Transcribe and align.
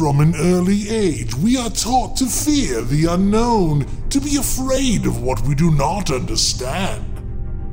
From 0.00 0.20
an 0.20 0.34
early 0.34 0.88
age, 0.88 1.34
we 1.34 1.58
are 1.58 1.68
taught 1.68 2.16
to 2.16 2.24
fear 2.24 2.80
the 2.80 3.04
unknown, 3.04 3.84
to 4.08 4.18
be 4.18 4.36
afraid 4.36 5.04
of 5.04 5.20
what 5.22 5.42
we 5.42 5.54
do 5.54 5.70
not 5.72 6.10
understand. 6.10 7.04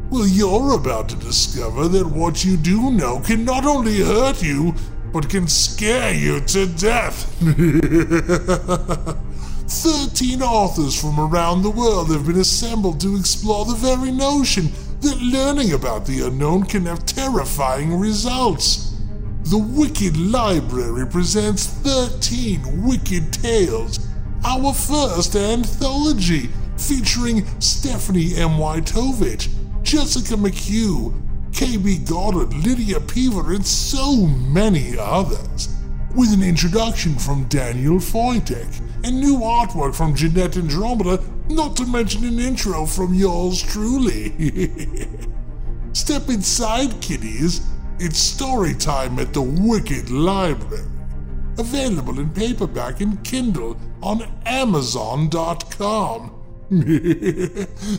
Well, 0.09 0.27
you're 0.27 0.73
about 0.73 1.07
to 1.07 1.15
discover 1.15 1.87
that 1.87 2.05
what 2.05 2.43
you 2.43 2.57
do 2.57 2.91
know 2.91 3.21
can 3.21 3.45
not 3.45 3.65
only 3.65 4.01
hurt 4.01 4.43
you, 4.43 4.75
but 5.13 5.29
can 5.29 5.47
scare 5.47 6.13
you 6.13 6.41
to 6.41 6.65
death. 6.65 7.33
Thirteen 9.69 10.41
authors 10.41 10.99
from 10.99 11.21
around 11.21 11.61
the 11.61 11.71
world 11.71 12.11
have 12.11 12.27
been 12.27 12.41
assembled 12.41 12.99
to 12.99 13.15
explore 13.15 13.63
the 13.63 13.75
very 13.75 14.11
notion 14.11 14.69
that 14.99 15.21
learning 15.21 15.71
about 15.71 16.05
the 16.05 16.27
unknown 16.27 16.65
can 16.65 16.87
have 16.87 17.05
terrifying 17.05 17.97
results. 17.97 18.86
The 19.49 19.57
Wicked 19.57 20.17
Library 20.17 21.07
presents 21.07 21.67
13 21.67 22.83
Wicked 22.83 23.31
Tales, 23.31 24.05
our 24.43 24.73
first 24.73 25.37
anthology 25.37 26.49
featuring 26.75 27.45
Stephanie 27.61 28.35
M. 28.35 28.57
Wytovich, 28.57 29.47
Jessica 29.83 30.33
McHugh, 30.33 31.13
KB 31.51 32.09
Goddard, 32.09 32.53
Lydia 32.55 32.99
Peaver, 32.99 33.53
and 33.53 33.65
so 33.65 34.25
many 34.25 34.97
others. 34.99 35.69
With 36.13 36.33
an 36.33 36.43
introduction 36.43 37.17
from 37.17 37.45
Daniel 37.45 37.99
Foytik 37.99 38.81
and 39.05 39.17
new 39.17 39.37
artwork 39.37 39.95
from 39.95 40.13
Jeanette 40.13 40.57
Andromeda, 40.57 41.23
not 41.47 41.77
to 41.77 41.85
mention 41.85 42.25
an 42.25 42.37
intro 42.37 42.85
from 42.85 43.13
yours 43.13 43.61
truly. 43.61 44.33
Step 45.93 46.27
inside, 46.27 46.99
kiddies. 46.99 47.61
It's 47.99 48.19
story 48.19 48.75
time 48.75 49.17
at 49.17 49.33
the 49.33 49.41
Wicked 49.41 50.11
Library. 50.11 50.85
Available 51.57 52.19
in 52.19 52.29
paperback 52.29 53.01
and 53.01 53.23
Kindle 53.23 53.75
on 54.03 54.21
Amazon.com. 54.45 56.31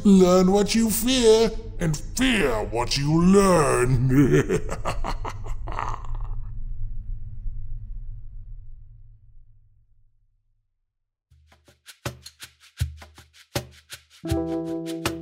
learn 0.05 0.53
what 0.53 0.77
you 0.77 0.89
fear 0.89 1.51
and 1.81 1.97
fear 1.97 2.63
what 2.67 2.97
you 2.97 3.25
learn. 3.25 4.69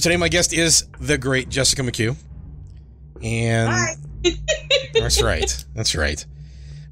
today 0.00 0.16
my 0.16 0.28
guest 0.28 0.52
is 0.52 0.86
the 0.98 1.18
great 1.18 1.48
Jessica 1.48 1.82
McHugh. 1.82 2.16
And 3.22 3.98
that's 4.94 5.22
right. 5.22 5.64
That's 5.74 5.94
right. 5.94 6.24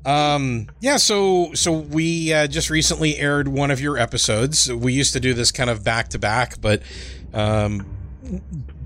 Um, 0.04 0.68
yeah, 0.80 0.96
so 0.96 1.52
so 1.54 1.72
we 1.72 2.32
uh, 2.32 2.46
just 2.46 2.70
recently 2.70 3.16
aired 3.16 3.48
one 3.48 3.70
of 3.70 3.80
your 3.80 3.98
episodes. 3.98 4.72
We 4.72 4.92
used 4.92 5.12
to 5.12 5.20
do 5.20 5.34
this 5.34 5.52
kind 5.52 5.68
of 5.68 5.84
back 5.84 6.08
to 6.10 6.18
back, 6.18 6.60
but 6.60 6.82
um, 7.34 7.86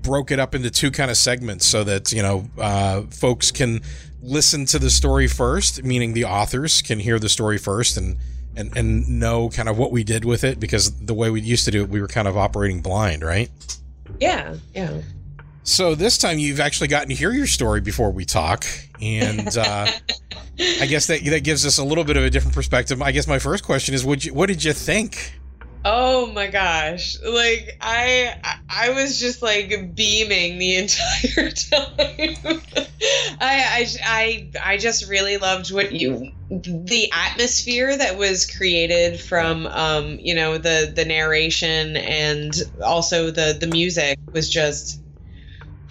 broke 0.01 0.31
it 0.31 0.39
up 0.39 0.53
into 0.53 0.69
two 0.69 0.91
kind 0.91 1.09
of 1.09 1.17
segments 1.17 1.65
so 1.65 1.83
that 1.83 2.11
you 2.11 2.21
know 2.21 2.45
uh, 2.57 3.03
folks 3.03 3.51
can 3.51 3.81
listen 4.21 4.65
to 4.65 4.79
the 4.79 4.89
story 4.89 5.27
first, 5.27 5.83
meaning 5.83 6.13
the 6.13 6.25
authors 6.25 6.81
can 6.81 6.99
hear 6.99 7.19
the 7.19 7.29
story 7.29 7.57
first 7.57 7.95
and 7.95 8.17
and 8.55 8.75
and 8.75 9.07
know 9.07 9.49
kind 9.49 9.69
of 9.69 9.77
what 9.77 9.91
we 9.91 10.03
did 10.03 10.25
with 10.25 10.43
it 10.43 10.59
because 10.59 10.91
the 10.99 11.13
way 11.13 11.29
we 11.29 11.41
used 11.41 11.65
to 11.65 11.71
do 11.71 11.83
it, 11.83 11.89
we 11.89 12.01
were 12.01 12.07
kind 12.07 12.27
of 12.27 12.35
operating 12.35 12.81
blind, 12.81 13.23
right? 13.23 13.49
Yeah, 14.23 14.55
yeah. 14.73 15.01
So 15.63 15.95
this 15.95 16.17
time 16.17 16.39
you've 16.39 16.61
actually 16.61 16.87
gotten 16.87 17.09
to 17.09 17.15
hear 17.15 17.31
your 17.33 17.45
story 17.45 17.81
before 17.81 18.09
we 18.11 18.23
talk, 18.23 18.65
and 19.01 19.57
uh, 19.57 19.87
I 20.59 20.85
guess 20.85 21.07
that 21.07 21.25
that 21.25 21.43
gives 21.43 21.65
us 21.65 21.77
a 21.77 21.83
little 21.83 22.05
bit 22.05 22.15
of 22.15 22.23
a 22.23 22.29
different 22.29 22.55
perspective. 22.55 23.01
I 23.01 23.11
guess 23.11 23.27
my 23.27 23.39
first 23.39 23.65
question 23.65 23.93
is, 23.93 24.05
you, 24.25 24.33
what 24.33 24.47
did 24.47 24.63
you 24.63 24.71
think? 24.71 25.39
Oh 25.85 26.27
my 26.27 26.47
gosh! 26.47 27.17
Like 27.21 27.77
I, 27.81 28.35
I 28.69 28.89
was 28.91 29.19
just 29.19 29.41
like 29.41 29.93
beaming 29.95 30.57
the 30.57 30.75
entire 30.77 31.51
time. 31.51 32.61
I, 33.41 33.85
I, 33.85 33.87
I, 34.05 34.49
I 34.63 34.77
just 34.77 35.09
really 35.09 35.35
loved 35.37 35.73
what 35.73 35.91
you, 35.91 36.31
the 36.49 37.09
atmosphere 37.11 37.97
that 37.97 38.17
was 38.17 38.49
created 38.49 39.19
from, 39.19 39.67
um, 39.67 40.19
you 40.19 40.33
know, 40.33 40.57
the 40.57 40.91
the 40.95 41.03
narration 41.03 41.97
and 41.97 42.53
also 42.81 43.29
the 43.31 43.57
the 43.59 43.67
music 43.67 44.17
was 44.31 44.49
just. 44.49 45.01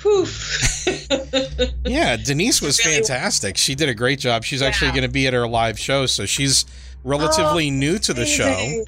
Whew. 0.01 0.27
yeah, 1.85 2.17
Denise 2.17 2.61
was 2.61 2.81
fantastic. 2.81 3.57
She 3.57 3.77
did 3.77 3.89
a 3.89 3.95
great 3.95 4.19
job. 4.19 4.43
She's 4.43 4.61
actually 4.61 4.91
going 4.91 5.05
to 5.05 5.09
be 5.09 5.29
at 5.29 5.35
our 5.35 5.47
live 5.47 5.79
show, 5.79 6.07
so 6.07 6.27
she's 6.27 6.65
relatively 7.05 7.69
Oh, 7.69 7.73
new 7.73 7.99
to 8.01 8.13
the 8.13 8.27
show. 8.27 8.85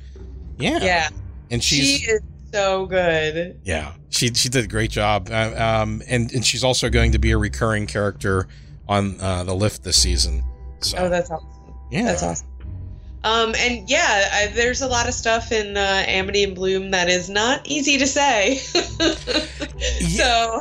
Yeah, 0.59 0.79
Yeah, 0.83 1.09
and 1.51 1.63
she 1.63 2.05
is 2.09 2.21
so 2.53 2.87
good. 2.87 3.59
yeah, 3.65 3.93
she 4.11 4.29
she 4.35 4.49
did 4.49 4.65
a 4.65 4.69
great 4.69 4.91
job. 4.91 5.29
Uh, 5.31 5.55
um, 5.83 6.03
and 6.09 6.33
and 6.33 6.45
she's 6.45 6.65
also 6.65 6.89
going 6.91 7.13
to 7.13 7.19
be 7.19 7.31
a 7.33 7.39
recurring 7.39 7.87
character 7.87 8.47
on 8.89 9.21
uh, 9.21 9.45
the 9.45 9.55
lift 9.55 9.83
this 9.83 10.01
season. 10.01 10.45
So 10.81 10.99
Oh, 10.99 11.09
that's 11.09 11.31
awesome. 11.31 11.49
yeah, 11.91 12.05
That's 12.05 12.23
awesome. 12.23 12.49
Um, 13.25 13.55
and 13.57 13.89
yeah, 13.89 14.29
I, 14.33 14.47
there's 14.49 14.83
a 14.83 14.87
lot 14.87 15.09
of 15.09 15.15
stuff 15.15 15.51
in 15.51 15.79
uh, 15.79 16.05
Amity 16.07 16.45
and 16.45 16.55
Bloom 16.55 16.91
that 16.91 17.09
is 17.09 17.31
not 17.31 17.67
easy 17.67 17.97
to 17.97 18.07
say. 18.07 18.57
so 18.59 20.61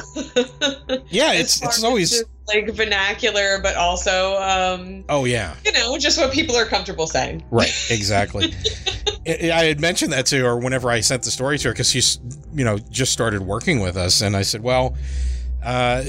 yeah, 1.10 1.34
it's 1.34 1.62
it's 1.62 1.84
always 1.84 2.24
like 2.48 2.70
vernacular, 2.72 3.60
but 3.62 3.76
also 3.76 4.38
um, 4.42 5.06
oh 5.10 5.26
yeah. 5.26 5.56
you 5.66 5.72
know 5.72 5.98
just 5.98 6.20
what 6.20 6.32
people 6.32 6.56
are 6.56 6.66
comfortable 6.66 7.08
saying. 7.08 7.44
Right, 7.52 7.74
exactly. 7.90 8.54
I 9.28 9.64
had 9.66 9.80
mentioned 9.80 10.12
that 10.12 10.26
to 10.28 10.44
her 10.44 10.58
whenever 10.58 10.90
I 10.90 11.00
sent 11.00 11.24
the 11.24 11.32
story 11.32 11.58
to 11.60 11.70
her 11.70 11.74
because 11.74 11.90
she's, 11.90 12.20
you 12.54 12.66
know, 12.66 12.78
just 12.78 13.14
started 13.14 13.42
working 13.42 13.80
with 13.80 13.96
us, 13.96 14.22
and 14.22 14.36
I 14.36 14.42
said, 14.42 14.62
"Well, 14.62 14.98
uh, 15.64 16.04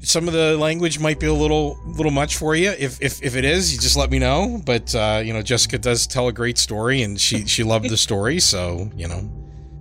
some 0.00 0.26
of 0.26 0.34
the 0.34 0.56
language 0.56 0.98
might 0.98 1.20
be 1.20 1.26
a 1.26 1.32
little, 1.32 1.78
little 1.86 2.12
much 2.12 2.36
for 2.36 2.54
you. 2.56 2.70
If, 2.70 3.00
if, 3.00 3.22
if 3.22 3.36
it 3.36 3.44
is, 3.44 3.72
you 3.72 3.78
just 3.78 3.96
let 3.96 4.10
me 4.10 4.18
know." 4.18 4.60
But 4.64 4.92
uh, 4.94 5.22
you 5.24 5.32
know, 5.32 5.42
Jessica 5.42 5.78
does 5.78 6.06
tell 6.08 6.26
a 6.26 6.32
great 6.32 6.58
story, 6.58 7.02
and 7.02 7.20
she, 7.20 7.46
she 7.46 7.62
loved 7.62 7.88
the 7.88 7.96
story, 7.96 8.40
so 8.40 8.90
you 8.96 9.06
know, 9.06 9.30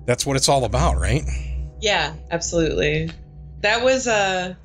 that's 0.05 0.25
what 0.25 0.37
it's 0.37 0.49
all 0.49 0.63
about, 0.63 0.97
right? 0.97 1.23
Yeah, 1.81 2.13
absolutely. 2.31 3.11
that 3.61 3.83
was 3.83 4.07
a 4.07 4.57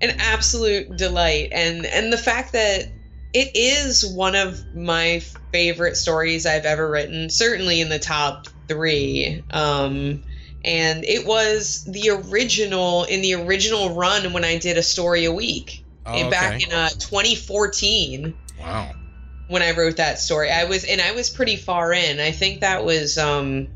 an 0.00 0.16
absolute 0.18 0.96
delight, 0.96 1.48
and 1.52 1.86
and 1.86 2.12
the 2.12 2.18
fact 2.18 2.52
that 2.52 2.92
it 3.32 3.50
is 3.54 4.04
one 4.14 4.34
of 4.34 4.62
my 4.74 5.20
favorite 5.52 5.96
stories 5.96 6.46
I've 6.46 6.64
ever 6.64 6.90
written, 6.90 7.28
certainly 7.28 7.80
in 7.80 7.88
the 7.88 7.98
top 7.98 8.46
three. 8.68 9.42
Um, 9.50 10.22
and 10.64 11.04
it 11.04 11.26
was 11.26 11.84
the 11.84 12.10
original 12.10 13.04
in 13.04 13.22
the 13.22 13.34
original 13.34 13.94
run 13.94 14.32
when 14.32 14.44
I 14.44 14.58
did 14.58 14.78
a 14.78 14.82
story 14.82 15.24
a 15.24 15.32
week 15.32 15.84
Oh, 16.06 16.16
in, 16.18 16.30
back 16.30 16.62
in 16.62 16.72
uh, 16.72 16.88
2014 16.90 18.34
Wow. 18.60 18.90
when 19.48 19.62
I 19.62 19.76
wrote 19.76 19.96
that 19.96 20.18
story. 20.18 20.50
I 20.50 20.64
was 20.64 20.84
and 20.84 21.00
I 21.00 21.12
was 21.12 21.30
pretty 21.30 21.56
far 21.56 21.92
in. 21.92 22.20
I 22.20 22.30
think 22.30 22.60
that 22.60 22.84
was 22.84 23.18
um 23.18 23.68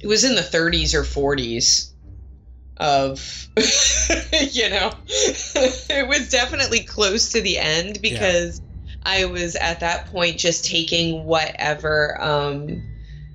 it 0.00 0.06
was 0.06 0.24
in 0.24 0.34
the 0.34 0.42
30s 0.42 0.94
or 0.94 1.02
40s 1.02 1.90
of 2.80 3.48
you 4.52 4.70
know 4.70 4.92
it 5.08 6.06
was 6.08 6.28
definitely 6.28 6.80
close 6.80 7.30
to 7.30 7.40
the 7.40 7.58
end 7.58 8.00
because 8.00 8.60
I 9.02 9.24
was 9.24 9.56
at 9.56 9.80
that 9.80 10.06
point 10.06 10.38
just 10.38 10.64
taking 10.64 11.24
whatever 11.24 12.20
um 12.20 12.82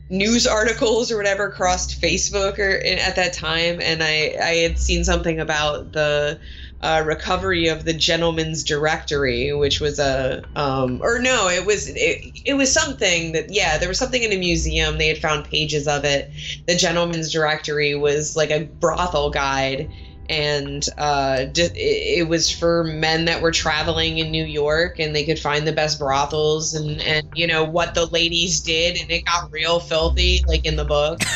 news 0.10 0.46
articles 0.46 1.12
or 1.12 1.18
whatever 1.18 1.50
crossed 1.50 2.02
Facebook 2.02 2.60
or 2.60 2.86
at 2.86 3.16
that 3.16 3.34
time 3.34 3.80
and 3.82 4.04
I 4.04 4.36
I 4.42 4.56
had 4.58 4.78
seen 4.78 5.04
something 5.04 5.40
about 5.40 5.92
the 5.92 6.40
uh, 6.84 7.04
recovery 7.06 7.68
of 7.68 7.86
the 7.86 7.94
gentleman's 7.94 8.64
directory 8.64 9.54
which 9.54 9.80
was 9.80 10.00
a 10.00 10.44
um 10.56 11.00
or 11.02 11.20
no 11.20 11.48
it 11.48 11.66
was 11.66 11.88
it, 11.88 12.42
it 12.46 12.54
was 12.56 12.72
something 12.72 13.32
that 13.32 13.50
yeah 13.50 13.78
there 13.78 13.88
was 13.88 13.98
something 13.98 14.24
in 14.24 14.32
a 14.32 14.38
museum. 14.38 14.98
They 14.98 15.08
had 15.08 15.18
found 15.18 15.46
pages 15.46 15.88
of 15.88 16.04
it. 16.06 16.32
The 16.68 16.76
gentleman's 16.76 17.32
directory 17.32 17.96
was 17.96 18.36
like 18.36 18.52
a 18.52 18.66
brothel 18.66 19.30
guide. 19.30 19.92
And 20.30 20.88
uh 20.98 21.46
it 21.56 22.28
was 22.28 22.50
for 22.50 22.86
men 22.86 23.26
that 23.26 23.42
were 23.42 23.52
traveling 23.52 24.20
in 24.20 24.32
New 24.32 24.46
York 24.46 25.00
and 25.00 25.16
they 25.16 25.26
could 25.26 25.40
find 25.40 25.68
the 25.68 25.74
best 25.74 26.00
brothels 26.00 26.74
and 26.74 27.02
and 27.02 27.28
you 27.36 27.46
know 27.46 27.64
what 27.64 27.94
the 27.94 28.06
ladies 28.08 28.62
did. 28.62 28.98
And 29.00 29.12
it 29.12 29.26
got 29.26 29.52
real 29.52 29.80
filthy 29.80 30.44
like 30.48 30.66
in 30.66 30.76
the 30.76 30.86
book. 30.86 31.20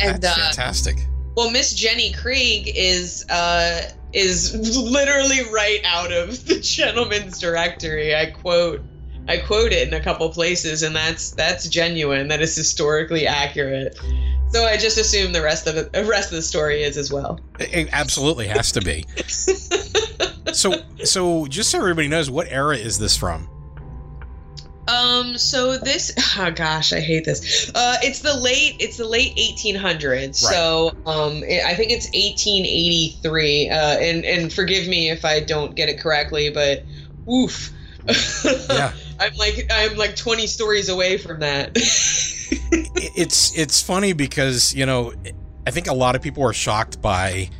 And, 0.00 0.22
That's 0.22 0.38
uh, 0.38 0.44
fantastic. 0.44 0.96
Well, 1.36 1.50
Miss 1.50 1.74
Jenny 1.74 2.12
Krieg 2.12 2.72
is 2.74 3.28
uh 3.28 3.90
is 4.12 4.54
literally 4.76 5.40
right 5.52 5.80
out 5.84 6.12
of 6.12 6.46
the 6.46 6.60
gentleman's 6.60 7.38
directory. 7.38 8.14
I 8.14 8.26
quote 8.26 8.82
I 9.28 9.38
quote 9.38 9.72
it 9.72 9.86
in 9.86 9.94
a 9.94 10.02
couple 10.02 10.28
places 10.30 10.82
and 10.82 10.94
that's 10.94 11.30
that's 11.32 11.68
genuine. 11.68 12.28
That 12.28 12.42
is 12.42 12.56
historically 12.56 13.26
accurate. 13.26 13.96
So 14.50 14.64
I 14.64 14.76
just 14.76 14.98
assume 14.98 15.32
the 15.32 15.42
rest 15.42 15.68
of 15.68 15.76
it, 15.76 15.92
the 15.92 16.04
rest 16.04 16.30
of 16.30 16.36
the 16.36 16.42
story 16.42 16.82
is 16.82 16.96
as 16.96 17.12
well. 17.12 17.38
It, 17.60 17.72
it 17.72 17.88
absolutely 17.92 18.48
has 18.48 18.72
to 18.72 18.80
be. 18.80 19.06
so, 20.52 20.72
so 21.04 21.46
just 21.46 21.70
so 21.70 21.78
everybody 21.78 22.08
knows, 22.08 22.28
what 22.28 22.48
era 22.50 22.76
is 22.76 22.98
this 22.98 23.16
from? 23.16 23.48
Um. 24.90 25.38
So 25.38 25.78
this. 25.78 26.12
Oh 26.38 26.50
gosh, 26.50 26.92
I 26.92 27.00
hate 27.00 27.24
this. 27.24 27.70
Uh, 27.74 27.96
it's 28.02 28.20
the 28.20 28.34
late. 28.34 28.76
It's 28.78 28.96
the 28.96 29.06
late 29.06 29.36
1800s. 29.36 30.36
So 30.36 30.96
um, 31.04 31.42
it, 31.44 31.64
I 31.66 31.74
think 31.74 31.90
it's 31.90 32.06
1883. 32.06 33.68
Uh, 33.68 33.74
and 33.74 34.24
and 34.24 34.52
forgive 34.52 34.88
me 34.88 35.10
if 35.10 35.24
I 35.24 35.40
don't 35.40 35.74
get 35.74 35.88
it 35.88 36.00
correctly, 36.00 36.50
but 36.50 36.84
oof. 37.30 37.72
Yeah. 38.70 38.92
I'm 39.18 39.34
like 39.36 39.70
I'm 39.70 39.96
like 39.96 40.16
20 40.16 40.46
stories 40.46 40.88
away 40.88 41.18
from 41.18 41.40
that. 41.40 41.76
It's 42.92 43.56
it's 43.58 43.82
funny 43.82 44.12
because 44.12 44.74
you 44.74 44.86
know 44.86 45.12
I 45.66 45.70
think 45.70 45.88
a 45.88 45.94
lot 45.94 46.16
of 46.16 46.22
people 46.22 46.44
are 46.44 46.52
shocked 46.52 47.00
by 47.02 47.50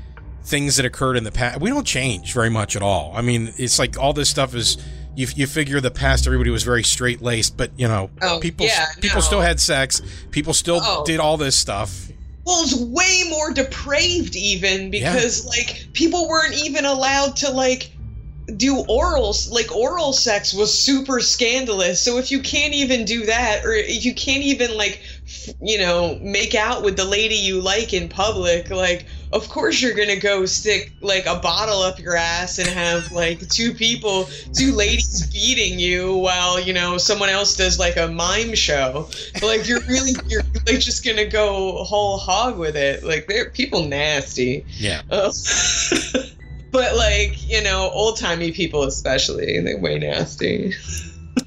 things 0.43 0.77
that 0.77 0.87
occurred 0.87 1.17
in 1.17 1.25
the 1.25 1.33
past. 1.33 1.61
We 1.61 1.71
don't 1.71 1.87
change 1.87 2.33
very 2.33 2.51
much 2.51 2.77
at 2.77 2.83
all. 2.83 3.13
I 3.15 3.21
mean, 3.23 3.53
it's 3.57 3.79
like 3.79 3.99
all 3.99 4.13
this 4.13 4.31
stuff 4.31 4.55
is. 4.55 4.79
You, 5.17 5.27
you 5.35 5.47
figure 5.47 5.81
the 5.81 5.91
past 5.91 6.27
everybody 6.27 6.51
was 6.51 6.63
very 6.63 6.83
straight 6.85 7.21
laced, 7.21 7.57
but 7.57 7.71
you 7.77 7.89
know 7.89 8.11
Oh, 8.23 8.39
people 8.41 8.67
yeah, 8.67 8.87
people 9.01 9.17
no. 9.19 9.23
still 9.23 9.41
had 9.41 9.59
sex, 9.61 10.01
people 10.31 10.55
still 10.55 10.81
Oh. 10.83 11.05
did 11.05 11.19
all 11.21 11.37
this 11.37 11.57
stuff. 11.57 12.09
well, 12.47 12.63
it's 12.63 12.75
way 12.77 13.25
more 13.29 13.53
depraved 13.53 14.35
even 14.37 14.91
because 14.91 15.45
like 15.47 15.87
people 15.93 16.29
weren't 16.29 16.55
even 16.55 16.85
allowed 16.85 17.37
to 17.37 17.51
like 17.51 17.91
do 18.57 18.85
oral 18.89 19.33
like 19.53 19.71
oral 19.77 20.13
sex 20.13 20.53
was 20.53 20.77
super 20.77 21.21
scandalous 21.21 22.01
so 22.03 22.19
if 22.19 22.33
you 22.33 22.41
can't 22.41 22.75
even 22.75 23.05
do 23.05 23.25
that 23.27 23.65
or 23.65 23.73
if 23.73 24.05
you 24.05 24.13
can't 24.13 24.43
even 24.43 24.77
like 24.77 25.01
f- 25.25 25.55
you 25.63 25.79
know 25.79 26.19
make 26.21 26.57
out 26.57 26.83
with 26.83 26.97
the 26.97 27.05
lady 27.05 27.37
you 27.37 27.61
like 27.61 27.93
in 27.95 28.09
public 28.09 28.69
like 28.71 29.07
of 29.33 29.49
course 29.49 29.81
you're 29.81 29.95
gonna 29.95 30.19
go 30.19 30.45
stick 30.47 30.93
like 31.01 31.25
a 31.27 31.37
bottle 31.39 31.81
up 31.83 31.99
your 31.99 32.17
ass 32.17 32.59
and 32.59 32.69
have 32.69 33.11
like 33.13 33.49
two 33.49 33.73
people 33.73 34.29
two 34.53 34.73
ladies 34.73 35.27
beating 35.33 35.79
you 35.79 36.17
while 36.17 36.59
you 36.59 36.73
know 36.73 36.99
someone 36.99 37.29
else 37.29 37.55
does 37.57 37.79
like 37.79 37.97
a 37.97 38.09
mime 38.09 38.55
show 38.55 39.09
like 39.43 39.69
you're 39.69 39.81
really 39.89 40.13
you're 40.27 40.43
like 40.67 40.81
just 40.81 41.05
gonna 41.05 41.25
go 41.27 41.85
whole 41.85 42.19
hog 42.19 42.59
with 42.59 42.77
it 42.77 43.05
like 43.05 43.27
they're 43.29 43.51
people 43.51 43.85
nasty 43.85 44.65
Yeah, 44.79 45.03
uh, 45.11 45.33
but 46.73 46.97
like 46.97 47.49
you 47.49 47.63
know, 47.63 47.91
old 47.93 48.19
timey 48.19 48.53
people 48.53 48.85
especially, 48.85 49.61
they're 49.61 49.79
way 49.79 49.99
nasty. 49.99 50.73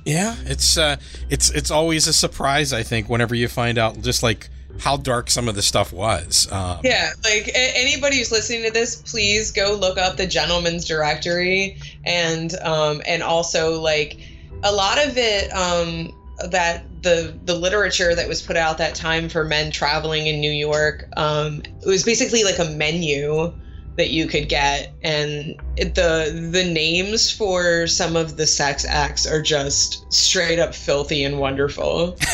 yeah. 0.05 0.35
It's 0.45 0.77
uh, 0.77 0.97
it's 1.29 1.49
it's 1.51 1.71
always 1.71 2.07
a 2.07 2.13
surprise. 2.13 2.73
I 2.73 2.83
think 2.83 3.09
whenever 3.09 3.33
you 3.35 3.47
find 3.47 3.77
out 3.77 4.01
just 4.01 4.21
like 4.23 4.49
how 4.79 4.97
dark 4.97 5.29
some 5.29 5.47
of 5.47 5.55
the 5.55 5.61
stuff 5.61 5.93
was. 5.93 6.51
Um, 6.51 6.79
Yeah, 6.83 7.11
like 7.23 7.47
a- 7.47 7.77
anybody 7.77 8.17
who's 8.17 8.31
listening 8.31 8.63
to 8.63 8.71
this, 8.71 8.95
please 8.95 9.51
go 9.51 9.73
look 9.73 9.97
up 9.97 10.17
the 10.17 10.27
Gentleman's 10.27 10.85
Directory, 10.85 11.77
and 12.05 12.53
um, 12.61 13.01
and 13.05 13.23
also 13.23 13.79
like 13.79 14.19
a 14.63 14.71
lot 14.71 15.05
of 15.05 15.17
it 15.17 15.53
um, 15.53 16.11
that 16.49 16.85
the 17.03 17.37
the 17.45 17.55
literature 17.55 18.15
that 18.15 18.27
was 18.27 18.41
put 18.41 18.57
out 18.57 18.77
that 18.77 18.95
time 18.95 19.29
for 19.29 19.43
men 19.43 19.71
traveling 19.71 20.27
in 20.27 20.39
New 20.39 20.51
York, 20.51 21.07
um, 21.17 21.61
it 21.81 21.87
was 21.87 22.03
basically 22.03 22.43
like 22.43 22.59
a 22.59 22.65
menu 22.65 23.53
that 23.95 24.09
you 24.09 24.25
could 24.27 24.49
get, 24.49 24.91
and 25.03 25.55
it, 25.77 25.93
the 25.95 26.49
the 26.51 26.63
names 26.63 27.31
for 27.31 27.85
some 27.87 28.15
of 28.15 28.37
the 28.37 28.47
sex 28.47 28.85
acts 28.85 29.25
are 29.27 29.41
just 29.41 30.11
straight 30.11 30.57
up 30.59 30.73
filthy 30.73 31.23
and 31.23 31.39
wonderful. 31.39 32.17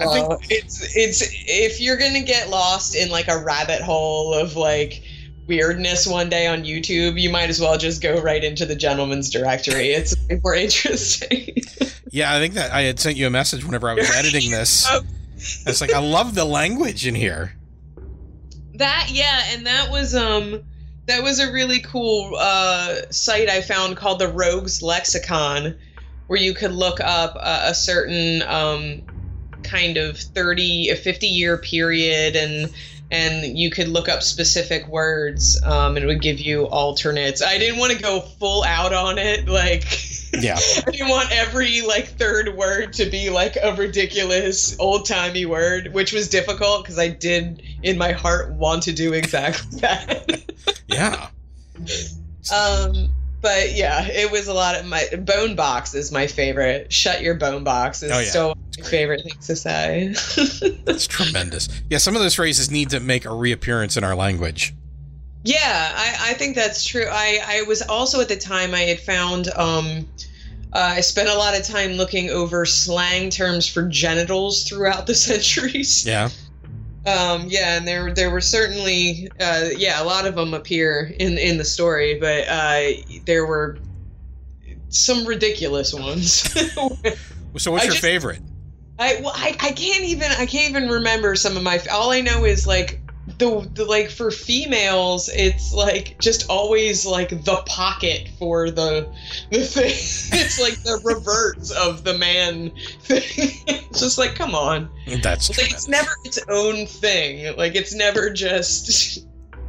I 0.00 0.06
think- 0.06 0.30
Uh, 0.30 0.36
it's 0.50 0.96
it's 0.96 1.22
if 1.46 1.80
you're 1.80 1.96
gonna 1.96 2.22
get 2.22 2.50
lost 2.50 2.94
in 2.96 3.10
like 3.10 3.28
a 3.28 3.38
rabbit 3.42 3.80
hole 3.80 4.34
of 4.34 4.56
like 4.56 5.02
weirdness 5.46 6.06
one 6.06 6.28
day 6.28 6.46
on 6.46 6.64
YouTube, 6.64 7.20
you 7.20 7.30
might 7.30 7.48
as 7.48 7.60
well 7.60 7.78
just 7.78 8.02
go 8.02 8.20
right 8.20 8.42
into 8.44 8.66
the 8.66 8.76
gentleman's 8.76 9.30
directory. 9.30 9.88
It's 9.90 10.14
more 10.44 10.54
interesting. 10.54 11.54
Yeah, 12.10 12.34
I 12.34 12.38
think 12.38 12.54
that 12.54 12.72
I 12.72 12.82
had 12.82 12.98
sent 13.00 13.16
you 13.16 13.26
a 13.26 13.30
message 13.30 13.64
whenever 13.64 13.88
I 13.88 13.94
was 13.94 14.10
editing 14.16 14.50
this. 14.50 14.86
It's 15.66 15.80
like 15.80 15.92
I 15.92 16.00
love 16.00 16.34
the 16.34 16.44
language 16.44 17.06
in 17.06 17.14
here. 17.14 17.54
that 18.74 19.08
yeah, 19.12 19.42
and 19.52 19.66
that 19.66 19.90
was 19.90 20.14
um 20.14 20.62
that 21.08 21.22
was 21.22 21.40
a 21.40 21.50
really 21.50 21.80
cool 21.80 22.36
uh 22.38 22.96
site 23.10 23.48
I 23.48 23.60
found 23.60 23.96
called 23.96 24.20
the 24.20 24.28
Rogues 24.28 24.82
Lexicon, 24.82 25.76
where 26.28 26.38
you 26.38 26.54
could 26.54 26.72
look 26.72 27.00
up 27.00 27.34
a, 27.36 27.70
a 27.70 27.74
certain 27.74 28.42
um 28.42 29.02
kind 29.64 29.96
of 29.96 30.16
30 30.18 30.90
a 30.90 30.96
50 30.96 31.26
year 31.26 31.58
period 31.58 32.36
and 32.36 32.72
and 33.10 33.58
you 33.58 33.70
could 33.70 33.88
look 33.88 34.08
up 34.08 34.22
specific 34.22 34.86
words 34.86 35.58
um, 35.64 35.96
and 35.96 36.04
it 36.04 36.06
would 36.06 36.20
give 36.20 36.38
you 36.38 36.66
alternates. 36.66 37.40
I 37.40 37.56
didn't 37.56 37.78
want 37.78 37.92
to 37.92 38.02
go 38.02 38.20
full 38.20 38.64
out 38.64 38.92
on 38.92 39.16
it 39.16 39.48
like 39.48 39.84
Yeah, 40.40 40.58
i 40.86 40.90
didn't 40.90 41.08
want 41.08 41.32
every 41.32 41.80
like 41.80 42.06
third 42.18 42.54
word 42.54 42.92
to 42.94 43.06
be 43.06 43.30
like 43.30 43.56
a 43.60 43.74
ridiculous 43.74 44.78
old-timey 44.78 45.46
word 45.46 45.94
which 45.94 46.12
was 46.12 46.28
difficult 46.28 46.84
because 46.84 46.98
i 46.98 47.08
did 47.08 47.62
in 47.82 47.96
my 47.98 48.12
heart 48.12 48.52
want 48.52 48.82
to 48.82 48.92
do 48.92 49.12
exactly 49.12 49.78
that 49.80 50.42
yeah. 50.88 51.28
um 52.52 53.08
but 53.40 53.72
yeah 53.72 54.04
it 54.08 54.30
was 54.32 54.48
a 54.48 54.52
lot 54.54 54.74
of 54.78 54.84
my 54.86 55.04
bone 55.20 55.54
box 55.54 55.94
is 55.94 56.10
my 56.10 56.26
favorite 56.26 56.92
shut 56.92 57.22
your 57.22 57.34
bone 57.34 57.62
box 57.64 58.02
is 58.02 58.10
Oh, 58.10 58.18
yeah. 58.18 58.24
still 58.28 58.54
my 58.78 58.84
favorite 58.84 59.22
thing 59.22 59.38
to 59.42 59.54
say 59.56 60.08
That's 60.84 61.06
tremendous. 61.06 61.68
Yeah, 61.90 61.98
some 61.98 62.16
of 62.16 62.22
those 62.22 62.34
phrases 62.34 62.70
need 62.70 62.90
to 62.90 63.00
make 63.00 63.24
a 63.24 63.32
reappearance 63.32 63.96
in 63.96 64.04
our 64.04 64.16
language. 64.16 64.74
Yeah, 65.44 65.92
I, 65.94 66.30
I 66.30 66.34
think 66.34 66.56
that's 66.56 66.84
true. 66.84 67.06
I, 67.10 67.40
I 67.46 67.62
was 67.62 67.82
also 67.82 68.20
at 68.20 68.28
the 68.28 68.36
time 68.36 68.74
I 68.74 68.80
had 68.80 68.98
found 69.00 69.48
um, 69.56 70.08
uh, 70.72 70.94
I 70.96 71.00
spent 71.00 71.28
a 71.28 71.34
lot 71.34 71.58
of 71.58 71.64
time 71.64 71.92
looking 71.92 72.30
over 72.30 72.64
slang 72.66 73.30
terms 73.30 73.68
for 73.68 73.82
genitals 73.82 74.64
throughout 74.68 75.06
the 75.06 75.14
centuries. 75.28 76.04
Yeah. 76.06 76.28
Um, 77.08 77.46
yeah, 77.48 77.76
and 77.76 77.86
there 77.88 78.12
there 78.12 78.30
were 78.30 78.40
certainly 78.40 79.28
uh, 79.40 79.68
yeah 79.76 80.02
a 80.02 80.04
lot 80.04 80.26
of 80.26 80.34
them 80.34 80.52
appear 80.54 81.12
in 81.18 81.38
in 81.38 81.56
the 81.58 81.64
story, 81.64 82.18
but 82.20 82.46
uh, 82.48 82.80
there 83.24 83.46
were 83.46 83.78
some 84.88 85.26
ridiculous 85.26 85.92
ones. 85.94 86.44
So 87.56 87.72
what's 87.72 87.82
I 87.84 87.86
your 87.86 87.92
just- 87.94 88.02
favorite? 88.02 88.40
I, 89.00 89.20
well, 89.22 89.32
I 89.34 89.56
I 89.60 89.72
can't 89.72 90.04
even 90.04 90.30
I 90.32 90.44
can't 90.46 90.70
even 90.70 90.88
remember 90.88 91.34
some 91.34 91.56
of 91.56 91.62
my. 91.62 91.80
All 91.90 92.10
I 92.12 92.20
know 92.20 92.44
is 92.44 92.66
like 92.66 93.00
the, 93.36 93.68
the 93.74 93.84
like 93.84 94.10
for 94.10 94.30
females 94.30 95.28
it's 95.28 95.72
like 95.72 96.18
just 96.18 96.48
always 96.48 97.04
like 97.04 97.28
the 97.30 97.62
pocket 97.66 98.28
for 98.38 98.70
the 98.70 99.12
the 99.50 99.64
thing. 99.64 99.92
It's 100.40 100.60
like 100.60 100.82
the 100.82 101.00
reverse 101.04 101.70
of 101.70 102.04
the 102.04 102.16
man 102.16 102.70
thing. 103.02 103.22
It's 103.90 104.00
just 104.00 104.18
like 104.18 104.34
come 104.34 104.54
on. 104.54 104.88
That's 105.22 105.48
like 105.56 105.70
it's 105.70 105.88
never 105.88 106.10
its 106.24 106.38
own 106.48 106.86
thing. 106.86 107.56
Like 107.56 107.74
it's 107.74 107.94
never 107.94 108.30
just 108.30 109.26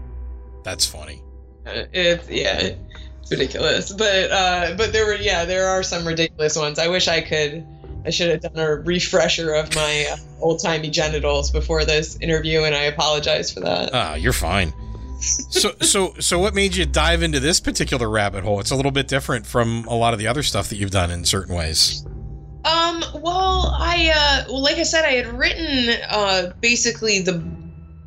that's 0.63 0.86
funny. 0.86 1.22
it's 1.66 2.30
yeah 2.30 2.75
it's 3.22 3.32
ridiculous. 3.32 3.92
But 3.92 4.32
uh 4.32 4.75
but 4.78 4.94
there 4.94 5.06
were 5.06 5.16
yeah 5.16 5.46
there 5.46 5.68
are 5.68 5.84
some 5.84 6.06
ridiculous 6.06 6.56
ones. 6.56 6.80
I 6.80 6.88
wish 6.88 7.08
i 7.08 7.22
could 7.22 7.66
i 8.06 8.10
should 8.10 8.29
have 8.29 8.41
done 8.41 8.63
a 8.63 8.75
refresher 8.75 9.53
of 9.53 9.74
my 9.75 10.08
uh, 10.12 10.18
old-timey 10.41 10.89
genitals 10.89 11.51
before 11.51 11.86
this 11.86 12.18
interview 12.22 12.63
and 12.63 12.75
i 12.75 12.84
apologize 12.84 13.51
for 13.51 13.60
that 13.62 13.89
Ah, 13.94 14.15
you're 14.15 14.34
fine. 14.34 14.74
so 15.20 15.72
so 15.82 16.13
so 16.20 16.39
what 16.39 16.53
made 16.56 16.75
you 16.75 16.86
dive 16.86 17.24
into 17.24 17.39
this 17.41 17.60
particular 17.60 18.10
rabbit 18.10 18.44
hole? 18.44 18.60
It's 18.62 18.72
a 18.72 18.75
little 18.75 18.91
bit 18.91 19.08
different 19.10 19.46
from 19.46 19.86
a 19.88 19.96
lot 19.96 20.13
of 20.13 20.20
the 20.20 20.27
other 20.27 20.44
stuff 20.44 20.70
that 20.70 20.77
you've 20.77 20.91
done 20.91 21.12
in 21.12 21.25
certain 21.25 21.53
ways. 21.56 22.06
Um, 22.63 23.03
well, 23.15 23.74
I 23.77 24.13
uh 24.15 24.46
well 24.51 24.62
like 24.63 24.77
I 24.77 24.84
said 24.84 25.03
I 25.03 25.12
had 25.12 25.27
written 25.38 25.98
uh 26.10 26.53
basically 26.62 27.20
the 27.22 27.44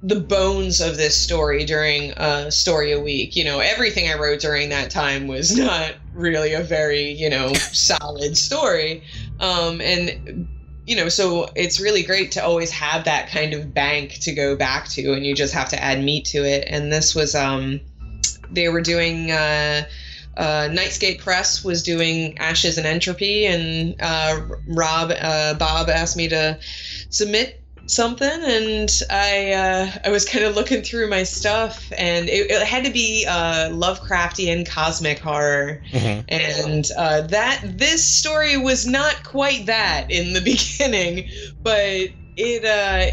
the 0.04 0.18
bones 0.20 0.80
of 0.80 0.96
this 0.96 1.14
story 1.16 1.64
during 1.66 2.12
uh 2.14 2.50
story 2.50 2.92
a 2.92 3.00
week. 3.00 3.37
You 3.37 3.44
know, 3.44 3.61
everything 3.61 4.08
I 4.11 4.18
wrote 4.18 4.40
during 4.40 4.70
that 4.70 4.90
time 4.90 5.26
was 5.26 5.54
not 5.56 5.94
really 6.14 6.54
a 6.54 6.62
very, 6.62 7.11
you 7.12 7.28
know, 7.28 7.52
solid 7.72 8.38
story. 8.38 9.02
Um 9.42 9.80
and 9.80 10.49
you 10.87 10.96
know, 10.96 11.08
so 11.08 11.49
it's 11.54 11.78
really 11.78 12.02
great 12.02 12.32
to 12.32 12.44
always 12.44 12.70
have 12.70 13.04
that 13.04 13.28
kind 13.28 13.54
of 13.54 13.72
bank 13.72 14.18
to 14.22 14.32
go 14.32 14.56
back 14.56 14.88
to 14.88 15.12
and 15.12 15.25
you 15.25 15.34
just 15.34 15.54
have 15.54 15.68
to 15.68 15.82
add 15.82 16.02
meat 16.02 16.25
to 16.26 16.38
it. 16.44 16.64
And 16.66 16.90
this 16.90 17.14
was 17.14 17.34
um 17.34 17.80
they 18.50 18.68
were 18.68 18.80
doing 18.80 19.30
uh 19.30 19.84
uh, 20.37 20.68
Nightscape 20.70 21.20
Press 21.20 21.62
was 21.62 21.82
doing 21.82 22.38
Ashes 22.38 22.78
and 22.78 22.87
Entropy, 22.87 23.44
and 23.44 23.94
uh, 24.00 24.40
Rob 24.66 25.12
uh, 25.14 25.54
Bob 25.54 25.90
asked 25.90 26.16
me 26.16 26.28
to 26.28 26.58
submit 27.11 27.62
something, 27.86 28.28
and 28.30 28.90
I 29.10 29.52
uh, 29.52 29.90
I 30.04 30.10
was 30.10 30.24
kind 30.24 30.44
of 30.44 30.54
looking 30.54 30.82
through 30.82 31.08
my 31.10 31.22
stuff, 31.24 31.90
and 31.98 32.28
it, 32.28 32.50
it 32.50 32.66
had 32.66 32.84
to 32.84 32.92
be 32.92 33.26
uh, 33.28 33.68
Lovecraftian 33.70 34.68
cosmic 34.68 35.18
horror, 35.20 35.82
Mhm. 35.92 36.24
and 36.28 36.84
uh, 36.96 37.22
that 37.22 37.60
this 37.64 38.08
story 38.08 38.56
was 38.56 38.86
not 38.86 39.22
quite 39.24 39.66
that 39.66 40.06
in 40.10 40.32
the 40.32 40.40
beginning, 40.78 41.26
but 41.62 42.10
it 42.36 42.64
uh, 42.64 43.10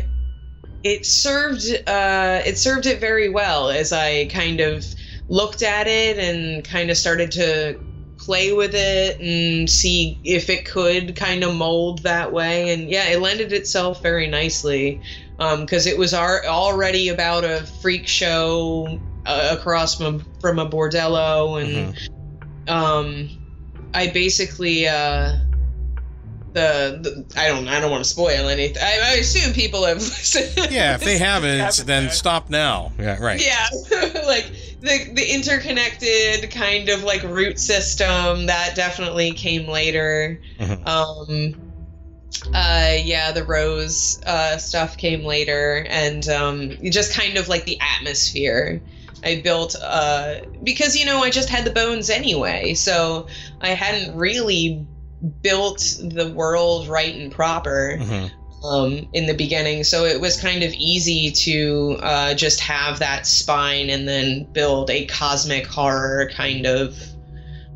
it 0.83 1.05
served 1.05 1.63
uh, 1.88 2.41
it 2.45 2.57
served 2.57 2.85
it 2.85 2.99
very 2.99 3.29
well 3.29 3.69
as 3.69 3.91
I 3.91 4.27
kind 4.27 4.59
of 4.61 4.85
looked 5.27 5.61
at 5.61 5.88
it 5.88 6.17
and 6.17 6.63
kind 6.63 6.89
of 6.89 6.97
started 6.97 7.31
to 7.33 7.79
play 8.29 8.53
with 8.53 8.75
it 8.75 9.19
and 9.19 9.67
see 9.67 10.19
if 10.24 10.51
it 10.51 10.63
could 10.63 11.15
kind 11.15 11.43
of 11.43 11.55
mold 11.55 12.03
that 12.03 12.31
way 12.31 12.71
and 12.71 12.88
yeah 12.88 13.07
it 13.07 13.19
lended 13.19 13.51
itself 13.51 14.03
very 14.03 14.27
nicely 14.27 15.01
because 15.57 15.88
it 15.88 15.98
was 15.98 16.13
ar- 16.13 16.45
already 16.45 17.09
about 17.09 17.43
a 17.43 17.65
freak 17.81 18.05
show 18.05 19.00
uh, 19.25 19.55
across 19.57 19.98
from, 19.98 20.24
from 20.39 20.59
a 20.59 20.69
bordello 20.69 21.59
and 21.59 21.98
um 22.67 23.27
i 23.95 24.05
basically 24.05 24.88
uh 24.88 25.36
the, 26.53 27.00
the 27.01 27.39
I 27.39 27.48
don't 27.48 27.67
I 27.67 27.79
don't 27.79 27.91
want 27.91 28.03
to 28.03 28.09
spoil 28.09 28.48
anything. 28.50 28.81
I, 28.81 29.12
I 29.12 29.13
assume 29.19 29.53
people 29.53 29.86
have 29.86 29.98
listened. 29.98 30.71
Yeah, 30.71 30.95
if 30.95 31.01
they 31.01 31.17
haven't, 31.19 31.86
then 31.86 32.09
stop 32.09 32.50
now. 32.50 32.91
Yeah, 32.98 33.24
right. 33.24 33.39
Yeah, 33.39 33.67
like 34.25 34.51
the 34.81 35.12
the 35.13 35.33
interconnected 35.33 36.51
kind 36.51 36.89
of 36.89 37.03
like 37.03 37.24
root 37.24 37.59
system 37.59 38.45
that 38.48 38.75
definitely 38.75 39.31
came 39.31 39.67
later. 39.67 40.39
Mhm. 40.59 40.88
Um, 40.88 41.55
uh, 42.53 42.95
yeah, 43.03 43.31
the 43.31 43.43
rose 43.43 44.19
uh, 44.25 44.57
stuff 44.57 44.98
came 44.98 45.24
later, 45.24 45.86
and 45.89 46.27
um, 46.29 46.77
just 46.91 47.13
kind 47.13 47.38
of 47.38 47.48
like 47.48 47.65
the 47.65 47.77
atmosphere. 47.98 48.81
I 49.24 49.41
built 49.43 49.75
uh, 49.81 50.36
because 50.63 50.95
you 50.95 51.05
know 51.05 51.21
I 51.24 51.29
just 51.29 51.50
had 51.50 51.65
the 51.65 51.71
bones 51.71 52.09
anyway, 52.09 52.74
so 52.74 53.27
I 53.62 53.69
hadn't 53.69 54.15
really 54.15 54.86
built 55.41 55.98
the 56.00 56.31
world 56.33 56.88
right 56.88 57.13
and 57.13 57.31
proper 57.31 57.98
Mhm. 58.00 58.31
Um, 58.63 59.07
in 59.13 59.25
the 59.25 59.33
beginning. 59.33 59.83
So 59.83 60.05
it 60.05 60.19
was 60.19 60.39
kind 60.39 60.63
of 60.63 60.71
easy 60.73 61.31
to 61.31 61.97
uh, 62.01 62.33
just 62.33 62.59
have 62.61 62.99
that 62.99 63.25
spine 63.25 63.89
and 63.89 64.07
then 64.07 64.45
build 64.51 64.89
a 64.89 65.05
cosmic 65.05 65.65
horror 65.65 66.29
kind 66.33 66.65
of 66.65 66.97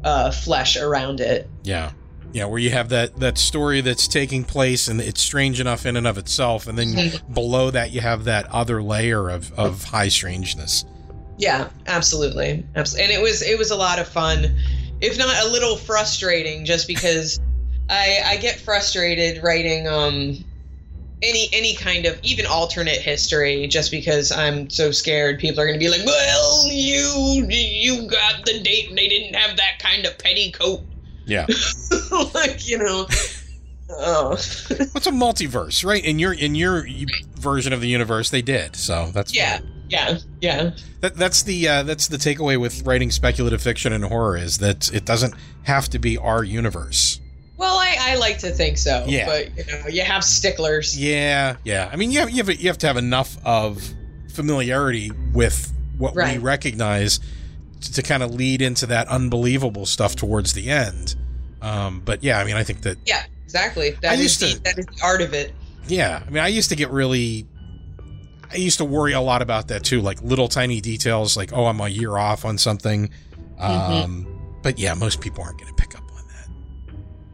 uh, 0.04 0.32
flesh 0.32 0.78
around 0.78 1.20
it. 1.20 1.50
Yeah. 1.64 1.92
Yeah, 2.34 2.46
where 2.46 2.58
you 2.58 2.72
have 2.72 2.90
that 2.90 3.18
that 3.18 3.38
story 3.38 3.82
that's 3.82 4.08
taking 4.08 4.44
place 4.44 4.88
and 4.88 5.00
it's 5.00 5.22
strange 5.22 5.60
enough 5.60 5.86
in 5.86 5.96
and 5.96 6.08
of 6.08 6.18
itself, 6.18 6.66
and 6.66 6.76
then 6.76 7.12
below 7.32 7.70
that 7.70 7.92
you 7.92 8.02
have 8.02 8.24
that 8.24 8.48
other 8.48 8.82
layer 8.82 9.30
of, 9.30 9.54
of 9.54 9.84
high 9.84 10.08
strangeness. 10.08 10.84
Yeah, 11.38 11.70
absolutely, 11.86 12.66
absolutely. 12.76 13.14
And 13.14 13.14
it 13.14 13.22
was 13.22 13.44
it 13.44 13.60
was 13.60 13.70
a 13.70 13.76
lot 13.76 14.00
of 14.00 14.08
fun, 14.08 14.58
if 15.00 15.16
not 15.16 15.46
a 15.46 15.48
little 15.48 15.76
frustrating, 15.76 16.66
just 16.66 16.88
because 16.88 17.40
I 17.88 18.22
I 18.26 18.38
get 18.38 18.60
frustrated 18.60 19.44
writing 19.44 19.88
um 19.88 20.44
any 21.24 21.50
any 21.54 21.76
kind 21.76 22.06
of 22.06 22.20
even 22.22 22.46
alternate 22.46 23.02
history 23.02 23.68
just 23.68 23.92
because 23.92 24.32
I'm 24.32 24.70
so 24.70 24.92
scared 24.92 25.40
people 25.40 25.62
are 25.62 25.66
going 25.66 25.80
to 25.80 25.84
be 25.84 25.90
like, 25.90 26.06
"Well, 26.06 26.68
you 26.70 27.46
you 27.50 28.08
got 28.08 28.46
the 28.46 28.60
date 28.60 28.90
and 28.90 28.98
they 28.98 29.08
didn't 29.08 29.36
have 29.36 29.58
that 29.58 29.80
kind 29.80 30.06
of 30.06 30.18
petticoat." 30.18 30.82
Yeah. 31.26 31.48
like, 32.34 32.68
you 32.68 32.78
know. 32.78 33.08
Oh. 33.90 34.30
What's 34.92 35.08
a 35.08 35.12
multiverse, 35.12 35.86
right? 35.86 36.04
In 36.04 36.20
your 36.20 36.34
in 36.34 36.56
your 36.56 36.86
version 37.36 37.74
of 37.74 37.82
the 37.82 37.88
universe, 37.88 38.30
they 38.30 38.42
did. 38.42 38.76
So 38.76 39.12
that's 39.14 39.36
yeah. 39.36 39.60
Yeah. 39.90 40.18
Yeah. 40.42 40.72
That, 41.02 41.16
that's 41.16 41.44
the 41.44 41.68
uh, 41.68 41.84
that's 41.84 42.08
the 42.08 42.18
takeaway 42.18 42.60
with 42.60 42.86
writing 42.86 43.12
speculative 43.12 43.62
fiction 43.62 43.94
and 43.94 44.04
horror 44.04 44.38
is 44.38 44.58
that 44.58 44.92
it 44.94 45.06
doesn't 45.06 45.36
have 45.64 45.90
to 45.90 46.00
be 46.00 46.18
our 46.18 46.44
universe. 46.44 47.20
Well, 47.64 47.78
I, 47.78 47.96
I 47.98 48.16
like 48.16 48.40
to 48.40 48.52
think 48.52 48.78
so. 48.78 49.06
Yeah. 49.08 49.26
But 49.26 49.58
you 49.58 49.64
know, 49.72 49.88
you 49.88 50.02
have 50.02 50.22
sticklers. 50.26 51.00
Yeah, 51.00 51.56
yeah. 51.64 51.90
I 51.90 51.96
mean, 51.96 52.12
you 52.12 52.20
have, 52.20 52.30
you 52.30 52.44
have 52.44 52.50
you 52.50 52.68
have 52.68 52.78
to 52.80 52.88
have 52.88 52.98
enough 52.98 53.38
of 53.46 53.82
familiarity 54.34 55.12
with 55.34 55.72
what 55.98 56.14
we 56.14 56.40
recognize 56.40 57.22
to, 57.80 57.94
to 57.94 58.02
kind 58.02 58.22
of 58.22 58.36
lead 58.36 58.62
into 58.62 58.86
that 58.88 59.08
unbelievable 59.08 59.86
stuff 59.86 60.14
towards 60.18 60.52
the 60.52 60.70
end. 60.70 61.16
Um, 61.62 62.02
but 62.04 62.22
yeah, 62.22 62.38
I 62.38 62.44
mean, 62.44 62.58
I 62.58 62.64
think 62.64 62.82
that 62.82 62.98
Yeah, 63.06 63.24
exactly. 63.46 63.92
That 64.02 64.20
is 64.20 64.42
used 64.42 64.60
the, 64.60 64.64
that 64.64 64.78
is 64.80 64.86
the 64.86 65.00
art 65.02 65.22
of 65.22 65.34
it. 65.34 65.54
yeah, 65.88 66.22
I 66.28 66.30
mean, 66.30 66.44
I 66.44 66.50
used 66.50 66.70
to 66.72 66.76
get 66.76 66.90
really. 66.90 67.48
I 68.52 68.58
used 68.58 68.80
to 68.80 68.86
worry 68.86 69.14
a 69.14 69.22
lot 69.22 69.42
about 69.42 69.70
that 69.70 69.86
too, 69.86 70.02
like 70.02 70.22
little 70.22 70.50
tiny 70.50 70.82
details, 70.82 71.38
like 71.38 71.54
oh, 71.54 71.66
I'm 71.66 71.80
a 71.80 71.88
year 71.88 72.18
off 72.18 72.44
on 72.44 72.58
something. 72.58 73.10
Um, 73.58 74.28
But 74.62 74.78
yeah, 74.80 74.94
most 74.96 75.22
people 75.22 75.44
aren't 75.44 75.60
going 75.60 75.74
to 75.74 75.82
pick 75.82 75.96
up. 75.96 76.03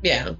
Yeah. 0.04 0.34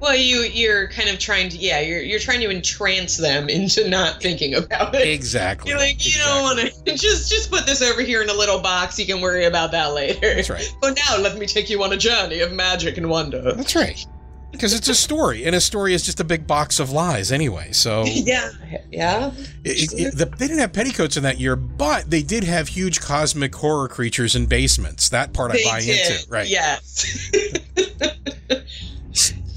Well, 0.00 0.16
you 0.16 0.38
you're 0.44 0.88
kind 0.88 1.10
of 1.10 1.18
trying 1.18 1.50
to 1.50 1.58
yeah 1.58 1.80
you're 1.80 2.00
you're 2.00 2.18
trying 2.18 2.40
to 2.40 2.48
entrance 2.48 3.18
them 3.18 3.48
into 3.50 3.88
not 3.88 4.22
thinking 4.22 4.54
about 4.54 4.94
it. 4.94 5.06
Exactly. 5.08 5.70
You're 5.70 5.78
like 5.78 6.06
you 6.06 6.18
don't 6.22 6.42
want 6.42 6.58
to 6.60 6.70
just 6.96 7.30
just 7.30 7.50
put 7.50 7.66
this 7.66 7.82
over 7.82 8.00
here 8.00 8.22
in 8.22 8.30
a 8.30 8.34
little 8.34 8.60
box. 8.60 8.98
You 8.98 9.04
can 9.06 9.20
worry 9.20 9.44
about 9.44 9.72
that 9.72 9.92
later. 9.92 10.34
That's 10.34 10.48
right. 10.50 10.74
But 10.80 10.98
now 11.06 11.18
let 11.18 11.36
me 11.38 11.46
take 11.46 11.68
you 11.68 11.82
on 11.82 11.92
a 11.92 11.98
journey 11.98 12.40
of 12.40 12.50
magic 12.52 12.96
and 12.96 13.10
wonder. 13.10 13.52
That's 13.52 13.76
right. 13.76 14.04
Because 14.52 14.74
it's 14.74 14.88
a 14.88 14.96
story, 14.96 15.44
and 15.44 15.54
a 15.54 15.60
story 15.60 15.94
is 15.94 16.02
just 16.04 16.18
a 16.18 16.24
big 16.24 16.44
box 16.44 16.80
of 16.80 16.90
lies 16.90 17.30
anyway. 17.30 17.70
So 17.70 18.02
it, 18.04 18.26
yeah, 18.26 18.50
yeah. 18.90 19.30
it, 19.62 19.92
it- 19.92 20.18
the, 20.18 20.24
they 20.24 20.48
didn't 20.48 20.58
have 20.58 20.72
petticoats 20.72 21.16
in 21.16 21.22
that 21.22 21.38
year, 21.38 21.54
but 21.54 22.10
they 22.10 22.22
did 22.24 22.42
have 22.44 22.66
huge 22.66 23.00
cosmic 23.00 23.54
horror 23.54 23.86
creatures 23.86 24.34
in 24.34 24.46
basements. 24.46 25.08
That 25.10 25.32
part 25.32 25.52
They 25.52 25.62
I 25.64 25.70
buy 25.70 25.80
did. 25.82 26.10
into, 26.16 26.30
right? 26.30 26.48
Yes. 26.48 27.30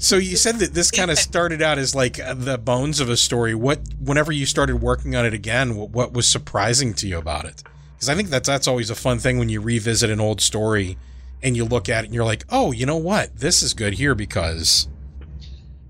So 0.04 0.18
you 0.18 0.36
said 0.36 0.56
that 0.56 0.74
this 0.74 0.90
kind 0.90 1.10
of 1.10 1.18
started 1.18 1.62
out 1.62 1.78
as 1.78 1.94
like 1.94 2.20
uh, 2.20 2.34
the 2.34 2.58
bones 2.58 3.00
of 3.00 3.08
a 3.08 3.16
story. 3.16 3.54
What, 3.54 3.80
whenever 3.98 4.32
you 4.32 4.44
started 4.44 4.82
working 4.82 5.16
on 5.16 5.24
it 5.24 5.32
again, 5.32 5.76
what, 5.76 5.88
what 5.92 6.12
was 6.12 6.28
surprising 6.28 6.92
to 6.94 7.08
you 7.08 7.16
about 7.16 7.46
it? 7.46 7.62
Because 7.94 8.10
I 8.10 8.14
think 8.14 8.28
that's 8.28 8.46
that's 8.46 8.68
always 8.68 8.90
a 8.90 8.94
fun 8.94 9.18
thing 9.18 9.38
when 9.38 9.48
you 9.48 9.62
revisit 9.62 10.10
an 10.10 10.20
old 10.20 10.42
story 10.42 10.98
and 11.42 11.56
you 11.56 11.64
look 11.64 11.88
at 11.88 12.04
it 12.04 12.08
and 12.08 12.14
you're 12.14 12.26
like, 12.26 12.44
oh, 12.50 12.70
you 12.70 12.84
know 12.84 12.98
what? 12.98 13.34
This 13.34 13.62
is 13.62 13.72
good 13.72 13.94
here 13.94 14.14
because 14.14 14.88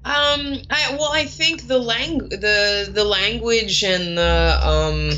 Um, 0.04 0.58
I 0.70 0.94
well, 0.96 1.10
I 1.10 1.24
think 1.24 1.66
the 1.66 1.80
lang 1.80 2.18
the 2.18 2.88
the 2.92 3.04
language 3.04 3.82
and 3.82 4.16
the 4.16 4.60
um, 4.62 5.10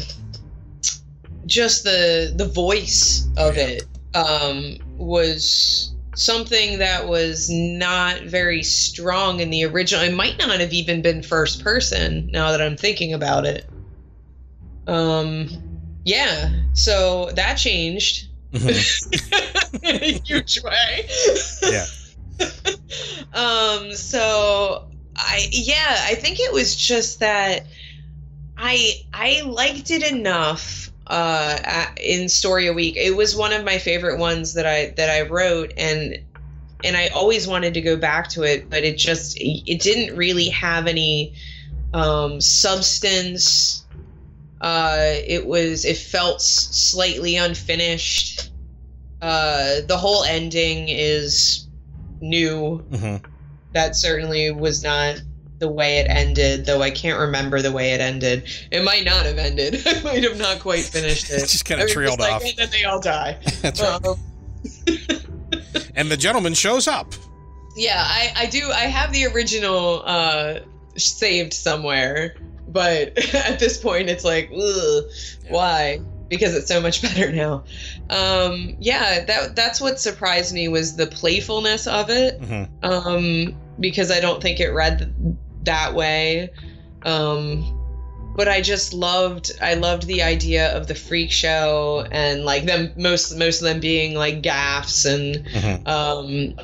just 1.45 1.85
the 1.85 2.33
the 2.35 2.47
voice 2.47 3.29
of 3.37 3.59
it 3.59 3.85
um 4.15 4.79
was 4.97 5.93
something 6.17 6.79
that 6.79 7.07
was 7.07 7.49
not 7.51 8.23
very 8.23 8.63
strong 8.63 9.41
in 9.41 9.51
the 9.51 9.65
original. 9.65 10.03
It 10.03 10.15
might 10.15 10.39
not 10.39 10.61
have 10.61 10.73
even 10.73 11.03
been 11.03 11.23
first 11.23 11.63
person. 11.63 12.29
Now 12.33 12.51
that 12.51 12.63
I'm 12.63 12.77
thinking 12.77 13.13
about 13.15 13.45
it. 13.47 13.71
um, 14.87 15.49
yeah, 16.05 16.51
so 16.73 17.31
that 17.35 17.55
changed 17.55 18.29
Mhm. 18.53 19.83
in 19.83 19.97
a 19.97 20.21
huge 20.25 20.61
way. 20.63 21.09
Yeah. 21.63 21.87
um, 23.33 23.93
so 23.95 24.85
I 25.17 25.49
yeah, 25.51 25.97
I 26.05 26.15
think 26.15 26.39
it 26.39 26.53
was 26.53 26.77
just 26.77 27.19
that 27.21 27.67
I 28.57 28.93
I 29.13 29.43
liked 29.43 29.91
it 29.91 30.11
enough 30.11 30.93
uh 31.09 31.59
at- 31.63 31.99
in 32.01 32.29
story 32.29 32.67
a 32.67 32.73
week 32.73 32.97
it 32.97 33.17
was 33.17 33.37
one 33.37 33.53
of 33.53 33.65
my 33.65 33.79
favorite 33.79 34.19
ones 34.19 34.55
that 34.55 34.67
i 34.67 34.93
that 34.97 35.09
i 35.11 35.23
wrote 35.23 35.73
and 35.77 36.19
and 36.85 36.97
i 36.97 37.07
always 37.09 37.47
wanted 37.47 37.75
to 37.75 37.81
go 37.81 37.97
back 37.97 38.29
to 38.29 38.43
it 38.43 38.69
but 38.69 38.83
it 38.85 38.99
just 38.99 39.37
it 39.41 39.81
didn't 39.81 40.17
really 40.17 40.49
have 40.49 40.87
any 40.87 41.33
um 41.95 42.41
substance. 42.41 43.85
Uh 44.61 45.15
it 45.27 45.47
was 45.47 45.85
it 45.85 45.97
felt 45.97 46.43
slightly 46.43 47.37
unfinished. 47.37 48.51
Uh 49.23 49.81
the 49.87 49.97
whole 49.97 50.25
ending 50.25 50.89
is 50.89 51.69
new. 52.21 52.83
Mhm. 52.91 53.25
that 53.73 53.95
certainly 53.95 54.51
was 54.51 54.83
not 54.83 55.21
the 55.59 55.69
way 55.69 55.99
it 55.99 56.07
ended, 56.11 56.67
though 56.67 56.83
I 56.83 56.91
can't 56.91 57.19
remember 57.19 57.63
the 57.63 57.73
way 57.73 57.93
it 57.93 58.01
ended. 58.01 58.45
It 58.71 58.85
might 58.85 59.05
not 59.05 59.25
have 59.27 59.39
ended. 59.39 59.83
I 59.87 60.03
might 60.03 60.23
have 60.23 60.39
not 60.39 60.61
quite 60.61 60.81
finished 60.85 61.31
it. 61.31 61.43
It 61.43 61.49
just 61.49 61.71
I 61.73 61.77
mean, 61.77 61.89
trailed 61.89 62.19
like, 62.21 62.33
off. 62.33 62.45
And 62.45 62.57
then 62.57 62.69
they 62.71 62.85
all 62.85 63.01
die. 63.01 63.39
That's 63.63 63.81
right. 63.81 64.05
Um, 64.07 64.19
And 65.95 66.11
the 66.11 66.17
gentleman 66.17 66.55
shows 66.55 66.87
up. 66.87 67.15
yeah, 67.77 68.03
I, 68.05 68.33
I 68.37 68.47
do. 68.47 68.71
I 68.71 68.81
have 68.81 69.13
the 69.13 69.27
original 69.27 70.03
uh, 70.05 70.61
saved 70.97 71.55
somewhere, 71.55 72.37
but 72.69 73.17
at 73.35 73.59
this 73.59 73.79
point, 73.79 74.11
it's 74.11 74.25
like, 74.25 74.51
ugh, 74.55 75.05
why? 75.49 76.01
Because 76.29 76.55
it's 76.55 76.69
so 76.69 76.81
much 76.83 77.01
better 77.03 77.33
now. 77.33 77.65
Um, 78.11 78.77
yeah, 78.79 79.25
that 79.25 79.57
that's 79.57 79.81
what 79.81 79.99
surprised 80.01 80.53
me 80.53 80.69
was 80.69 80.97
the 80.97 81.07
playfulness 81.07 81.87
of 81.87 82.11
it. 82.11 82.41
Mhm. 82.43 82.69
um, 82.83 83.57
because 83.81 84.11
I 84.11 84.21
don't 84.21 84.43
think 84.43 84.59
it 84.61 84.71
read 84.71 85.13
that 85.67 85.95
way. 85.95 86.51
Um, 87.03 87.73
but 88.35 88.49
I 88.49 88.61
just 88.61 88.93
loved 88.93 89.53
I 89.63 89.75
loved 89.75 90.07
the 90.07 90.23
idea 90.23 90.77
of 90.77 90.89
the 90.89 90.95
freak 90.95 91.31
show 91.31 92.07
and 92.11 92.45
like 92.45 92.65
them 92.67 92.93
most 92.97 93.37
most 93.37 93.61
of 93.61 93.69
them 93.69 93.81
being 93.81 94.15
like 94.15 94.43
gaffs 94.43 95.05
and 95.05 95.37
Mhm. 95.47 95.89
um, 95.89 96.55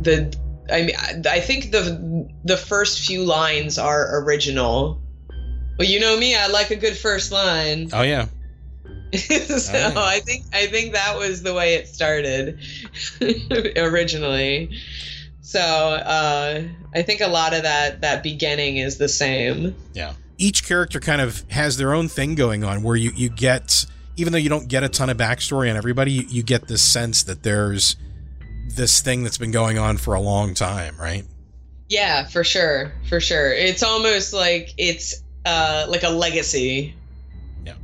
the 0.00 0.34
I 0.70 0.82
mean 0.82 0.96
I- 0.98 1.36
I 1.36 1.40
think 1.40 1.70
the 1.72 2.28
the 2.44 2.56
first 2.56 3.06
few 3.06 3.24
lines 3.24 3.78
are 3.78 4.20
original. 4.22 5.00
Well, 5.78 5.88
you 5.88 6.00
know 6.00 6.16
me, 6.18 6.34
I 6.34 6.48
like 6.48 6.70
a 6.70 6.76
good 6.76 6.96
first 6.96 7.30
line. 7.32 7.88
Oh 7.92 8.02
yeah. 8.02 8.26
so 9.14 9.72
Oh, 9.72 9.92
yeah. 9.92 9.92
I 9.96 10.20
think 10.20 10.44
I 10.52 10.66
think 10.66 10.92
that 10.92 11.16
was 11.16 11.42
the 11.42 11.54
way 11.54 11.74
it 11.74 11.88
started 11.88 12.58
originally. 13.76 14.70
So 15.48 15.60
uh, 15.60 16.62
I 16.94 17.00
think 17.00 17.22
a 17.22 17.26
lot 17.26 17.54
of 17.54 17.62
that 17.62 18.02
that 18.02 18.22
beginning 18.22 18.76
is 18.76 18.98
the 18.98 19.08
same. 19.08 19.74
Yeah. 19.94 20.12
Each 20.36 20.62
character 20.62 21.00
kind 21.00 21.22
of 21.22 21.42
has 21.50 21.78
their 21.78 21.94
own 21.94 22.08
thing 22.08 22.34
going 22.34 22.64
on 22.64 22.82
where 22.82 22.96
you 22.96 23.12
you 23.16 23.30
get 23.30 23.86
even 24.18 24.34
though 24.34 24.38
you 24.38 24.50
don't 24.50 24.68
get 24.68 24.82
a 24.82 24.90
ton 24.90 25.08
of 25.08 25.16
backstory 25.16 25.70
on 25.70 25.76
everybody, 25.78 26.12
you, 26.12 26.24
you 26.28 26.42
get 26.42 26.68
this 26.68 26.82
sense 26.82 27.22
that 27.22 27.44
there's 27.44 27.96
this 28.76 29.00
thing 29.00 29.22
that's 29.22 29.38
been 29.38 29.50
going 29.50 29.78
on 29.78 29.96
for 29.96 30.12
a 30.12 30.20
long 30.20 30.52
time, 30.52 30.98
right? 31.00 31.24
Yeah, 31.88 32.26
for 32.26 32.44
sure, 32.44 32.92
for 33.08 33.18
sure. 33.18 33.50
It's 33.50 33.82
almost 33.82 34.34
like 34.34 34.74
it's 34.76 35.22
uh, 35.46 35.86
like 35.88 36.02
a 36.02 36.10
legacy. 36.10 36.94
Yeah, 37.64 37.76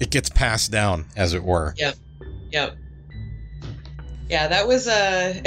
it 0.00 0.10
gets 0.10 0.28
passed 0.28 0.70
down, 0.70 1.06
as 1.16 1.32
it 1.32 1.42
were. 1.42 1.72
Yep. 1.78 2.76
Yeah, 4.34 4.48
that 4.48 4.66
was 4.66 4.88
uh 4.88 5.32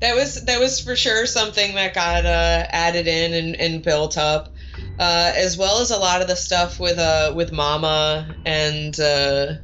that 0.00 0.14
was 0.14 0.44
that 0.44 0.60
was 0.60 0.78
for 0.78 0.94
sure 0.94 1.26
something 1.26 1.74
that 1.74 1.94
got 1.94 2.24
uh, 2.24 2.64
added 2.70 3.08
in 3.08 3.34
and, 3.34 3.56
and 3.56 3.82
built 3.82 4.16
up, 4.16 4.54
uh, 5.00 5.32
as 5.34 5.58
well 5.58 5.80
as 5.80 5.90
a 5.90 5.96
lot 5.96 6.22
of 6.22 6.28
the 6.28 6.36
stuff 6.36 6.78
with 6.78 6.96
uh 6.96 7.32
with 7.34 7.50
Mama 7.50 8.36
and 8.44 9.00
uh, 9.00 9.54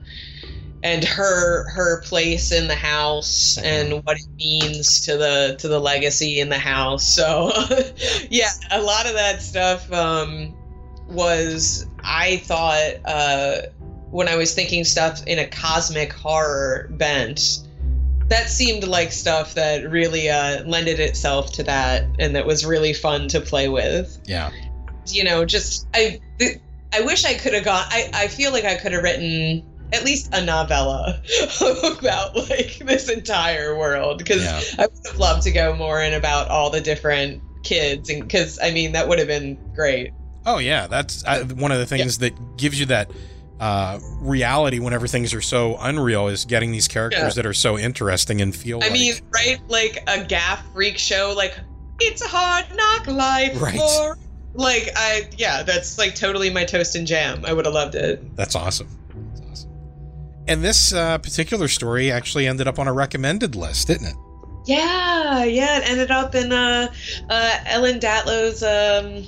and 0.82 1.04
her 1.04 1.70
her 1.70 2.00
place 2.00 2.50
in 2.50 2.66
the 2.66 2.74
house 2.74 3.56
and 3.58 4.04
what 4.04 4.16
it 4.16 4.26
means 4.36 5.02
to 5.02 5.16
the 5.16 5.54
to 5.60 5.68
the 5.68 5.78
legacy 5.78 6.40
in 6.40 6.48
the 6.48 6.58
house. 6.58 7.04
So 7.04 7.52
yeah, 8.30 8.50
a 8.72 8.82
lot 8.82 9.06
of 9.06 9.14
that 9.14 9.42
stuff 9.42 9.92
um, 9.92 10.52
was 11.08 11.86
I 12.02 12.38
thought 12.38 12.94
uh, 13.04 13.58
when 14.10 14.26
I 14.26 14.34
was 14.34 14.56
thinking 14.56 14.82
stuff 14.82 15.24
in 15.24 15.38
a 15.38 15.46
cosmic 15.46 16.12
horror 16.12 16.88
bent 16.98 17.63
that 18.28 18.48
seemed 18.48 18.84
like 18.84 19.12
stuff 19.12 19.54
that 19.54 19.88
really 19.90 20.28
uh, 20.30 20.64
lended 20.64 20.98
itself 21.00 21.52
to 21.52 21.62
that 21.64 22.04
and 22.18 22.34
that 22.36 22.46
was 22.46 22.64
really 22.64 22.92
fun 22.94 23.28
to 23.28 23.40
play 23.40 23.68
with. 23.68 24.18
Yeah. 24.24 24.50
you 25.08 25.22
know 25.24 25.44
just 25.44 25.86
i 25.94 26.18
th- 26.38 26.58
i 26.94 27.02
wish 27.02 27.24
i 27.26 27.34
could 27.34 27.52
have 27.52 27.64
gone 27.64 27.84
i 27.90 28.08
i 28.14 28.28
feel 28.28 28.52
like 28.52 28.64
i 28.64 28.74
could 28.76 28.92
have 28.92 29.02
written 29.02 29.62
at 29.92 30.02
least 30.02 30.30
a 30.32 30.42
novella 30.42 31.20
about 32.00 32.34
like 32.48 32.78
this 32.78 33.10
entire 33.10 33.76
world. 33.76 34.16
Because 34.18 34.42
Yeah. 34.42 34.60
i 34.78 34.86
would 34.86 35.06
have 35.06 35.18
loved 35.18 35.42
to 35.42 35.52
go 35.52 35.74
more 35.76 36.00
in 36.00 36.14
about 36.14 36.48
all 36.48 36.70
the 36.70 36.80
different 36.80 37.42
kids 37.62 38.08
and 38.10 38.22
because 38.22 38.58
i 38.62 38.70
mean 38.70 38.92
that 38.92 39.08
would 39.08 39.18
have 39.18 39.28
been 39.28 39.58
great. 39.74 40.12
Oh 40.46 40.58
yeah, 40.58 40.86
that's 40.86 41.24
uh, 41.24 41.44
one 41.56 41.72
of 41.72 41.78
the 41.78 41.86
things 41.86 42.18
that 42.18 42.34
gives 42.58 42.78
you 42.78 42.86
that 42.86 43.10
uh, 43.64 43.98
reality 44.20 44.78
whenever 44.78 45.06
things 45.06 45.32
are 45.32 45.40
so 45.40 45.76
unreal 45.80 46.28
is 46.28 46.44
getting 46.44 46.70
these 46.70 46.86
characters 46.86 47.20
Yeah. 47.22 47.30
that 47.30 47.46
are 47.46 47.54
so 47.54 47.78
interesting 47.78 48.42
and 48.42 48.54
feel. 48.54 48.76
I 48.82 48.88
like, 48.88 48.92
mean, 48.92 49.14
right? 49.32 49.58
Like 49.68 50.02
a 50.06 50.22
gaff 50.22 50.62
freak 50.74 50.98
show, 50.98 51.32
like 51.34 51.58
it's 51.98 52.22
a 52.22 52.28
hard 52.28 52.66
knock 52.76 53.06
life. 53.06 53.58
Right. 53.60 53.74
For, 53.74 54.18
like 54.52 54.90
I, 54.96 55.28
yeah, 55.38 55.62
that's 55.62 55.96
like 55.96 56.14
totally 56.14 56.50
my 56.50 56.64
toast 56.64 56.94
and 56.94 57.06
jam. 57.06 57.42
I 57.46 57.54
would 57.54 57.64
have 57.64 57.74
loved 57.74 57.94
it. 57.94 58.36
that's 58.36 58.54
awesome. 58.54 58.88
That's 59.30 59.40
awesome. 59.50 59.70
And 60.46 60.62
this 60.62 60.92
uh, 60.92 61.16
particular 61.18 61.68
story 61.68 62.12
actually 62.12 62.46
ended 62.46 62.68
up 62.68 62.78
on 62.78 62.86
a 62.86 62.92
recommended 62.92 63.56
list, 63.56 63.86
didn't 63.86 64.08
it? 64.08 64.16
Yeah, 64.66 65.44
yeah. 65.44 65.78
It 65.78 65.88
ended 65.90 66.10
up 66.10 66.34
in 66.34 66.52
uh, 66.52 66.92
uh, 67.30 67.58
Ellen 67.66 67.98
Datlow's 67.98 68.62
um, 68.62 69.24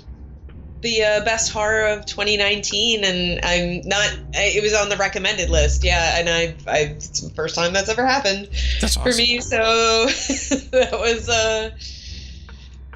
the 0.87 1.03
uh, 1.03 1.25
best 1.25 1.53
horror 1.53 1.87
of 1.88 2.07
2019, 2.07 3.05
and 3.05 3.44
I'm 3.44 3.81
not. 3.88 4.09
It 4.35 4.62
was 4.62 4.72
on 4.72 4.88
the 4.88 4.96
recommended 4.96 5.51
list. 5.51 5.83
Yeah, 5.83 6.18
and 6.18 6.29
I, 6.29 6.55
I, 6.70 6.79
it's 6.94 7.20
the 7.20 7.31
first 7.31 7.57
time 7.57 7.72
that's 7.72 7.88
ever 7.88 8.07
happened. 8.07 8.49
That's 8.81 8.96
awesome. 8.96 9.12
for 9.12 9.16
me. 9.16 9.40
So 9.40 9.57
that 10.70 10.90
was 10.92 11.29
uh 11.29 11.70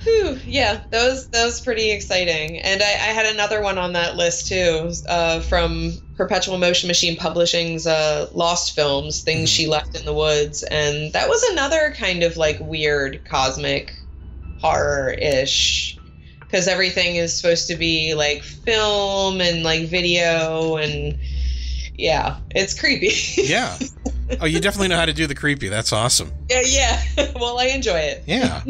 whew, 0.03 0.38
yeah, 0.46 0.83
that 0.90 1.09
was 1.09 1.29
that 1.31 1.44
was 1.44 1.61
pretty 1.61 1.90
exciting. 1.90 2.61
And 2.61 2.81
I, 2.81 2.87
I 2.87 3.12
had 3.12 3.26
another 3.26 3.61
one 3.61 3.76
on 3.76 3.92
that 3.94 4.16
list 4.16 4.46
too, 4.46 4.92
uh, 5.09 5.40
from 5.40 5.92
Perpetual 6.16 6.59
Motion 6.59 6.87
Machine 6.87 7.16
Publishing's 7.16 7.87
uh, 7.87 8.29
Lost 8.33 8.74
Films, 8.74 9.22
Things 9.22 9.50
Mhm. 9.50 9.57
She 9.57 9.66
Left 9.66 9.98
in 9.98 10.05
the 10.05 10.14
Woods, 10.14 10.62
and 10.62 11.12
that 11.12 11.29
was 11.29 11.42
another 11.50 11.92
kind 11.96 12.22
of 12.22 12.37
like 12.37 12.59
weird 12.61 13.24
cosmic 13.29 13.92
horror 14.61 15.11
ish. 15.11 15.96
Because 16.50 16.66
everything 16.66 17.16
is 17.16 17.36
supposed 17.36 17.68
to 17.68 17.76
be 17.76 18.14
like 18.14 18.42
film 18.42 19.40
and 19.40 19.62
like 19.62 19.88
video 19.88 20.76
and 20.76 21.18
yeah, 21.96 22.38
it's 22.50 22.78
creepy. 22.78 23.12
Yeah. 23.42 23.78
Oh, 24.40 24.46
you 24.46 24.60
definitely 24.60 24.88
know 24.88 24.96
how 24.96 25.06
to 25.06 25.12
do 25.12 25.26
the 25.26 25.34
creepy. 25.34 25.68
That's 25.68 25.92
awesome. 25.92 26.32
Yeah, 26.48 26.62
yeah. 26.64 27.02
well, 27.40 27.58
I 27.58 27.64
enjoy 27.66 27.98
it. 27.98 28.22
Yeah. 28.26 28.62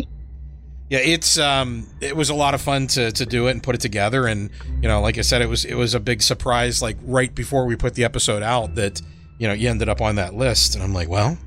Yeah, 0.88 0.98
it's 0.98 1.38
um 1.38 1.86
it 2.00 2.16
was 2.16 2.30
a 2.30 2.34
lot 2.34 2.54
of 2.54 2.60
fun 2.60 2.86
to 2.88 3.12
to 3.12 3.24
do 3.26 3.46
it 3.46 3.52
and 3.52 3.62
put 3.62 3.74
it 3.74 3.80
together 3.80 4.26
and 4.26 4.50
you 4.82 4.88
know, 4.88 5.00
like 5.00 5.18
I 5.18 5.20
said 5.20 5.40
it 5.42 5.48
was 5.48 5.64
it 5.64 5.74
was 5.74 5.94
a 5.94 6.00
big 6.00 6.20
surprise 6.22 6.82
like 6.82 6.96
right 7.02 7.32
before 7.34 7.64
we 7.66 7.76
put 7.76 7.94
the 7.94 8.04
episode 8.04 8.42
out 8.42 8.74
that 8.74 9.00
you 9.38 9.46
know, 9.48 9.54
you 9.54 9.70
ended 9.70 9.88
up 9.88 10.00
on 10.00 10.16
that 10.16 10.34
list 10.34 10.74
and 10.74 10.82
I'm 10.84 10.92
like, 10.92 11.08
well, 11.08 11.38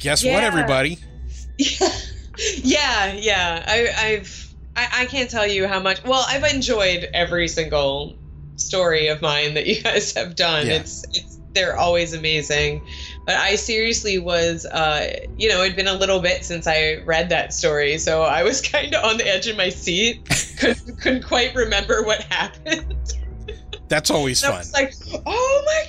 guess 0.00 0.22
what 0.24 0.30
Yeah. 0.32 0.40
everybody? 0.40 0.98
yeah, 2.62 3.12
yeah. 3.14 3.64
I, 3.66 3.88
I've 3.98 4.45
I, 4.76 4.88
I 4.92 5.06
can't 5.06 5.30
tell 5.30 5.46
you 5.46 5.66
how 5.66 5.80
much. 5.80 6.04
Well, 6.04 6.24
I've 6.28 6.44
enjoyed 6.44 7.08
every 7.14 7.48
single 7.48 8.16
story 8.56 9.08
of 9.08 9.22
mine 9.22 9.54
that 9.54 9.66
you 9.66 9.82
guys 9.82 10.12
have 10.14 10.36
done. 10.36 10.66
Yeah. 10.66 10.74
It's 10.74 11.04
it's 11.12 11.36
they're 11.56 11.76
always 11.76 12.12
amazing. 12.12 12.86
But 13.24 13.36
I 13.36 13.56
seriously 13.56 14.18
was, 14.18 14.66
uh, 14.66 15.26
you 15.36 15.48
know, 15.48 15.62
it'd 15.64 15.74
been 15.74 15.88
a 15.88 15.94
little 15.94 16.20
bit 16.20 16.44
since 16.44 16.68
I 16.68 17.02
read 17.04 17.30
that 17.30 17.52
story, 17.52 17.98
so 17.98 18.22
I 18.22 18.44
was 18.44 18.60
kind 18.72 18.94
of 18.94 19.04
on 19.04 19.16
the 19.16 19.26
edge 19.26 19.48
of 19.48 19.56
my 19.56 19.70
seat. 19.70 20.28
couldn't, 20.58 21.00
couldn't 21.00 21.22
quite 21.24 21.54
remember 21.54 22.04
what 22.04 22.22
happened. 22.24 23.15
That's 23.88 24.10
always 24.10 24.42
I 24.42 24.48
fun. 24.48 24.58
was 24.58 24.72
like, 24.72 24.94
oh 25.26 25.62
my 25.66 25.84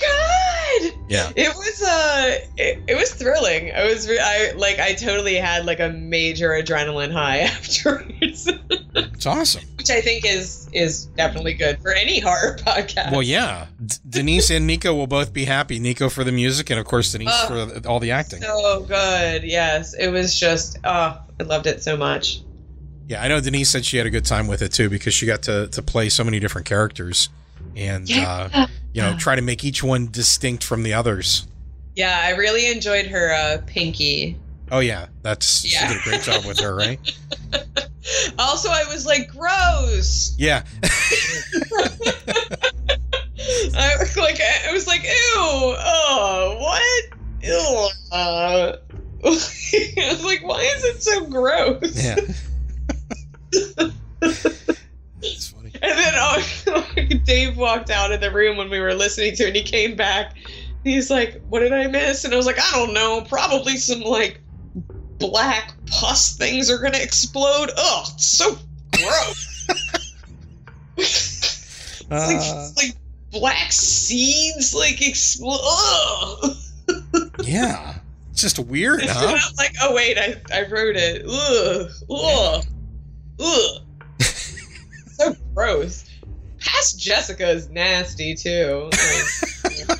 god! 0.91 0.99
Yeah. 1.09 1.31
It 1.35 1.49
was 1.55 1.81
uh, 1.81 2.37
it, 2.57 2.83
it 2.87 2.95
was 2.95 3.11
thrilling. 3.13 3.71
I 3.73 3.85
was 3.85 4.07
re- 4.07 4.19
I 4.21 4.51
like 4.55 4.79
I 4.79 4.93
totally 4.93 5.35
had 5.35 5.65
like 5.65 5.79
a 5.79 5.89
major 5.89 6.49
adrenaline 6.49 7.11
high 7.11 7.39
afterwards. 7.51 8.49
It's 8.93 9.25
awesome. 9.25 9.63
which 9.77 9.89
I 9.89 10.01
think 10.01 10.25
is 10.25 10.69
is 10.73 11.05
definitely 11.17 11.53
good 11.55 11.79
for 11.81 11.91
any 11.91 12.19
horror 12.19 12.57
podcast. 12.59 13.11
Well, 13.11 13.23
yeah, 13.23 13.67
D- 13.83 13.95
Denise 14.07 14.49
and 14.51 14.67
Nico 14.67 14.93
will 14.93 15.07
both 15.07 15.33
be 15.33 15.45
happy. 15.45 15.79
Nico 15.79 16.09
for 16.09 16.23
the 16.23 16.31
music, 16.31 16.69
and 16.69 16.79
of 16.79 16.85
course 16.85 17.11
Denise 17.11 17.29
Oh, 17.31 17.67
for 17.79 17.87
all 17.89 17.99
the 17.99 18.11
acting. 18.11 18.41
so 18.41 18.85
good. 18.87 19.43
Yes, 19.43 19.93
it 19.95 20.09
was 20.09 20.37
just 20.37 20.77
oh, 20.83 21.19
I 21.39 21.43
loved 21.43 21.65
it 21.67 21.81
so 21.81 21.97
much. 21.97 22.41
Yeah, 23.07 23.23
I 23.23 23.27
know 23.29 23.39
Denise 23.39 23.69
said 23.69 23.85
she 23.85 23.97
had 23.97 24.05
a 24.05 24.09
good 24.09 24.25
time 24.25 24.47
with 24.47 24.61
it 24.61 24.73
too 24.73 24.89
because 24.89 25.13
she 25.13 25.25
got 25.25 25.41
to 25.43 25.67
to 25.69 25.81
play 25.81 26.09
so 26.09 26.23
many 26.23 26.39
different 26.39 26.67
characters, 26.67 27.29
and 27.77 28.09
uh, 28.11 28.67
you 28.93 29.01
know, 29.01 29.15
try 29.17 29.35
to 29.35 29.41
make 29.41 29.63
each 29.63 29.81
one 29.83 30.09
distinct 30.11 30.63
from 30.63 30.83
the 30.83 30.93
others. 30.93 31.47
Yeah, 31.95 32.19
I 32.21 32.31
really 32.31 32.69
enjoyed 32.71 33.05
her 33.07 33.33
uh, 33.33 33.59
Pinky. 33.67 34.37
Oh 34.71 34.79
yeah, 34.79 35.07
that's 35.21 35.63
Yeah. 35.71 35.87
she 35.87 35.93
did 35.93 36.01
a 36.01 36.03
great 36.03 36.21
job 36.23 36.45
with 36.45 36.59
her, 36.59 36.75
right? 36.75 36.99
Also, 38.39 38.69
I 38.69 38.85
was 38.85 39.05
like, 39.05 39.27
gross. 39.27 40.33
Yeah, 40.37 40.63
I 43.75 43.95
was 43.99 44.15
like, 44.15 44.39
I 44.65 44.71
was 44.71 44.87
like, 44.87 45.03
ew, 45.03 45.09
oh, 45.35 46.55
what? 46.57 47.19
Ew. 47.43 47.89
Uh, 48.09 48.77
I 49.25 49.29
was 49.29 50.23
like, 50.23 50.41
why 50.41 50.61
is 50.61 50.83
it 50.85 51.03
so 51.03 51.25
gross? 51.25 52.01
yeah. 52.01 52.15
And 55.81 55.97
then 55.97 56.13
oh, 56.15 56.87
Dave 57.23 57.57
walked 57.57 57.89
out 57.89 58.11
of 58.11 58.21
the 58.21 58.31
room 58.31 58.57
when 58.57 58.69
we 58.69 58.79
were 58.79 58.93
listening 58.93 59.35
to 59.35 59.43
it, 59.43 59.47
and 59.47 59.55
he 59.55 59.63
came 59.63 59.95
back. 59.95 60.35
He's 60.83 61.09
like, 61.09 61.41
"What 61.49 61.59
did 61.59 61.73
I 61.73 61.87
miss?" 61.87 62.23
And 62.23 62.33
I 62.33 62.37
was 62.37 62.45
like, 62.45 62.59
"I 62.59 62.71
don't 62.73 62.93
know. 62.93 63.21
Probably 63.21 63.77
some 63.77 64.01
like 64.01 64.39
black 65.19 65.73
pus 65.87 66.35
things 66.37 66.69
are 66.69 66.77
gonna 66.77 66.97
explode. 66.99 67.69
Ugh, 67.77 68.07
it's 68.13 68.25
so 68.25 68.57
gross. 68.93 69.67
it's 70.97 72.03
like, 72.09 72.19
Uh, 72.19 72.27
it's 72.29 72.77
like 72.77 72.95
black 73.31 73.71
seeds 73.71 74.73
like 74.73 75.01
explode. 75.05 76.55
Yeah, 77.43 77.99
it's 78.31 78.41
just 78.41 78.59
weird, 78.59 79.01
huh? 79.03 79.35
I'm 79.37 79.55
like, 79.57 79.75
"Oh 79.81 79.93
wait, 79.93 80.17
I 80.17 80.37
I 80.53 80.63
wrote 80.63 80.95
it. 80.95 81.25
Ugh, 81.27 81.89
ugh, 82.09 82.65
ugh." 83.39 83.83
So 85.57 85.63
gross. 85.65 86.09
Past 86.59 86.99
Jessica 86.99 87.49
is 87.49 87.69
nasty 87.69 88.35
too. 88.35 88.89
Like, 88.91 89.99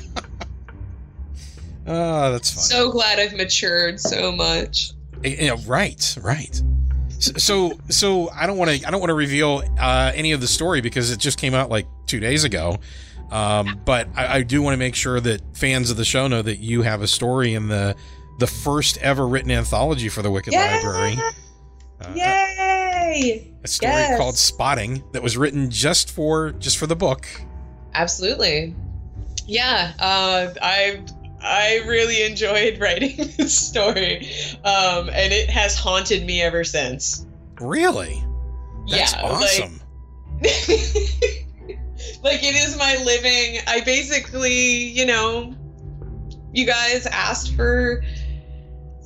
Oh, 1.90 2.32
that's 2.32 2.50
fine. 2.50 2.62
so 2.64 2.90
glad 2.90 3.18
I've 3.18 3.34
matured 3.34 3.98
so 3.98 4.30
much. 4.30 4.90
Yeah, 5.22 5.56
right, 5.66 6.16
right. 6.20 6.62
So, 7.18 7.32
so, 7.38 7.78
so 7.88 8.30
I 8.30 8.46
don't 8.46 8.58
want 8.58 8.70
to. 8.70 8.86
I 8.86 8.90
don't 8.90 9.00
want 9.00 9.08
to 9.08 9.14
reveal 9.14 9.62
uh, 9.80 10.12
any 10.14 10.32
of 10.32 10.40
the 10.42 10.46
story 10.46 10.82
because 10.82 11.10
it 11.10 11.18
just 11.18 11.38
came 11.38 11.54
out 11.54 11.70
like 11.70 11.86
two 12.06 12.20
days 12.20 12.44
ago. 12.44 12.76
Um, 13.30 13.80
but 13.86 14.08
I, 14.14 14.36
I 14.38 14.42
do 14.42 14.60
want 14.62 14.74
to 14.74 14.78
make 14.78 14.94
sure 14.94 15.18
that 15.18 15.40
fans 15.56 15.90
of 15.90 15.96
the 15.96 16.04
show 16.04 16.28
know 16.28 16.42
that 16.42 16.58
you 16.58 16.82
have 16.82 17.00
a 17.02 17.08
story 17.08 17.54
in 17.54 17.68
the 17.68 17.96
the 18.38 18.46
first 18.46 18.98
ever 18.98 19.26
written 19.26 19.50
anthology 19.50 20.08
for 20.10 20.20
the 20.22 20.30
Wicked 20.30 20.52
Library. 20.52 21.16
Uh, 22.00 22.12
Yay! 22.14 22.77
A 23.08 23.68
story 23.68 23.92
Yes. 23.92 24.18
called 24.18 24.36
Spotting 24.36 25.02
that 25.12 25.22
was 25.22 25.36
written 25.36 25.70
just 25.70 26.10
for 26.10 26.52
just 26.52 26.78
for 26.78 26.86
the 26.86 26.96
book. 26.96 27.26
Absolutely. 27.94 28.74
Yeah, 29.46 29.92
uh, 29.98 30.52
I 30.60 31.02
I 31.40 31.82
really 31.86 32.22
enjoyed 32.24 32.78
writing 32.80 33.16
this 33.36 33.56
story, 33.58 34.28
um, 34.64 35.08
and 35.08 35.32
it 35.32 35.48
has 35.50 35.76
haunted 35.76 36.24
me 36.26 36.42
ever 36.42 36.64
since. 36.64 37.26
Really? 37.60 38.22
That's 38.88 39.14
yeah, 39.14 39.22
awesome. 39.22 39.80
Like, 40.40 40.50
like 42.22 42.42
it 42.42 42.54
is 42.54 42.76
my 42.78 42.96
living. 43.04 43.60
I 43.66 43.80
basically, 43.84 44.84
you 44.88 45.06
know, 45.06 45.54
you 46.52 46.66
guys 46.66 47.06
asked 47.06 47.54
for 47.54 48.02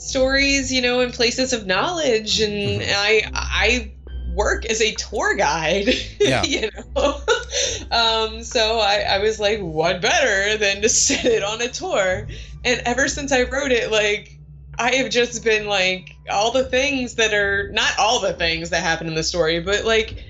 stories, 0.08 0.72
you 0.72 0.82
know, 0.82 1.00
in 1.00 1.12
places 1.12 1.52
of 1.52 1.66
knowledge, 1.66 2.40
and 2.40 2.80
Mhm. 2.80 2.92
I 2.94 3.22
I 3.34 3.92
work 4.34 4.64
as 4.66 4.80
a 4.80 4.94
tour 4.94 5.34
guide. 5.36 5.88
Yeah. 6.20 6.44
you 6.44 6.70
know. 6.94 7.20
um, 7.90 8.44
so 8.44 8.78
I, 8.78 9.04
I 9.08 9.18
was 9.18 9.40
like, 9.40 9.58
what 9.58 10.00
better 10.00 10.56
than 10.56 10.80
to 10.82 10.88
set 11.06 11.24
it 11.24 11.42
on 11.42 11.60
a 11.60 11.68
tour? 11.68 12.28
And 12.64 12.80
ever 12.84 13.08
since 13.08 13.32
I 13.32 13.42
wrote 13.42 13.72
it, 13.72 13.90
like 13.90 14.38
I 14.78 14.92
have 14.96 15.10
just 15.10 15.42
been 15.44 15.66
like 15.66 16.14
all 16.30 16.52
the 16.52 16.64
things 16.64 17.16
that 17.16 17.34
are 17.34 17.70
not 17.72 17.92
all 17.98 18.20
the 18.20 18.32
things 18.32 18.70
that 18.70 18.82
happen 18.82 19.08
in 19.08 19.14
the 19.14 19.24
story, 19.24 19.60
but 19.60 19.84
like 19.84 20.24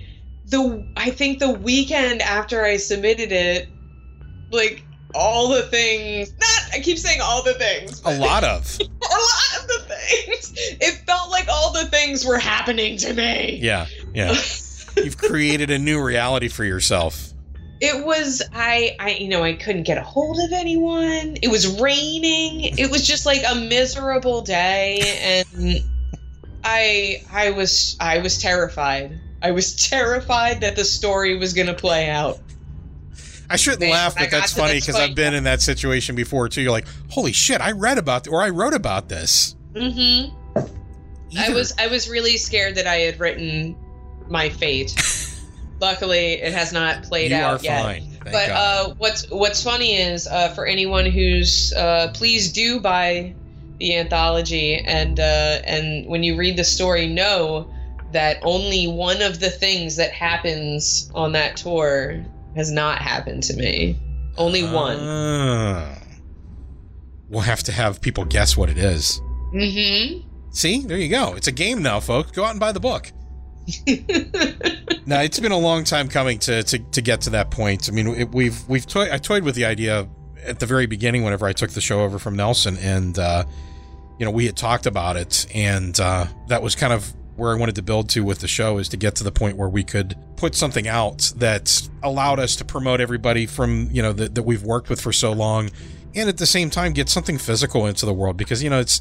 the 0.47 0.85
I 0.97 1.11
think 1.11 1.39
the 1.39 1.51
weekend 1.51 2.23
after 2.23 2.65
I 2.65 2.79
submitted 2.79 3.33
it, 3.33 3.69
like 4.51 4.83
all 5.15 5.49
the 5.49 5.63
things 5.63 6.33
not 6.33 6.63
I 6.73 6.81
keep 6.81 6.99
saying 6.99 7.21
all 7.21 7.43
the 7.43 7.55
things. 7.55 8.01
A 8.05 8.19
lot 8.19 8.45
of. 8.45 8.79
a 8.81 8.85
lot 8.85 9.61
of 9.61 9.69
the 9.69 9.85
things. 9.89 10.53
It 10.81 11.03
felt 11.07 11.31
like 11.31 11.49
all 11.49 11.73
the 11.73 11.85
things 11.87 12.25
were 12.25 12.39
happening 12.39 12.97
to 12.99 13.13
me. 13.13 13.59
Yeah, 13.61 13.87
yeah. 14.15 14.35
You've 14.97 15.19
created 15.19 15.71
a 15.71 15.79
new 15.79 16.03
reality 16.03 16.49
for 16.49 16.65
yourself. 16.65 17.33
It 17.81 18.07
was 18.07 18.43
I 18.55 18.97
I 19.01 19.11
you 19.11 19.29
know 19.29 19.43
I 19.43 19.55
couldn't 19.55 19.83
get 19.83 19.99
a 19.99 20.03
hold 20.03 20.39
of 20.39 20.53
anyone. 20.53 21.37
It 21.43 21.51
was 21.51 21.81
raining. 21.81 22.79
It 22.79 22.91
was 22.91 23.07
just 23.07 23.27
like 23.27 23.43
a 23.49 23.57
miserable 23.57 24.43
day 24.43 25.01
and 25.23 25.83
I 26.65 27.25
I 27.33 27.51
was 27.51 27.97
I 28.01 28.19
was 28.19 28.39
terrified. 28.39 29.19
I 29.43 29.51
was 29.51 29.75
terrified 29.75 30.61
that 30.61 30.77
the 30.77 30.85
story 30.85 31.37
was 31.37 31.53
going 31.53 31.67
to 31.67 31.75
play 31.75 32.09
out. 32.09 32.39
I 33.53 33.57
shouldn't 33.57 33.91
laugh, 33.91 34.15
but 34.17 34.31
that's 34.31 34.53
funny 34.53 34.81
because 34.81 34.97
I've 34.97 35.15
been 35.15 35.35
in 35.35 35.45
that 35.45 35.61
situation 35.61 36.17
before 36.17 36.49
too. 36.49 36.63
You're 36.63 36.73
like, 36.73 36.87
holy 37.11 37.33
shit, 37.33 37.61
I 37.61 37.73
read 37.73 37.99
about 37.99 38.27
or 38.29 38.43
I 38.43 38.51
wrote 38.51 38.75
about 38.75 39.09
this. 39.09 39.55
Mm-hmm. 39.75 40.37
I 41.39 41.51
was 41.51 41.75
I 41.79 41.87
was 41.89 42.09
really 42.09 42.37
scared 42.37 42.77
that 42.77 42.87
I 42.87 42.97
had 42.97 43.21
written 43.21 43.77
my 44.29 44.49
fate. 44.49 44.95
Luckily, 45.81 46.35
it 46.35 46.53
has 46.53 46.73
not 46.73 47.03
played 47.03 47.31
you 47.31 47.37
out 47.37 47.61
are 47.61 47.65
yet. 47.65 47.83
fine. 47.83 48.09
But 48.25 48.51
uh, 48.51 48.95
what's 48.99 49.29
what's 49.31 49.63
funny 49.63 49.97
is 49.97 50.27
uh, 50.27 50.51
for 50.51 50.67
anyone 50.67 51.07
who's 51.07 51.73
uh, 51.73 52.13
please 52.15 52.53
do 52.53 52.81
buy 52.81 53.35
the 53.79 53.97
anthology 53.97 54.77
and 54.77 55.19
uh, 55.19 55.61
and 55.65 56.07
when 56.07 56.23
you 56.23 56.37
read 56.37 56.57
the 56.57 56.65
story, 56.65 57.07
know 57.07 57.69
that 58.13 58.39
only 58.43 58.87
one 58.87 59.23
of 59.23 59.41
the 59.41 59.51
things 59.51 59.97
that 59.97 60.13
happens 60.13 61.11
on 61.15 61.33
that 61.33 61.57
tour 61.57 62.25
has 62.57 62.71
not 62.71 62.99
happened 62.99 63.43
to 63.45 63.57
me. 63.57 63.99
Only 64.37 64.63
one. 64.63 64.99
Ah. 65.01 65.99
We'll 67.29 67.43
have 67.43 67.63
to 67.65 67.73
have 67.73 68.01
people 68.01 68.25
guess 68.25 68.57
what 68.57 68.69
it 68.69 68.79
is. 68.79 69.21
Mm-hmm. 69.55 70.29
See, 70.51 70.81
there 70.81 70.99
you 70.99 71.09
go. 71.09 71.35
It's 71.35 71.49
a 71.49 71.53
game 71.53 71.83
now, 71.83 72.01
folks. 72.01 72.31
Go 72.31 72.45
out 72.45 72.51
and 72.51 72.61
buy 72.61 72.73
the 72.73 72.81
book. 72.81 73.11
Now 75.05 75.21
it's 75.21 75.41
been 75.41 75.53
a 75.53 75.59
long 75.59 75.85
time 75.85 76.09
coming 76.09 76.39
to 76.41 76.63
to, 76.63 76.79
to 76.79 77.03
get 77.03 77.23
to 77.23 77.31
that 77.31 77.51
point. 77.51 77.89
I 77.89 77.93
mean, 77.93 78.09
it, 78.09 78.33
we've 78.33 78.67
we've 78.69 78.87
toy, 78.87 79.13
I 79.13 79.19
toyed 79.19 79.43
with 79.43 79.55
the 79.55 79.65
idea 79.65 80.09
at 80.45 80.61
the 80.61 80.67
very 80.67 80.87
beginning 80.87 81.25
whenever 81.25 81.47
I 81.47 81.53
took 81.53 81.71
the 81.71 81.81
show 81.81 82.03
over 82.03 82.19
from 82.19 82.37
Nelson, 82.37 82.77
and 82.79 83.19
uh, 83.19 83.45
you 84.19 84.25
know 84.25 84.31
we 84.31 84.47
had 84.47 84.57
talked 84.57 84.87
about 84.87 85.17
it, 85.17 85.47
and 85.55 85.99
uh, 85.99 86.27
that 86.49 86.63
was 86.63 86.77
kind 86.77 86.93
of 86.93 87.13
where 87.43 87.53
I 87.55 87.59
wanted 87.59 87.75
to 87.75 87.83
build 87.83 88.09
to 88.11 88.25
with 88.25 88.39
the 88.39 88.49
show 88.49 88.79
is 88.79 88.89
to 88.91 88.97
get 88.97 89.17
to 89.17 89.25
the 89.25 89.33
point 89.33 89.57
where 89.57 89.69
we 89.69 89.83
could 89.85 90.17
put 90.37 90.55
something 90.55 90.87
out 90.89 91.33
that 91.37 91.89
allowed 92.03 92.39
us 92.39 92.57
to 92.57 92.65
promote 92.65 93.01
everybody 93.01 93.47
from 93.47 93.89
you 93.93 94.01
know 94.01 94.13
that, 94.13 94.35
that 94.37 94.45
we've 94.45 94.63
worked 94.63 94.89
with 94.89 95.01
for 95.01 95.13
so 95.13 95.33
long, 95.33 95.71
and 96.15 96.29
at 96.29 96.39
the 96.39 96.47
same 96.47 96.71
time 96.71 96.93
get 96.93 97.09
something 97.09 97.39
physical 97.39 97.87
into 97.87 98.07
the 98.07 98.15
world 98.15 98.37
because 98.37 98.63
you 98.63 98.71
know 98.71 98.81
it's 98.81 99.01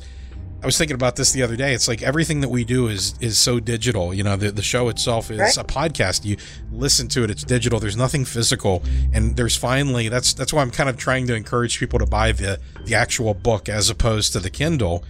I 0.63 0.65
was 0.67 0.77
thinking 0.77 0.93
about 0.93 1.15
this 1.15 1.31
the 1.31 1.41
other 1.41 1.55
day. 1.55 1.73
It's 1.73 1.87
like 1.87 2.03
everything 2.03 2.41
that 2.41 2.49
we 2.49 2.63
do 2.63 2.87
is 2.87 3.15
is 3.19 3.37
so 3.39 3.59
digital. 3.59 4.13
You 4.13 4.23
know, 4.23 4.35
the 4.35 4.51
the 4.51 4.61
show 4.61 4.89
itself 4.89 5.31
is 5.31 5.39
Right. 5.39 5.57
a 5.57 5.63
podcast. 5.63 6.23
You 6.23 6.37
listen 6.71 7.07
to 7.09 7.23
it; 7.23 7.31
it's 7.31 7.43
digital. 7.43 7.79
There's 7.79 7.97
nothing 7.97 8.25
physical, 8.25 8.83
and 9.13 9.35
there's 9.35 9.55
finally 9.55 10.07
that's 10.09 10.33
that's 10.35 10.53
why 10.53 10.61
I'm 10.61 10.69
kind 10.69 10.87
of 10.89 10.97
trying 10.97 11.25
to 11.27 11.35
encourage 11.35 11.79
people 11.79 11.97
to 11.99 12.05
buy 12.05 12.31
the 12.31 12.59
the 12.85 12.93
actual 12.93 13.33
book 13.33 13.69
as 13.69 13.89
opposed 13.89 14.33
to 14.33 14.39
the 14.39 14.51
Kindle, 14.51 15.03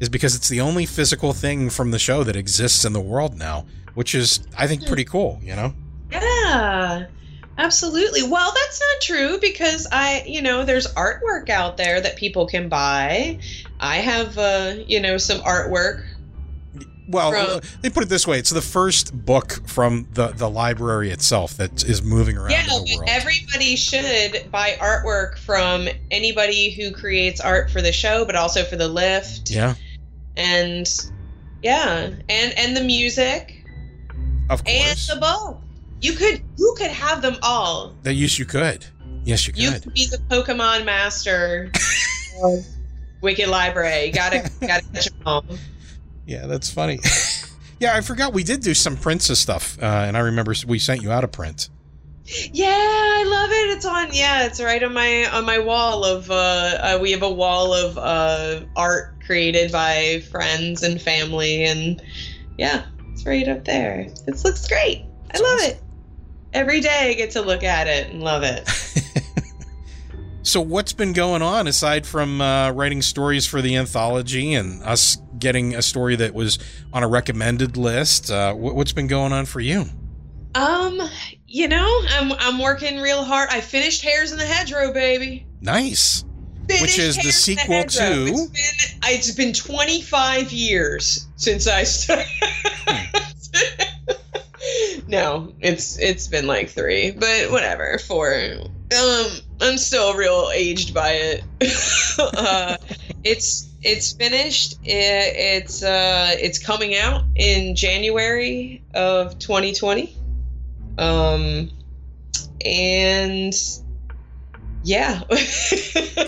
is 0.00 0.08
because 0.08 0.34
it's 0.34 0.48
the 0.48 0.60
only 0.60 0.86
physical 0.86 1.32
thing 1.32 1.70
from 1.70 1.90
the 1.90 1.98
show 1.98 2.22
that 2.24 2.36
exists 2.36 2.84
in 2.84 2.92
the 2.92 3.00
world 3.00 3.36
now, 3.36 3.66
which 3.94 4.14
is 4.14 4.40
I 4.58 4.66
think 4.66 4.86
pretty 4.86 5.04
cool. 5.04 5.38
You 5.42 5.56
know. 5.56 5.74
Yeah, 6.10 7.06
absolutely. 7.58 8.22
Well, 8.22 8.52
that's 8.54 8.80
not 8.80 9.00
true 9.02 9.38
because 9.40 9.86
I, 9.90 10.22
you 10.26 10.40
know, 10.42 10.64
there's 10.64 10.86
artwork 10.94 11.48
out 11.50 11.76
there 11.76 12.00
that 12.00 12.16
people 12.16 12.46
can 12.46 12.68
buy. 12.68 13.38
I 13.80 13.96
have, 13.96 14.38
uh, 14.38 14.74
you 14.86 15.00
know, 15.00 15.16
some 15.18 15.40
artwork. 15.40 16.04
Well, 17.08 17.30
From- 17.30 17.56
uh, 17.58 17.60
they 17.82 17.90
put 17.90 18.02
it 18.02 18.08
this 18.08 18.26
way: 18.26 18.38
it's 18.38 18.50
the 18.50 18.60
first 18.60 19.12
book 19.24 19.62
from 19.68 20.08
the 20.14 20.28
the 20.28 20.50
library 20.50 21.10
itself 21.10 21.56
that 21.56 21.84
is 21.84 22.02
moving 22.02 22.36
around 22.36 22.50
Yeah, 22.50 22.62
in 22.62 22.66
the 22.84 22.96
world. 22.98 23.08
everybody 23.08 23.76
should 23.76 24.50
buy 24.50 24.76
artwork 24.80 25.38
from 25.38 25.88
anybody 26.10 26.70
who 26.70 26.90
creates 26.90 27.40
art 27.40 27.70
for 27.70 27.80
the 27.80 27.92
show, 27.92 28.24
but 28.24 28.34
also 28.34 28.64
for 28.64 28.74
the 28.74 28.88
lift. 28.88 29.50
yeah, 29.52 29.74
And 30.36 30.88
yeah, 31.62 32.10
and 32.28 32.58
and 32.58 32.76
the 32.76 32.82
music 32.82 33.64
of 34.48 34.64
course, 34.64 35.08
and 35.10 35.16
the 35.16 35.20
book. 35.20 35.60
You 36.00 36.12
could 36.12 36.42
you 36.56 36.74
could 36.78 36.90
have 36.90 37.22
them 37.22 37.36
all. 37.42 37.94
That 38.02 38.14
yes, 38.14 38.38
you 38.38 38.44
could. 38.44 38.86
Yes, 39.24 39.46
you 39.46 39.52
could. 39.52 39.62
You 39.62 39.72
could 39.72 39.94
be 39.94 40.06
the 40.06 40.18
Pokemon 40.18 40.84
master. 40.84 41.70
Wicked 43.22 43.48
Library. 43.48 44.10
Gotta 44.10 44.50
gotta 44.60 44.84
catch 44.92 45.06
them 45.06 45.22
all. 45.26 45.44
Yeah, 46.26 46.46
that's 46.46 46.70
funny. 46.70 47.00
yeah, 47.80 47.96
I 47.96 48.02
forgot 48.02 48.32
we 48.32 48.44
did 48.44 48.60
do 48.60 48.74
some 48.74 48.96
Princess 48.96 49.40
stuff, 49.40 49.78
uh, 49.82 49.86
and 49.86 50.16
I 50.16 50.20
remember 50.20 50.54
we 50.66 50.78
sent 50.78 51.02
you 51.02 51.10
out 51.10 51.24
a 51.24 51.28
print. 51.28 51.70
Yeah, 52.52 52.66
I 52.68 53.24
love 53.28 53.50
it. 53.50 53.76
It's 53.76 53.84
on. 53.84 54.08
Yeah, 54.12 54.46
it's 54.46 54.60
right 54.60 54.82
on 54.82 54.92
my 54.92 55.26
on 55.32 55.44
my 55.44 55.58
wall 55.58 56.04
of. 56.04 56.30
Uh, 56.30 56.34
uh, 56.34 56.98
we 57.00 57.12
have 57.12 57.22
a 57.22 57.30
wall 57.30 57.72
of 57.72 57.96
uh, 57.98 58.66
art 58.74 59.14
created 59.24 59.70
by 59.70 60.22
friends 60.30 60.82
and 60.82 61.00
family, 61.00 61.64
and 61.64 62.02
yeah, 62.58 62.84
it's 63.12 63.24
right 63.24 63.46
up 63.46 63.64
there. 63.64 64.00
It 64.00 64.44
looks 64.44 64.66
great. 64.66 65.04
I 65.34 65.38
love 65.38 65.60
awesome. 65.60 65.70
it. 65.70 65.82
Every 66.52 66.80
day 66.80 67.10
I 67.10 67.14
get 67.14 67.30
to 67.32 67.42
look 67.42 67.62
at 67.62 67.86
it 67.86 68.10
and 68.10 68.22
love 68.22 68.42
it. 68.42 68.66
so, 70.42 70.60
what's 70.60 70.92
been 70.92 71.12
going 71.12 71.42
on 71.42 71.68
aside 71.68 72.06
from 72.06 72.40
uh, 72.40 72.72
writing 72.72 73.02
stories 73.02 73.46
for 73.46 73.62
the 73.62 73.76
anthology 73.76 74.54
and 74.54 74.82
us 74.82 75.16
getting 75.38 75.74
a 75.74 75.82
story 75.82 76.16
that 76.16 76.34
was 76.34 76.58
on 76.92 77.04
a 77.04 77.08
recommended 77.08 77.76
list? 77.76 78.32
Uh, 78.32 78.52
what's 78.54 78.92
been 78.92 79.06
going 79.06 79.32
on 79.32 79.44
for 79.46 79.60
you? 79.60 79.84
Um, 80.56 81.02
you 81.56 81.68
know, 81.68 82.02
I'm 82.10 82.32
I'm 82.38 82.58
working 82.58 83.00
real 83.00 83.24
hard. 83.24 83.48
I 83.50 83.62
finished 83.62 84.02
Hares 84.02 84.30
in 84.30 84.36
the 84.36 84.44
Hedgerow, 84.44 84.92
baby. 84.92 85.46
Nice. 85.62 86.22
Finished 86.68 86.82
Which 86.82 86.98
is 86.98 87.16
the 87.16 87.32
sequel 87.32 87.82
the 87.82 87.88
to. 87.88 88.26
It's 88.28 88.48
been, 88.48 89.00
it's 89.04 89.30
been 89.30 89.52
25 89.54 90.52
years 90.52 91.26
since 91.36 91.66
I 91.66 91.84
started. 91.84 92.26
Hmm. 92.86 93.22
no, 95.08 95.54
it's 95.60 95.98
it's 95.98 96.26
been 96.28 96.46
like 96.46 96.68
three, 96.68 97.12
but 97.12 97.50
whatever. 97.50 97.98
Four. 98.06 98.34
Um, 98.34 99.26
I'm 99.62 99.78
still 99.78 100.12
real 100.12 100.50
aged 100.52 100.92
by 100.92 101.12
it. 101.12 101.42
uh, 102.18 102.76
it's 103.24 103.70
it's 103.80 104.12
finished. 104.12 104.74
It, 104.84 105.34
it's 105.64 105.82
uh, 105.82 106.34
it's 106.38 106.58
coming 106.58 106.96
out 106.96 107.24
in 107.34 107.74
January 107.74 108.82
of 108.92 109.38
2020. 109.38 110.14
Um, 110.98 111.70
and 112.64 113.54
yeah. 114.86 115.22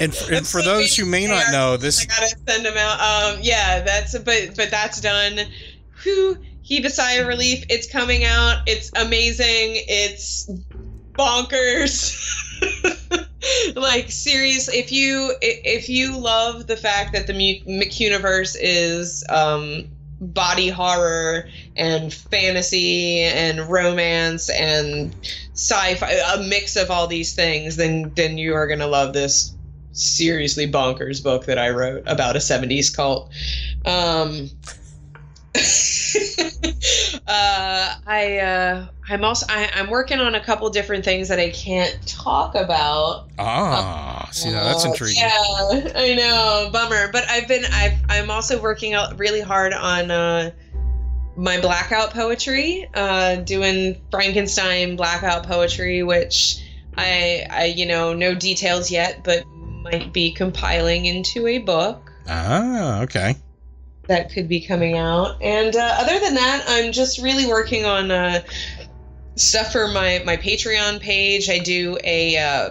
and 0.00 0.14
for, 0.14 0.35
and 0.35 0.46
for 0.46 0.62
those 0.64 0.96
who 0.96 1.07
may 1.07 1.26
not 1.26 1.52
know, 1.52 1.76
this 1.76 2.02
I 2.02 2.07
gotta 2.07 2.37
send 2.48 2.66
them 2.66 2.76
out. 2.76 3.00
Um, 3.00 3.40
yeah, 3.42 3.81
that's 3.81 4.18
but 4.18 4.57
but 4.57 4.70
that's 4.70 5.00
done. 5.00 5.40
Whew, 6.02 6.38
heave 6.62 6.85
a 6.85 6.90
sigh 6.90 7.12
of 7.14 7.28
relief. 7.28 7.64
It's 7.70 7.90
coming 7.90 8.24
out. 8.24 8.62
It's 8.66 8.90
amazing. 8.96 9.85
It's 9.88 10.50
bonkers. 11.12 12.16
like 13.76 14.11
serious 14.11 14.68
if 14.68 14.90
you 14.90 15.35
if 15.40 15.88
you 15.88 16.18
love 16.18 16.66
the 16.66 16.76
fact 16.76 17.12
that 17.12 17.28
the 17.28 17.33
McCuniverse 17.33 18.57
is 18.61 19.24
um 19.28 19.88
body 20.20 20.68
horror 20.68 21.48
and 21.76 22.12
fantasy 22.12 23.20
and 23.20 23.68
romance 23.68 24.50
and 24.50 25.14
sci-fi 25.54 26.11
a 26.35 26.42
mix 26.42 26.74
of 26.76 26.90
all 26.90 27.07
these 27.07 27.35
things 27.35 27.76
then 27.76 28.12
then 28.16 28.37
you 28.37 28.52
are 28.54 28.66
going 28.66 28.81
to 28.81 28.87
love 28.87 29.12
this 29.12 29.54
seriously 29.92 30.70
bonkers 30.70 31.22
book 31.22 31.46
that 31.46 31.59
i 31.59 31.68
wrote 31.70 32.02
about 32.07 32.37
a 32.37 32.40
70s 32.40 32.94
cult. 32.94 33.33
Um 33.85 34.50
uh, 37.29 37.95
I 38.07 38.38
uh, 38.38 38.87
I'm 39.11 39.23
also 39.23 39.45
I, 39.51 39.69
am 39.75 39.91
working 39.91 40.19
on 40.19 40.35
a 40.35 40.41
couple 40.41 40.71
different 40.71 41.05
things 41.05 41.29
that 41.29 41.38
I 41.38 41.51
can't 41.51 41.95
talk 42.09 42.55
about. 42.55 43.29
Ah, 43.38 44.27
uh, 44.27 44.31
see 44.31 44.51
now 44.51 44.64
that's 44.64 44.87
uh, 44.87 44.88
intriguing. 44.88 45.19
Yeah, 45.19 45.93
I 45.95 46.14
know, 46.14 46.71
bummer. 46.73 47.12
But 47.12 47.29
I've 47.29 47.47
been 47.47 47.64
I've 47.71 47.99
I'm 48.09 48.31
also 48.31 48.61
working 48.61 48.95
out 48.95 49.19
really 49.19 49.43
hard 49.43 49.75
on 49.75 50.11
uh, 50.11 50.53
my 51.37 51.61
blackout 51.61 52.14
poetry, 52.14 52.88
uh, 52.95 53.37
doing 53.37 54.01
Frankenstein 54.11 54.97
blackout 54.97 55.47
poetry, 55.47 56.03
which 56.03 56.64
I 56.97 57.47
I 57.51 57.64
you 57.67 57.85
know 57.85 58.14
no 58.14 58.35
details 58.35 58.91
yet, 58.91 59.23
but 59.23 59.45
might 59.83 60.14
be 60.14 60.33
compiling 60.33 61.05
into 61.05 61.47
a 61.47 61.59
book. 61.59 62.11
Ah, 62.27 63.03
okay 63.03 63.37
that 64.09 64.33
could 64.33 64.49
be 64.49 64.61
coming 64.61 64.97
out. 64.97 65.40
And 65.40 65.77
uh, 65.77 65.97
other 66.01 66.18
than 66.18 66.35
that, 66.35 66.64
I'm 66.66 66.92
just 66.92 67.18
really 67.18 67.47
working 67.47 67.85
on 67.85 68.11
uh, 68.11 68.42
stuff 69.37 69.73
for 69.73 69.88
my 69.88 70.23
my 70.25 70.37
Patreon 70.37 71.01
page. 71.01 71.49
I 71.49 71.59
do 71.59 71.97
a 72.03 72.37
uh, 72.37 72.71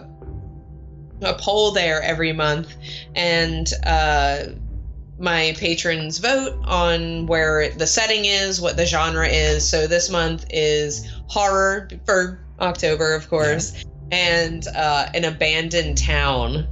a 1.21 1.33
poll 1.35 1.71
there 1.71 2.01
every 2.01 2.33
month, 2.33 2.75
and 3.15 3.71
uh, 3.85 4.45
my 5.19 5.55
patrons 5.57 6.19
vote 6.19 6.59
on 6.65 7.25
where 7.27 7.69
the 7.69 7.87
setting 7.87 8.25
is, 8.25 8.61
what 8.61 8.77
the 8.77 8.85
genre 8.85 9.27
is. 9.27 9.67
So 9.67 9.87
this 9.87 10.09
month 10.09 10.45
is 10.49 11.09
horror 11.27 11.89
for 12.05 12.39
October, 12.59 13.13
of 13.13 13.29
course, 13.29 13.83
yeah. 14.11 14.17
and 14.17 14.67
uh, 14.67 15.07
an 15.13 15.25
abandoned 15.25 15.97
town. 15.97 16.67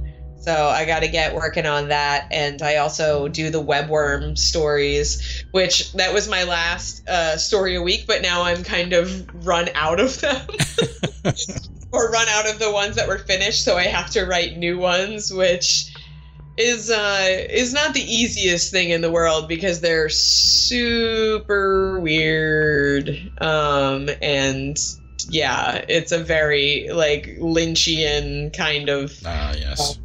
So 0.46 0.68
I 0.68 0.84
got 0.84 1.00
to 1.00 1.08
get 1.08 1.34
working 1.34 1.66
on 1.66 1.88
that, 1.88 2.28
and 2.30 2.62
I 2.62 2.76
also 2.76 3.26
do 3.26 3.50
the 3.50 3.60
webworm 3.60 4.38
stories, 4.38 5.44
which 5.50 5.92
that 5.94 6.14
was 6.14 6.28
my 6.28 6.44
last 6.44 7.08
uh, 7.08 7.36
story 7.36 7.74
a 7.74 7.82
week, 7.82 8.04
but 8.06 8.22
now 8.22 8.44
I'm 8.44 8.62
kind 8.62 8.92
of 8.92 9.44
run 9.44 9.68
out 9.74 9.98
of 9.98 10.20
them, 10.20 10.46
or 11.92 12.12
run 12.12 12.28
out 12.28 12.48
of 12.48 12.60
the 12.60 12.70
ones 12.70 12.94
that 12.94 13.08
were 13.08 13.18
finished, 13.18 13.64
so 13.64 13.76
I 13.76 13.86
have 13.86 14.08
to 14.10 14.24
write 14.24 14.56
new 14.56 14.78
ones, 14.78 15.32
which 15.32 15.92
is 16.56 16.92
uh, 16.92 17.26
is 17.50 17.74
not 17.74 17.92
the 17.92 18.04
easiest 18.04 18.70
thing 18.70 18.90
in 18.90 19.00
the 19.00 19.10
world 19.10 19.48
because 19.48 19.80
they're 19.80 20.08
super 20.08 21.98
weird, 21.98 23.32
um, 23.40 24.08
and 24.22 24.78
yeah, 25.28 25.84
it's 25.88 26.12
a 26.12 26.22
very 26.22 26.88
like 26.92 27.36
Lynchian 27.40 28.56
kind 28.56 28.88
of. 28.88 29.12
Ah, 29.26 29.52
yes. 29.52 29.98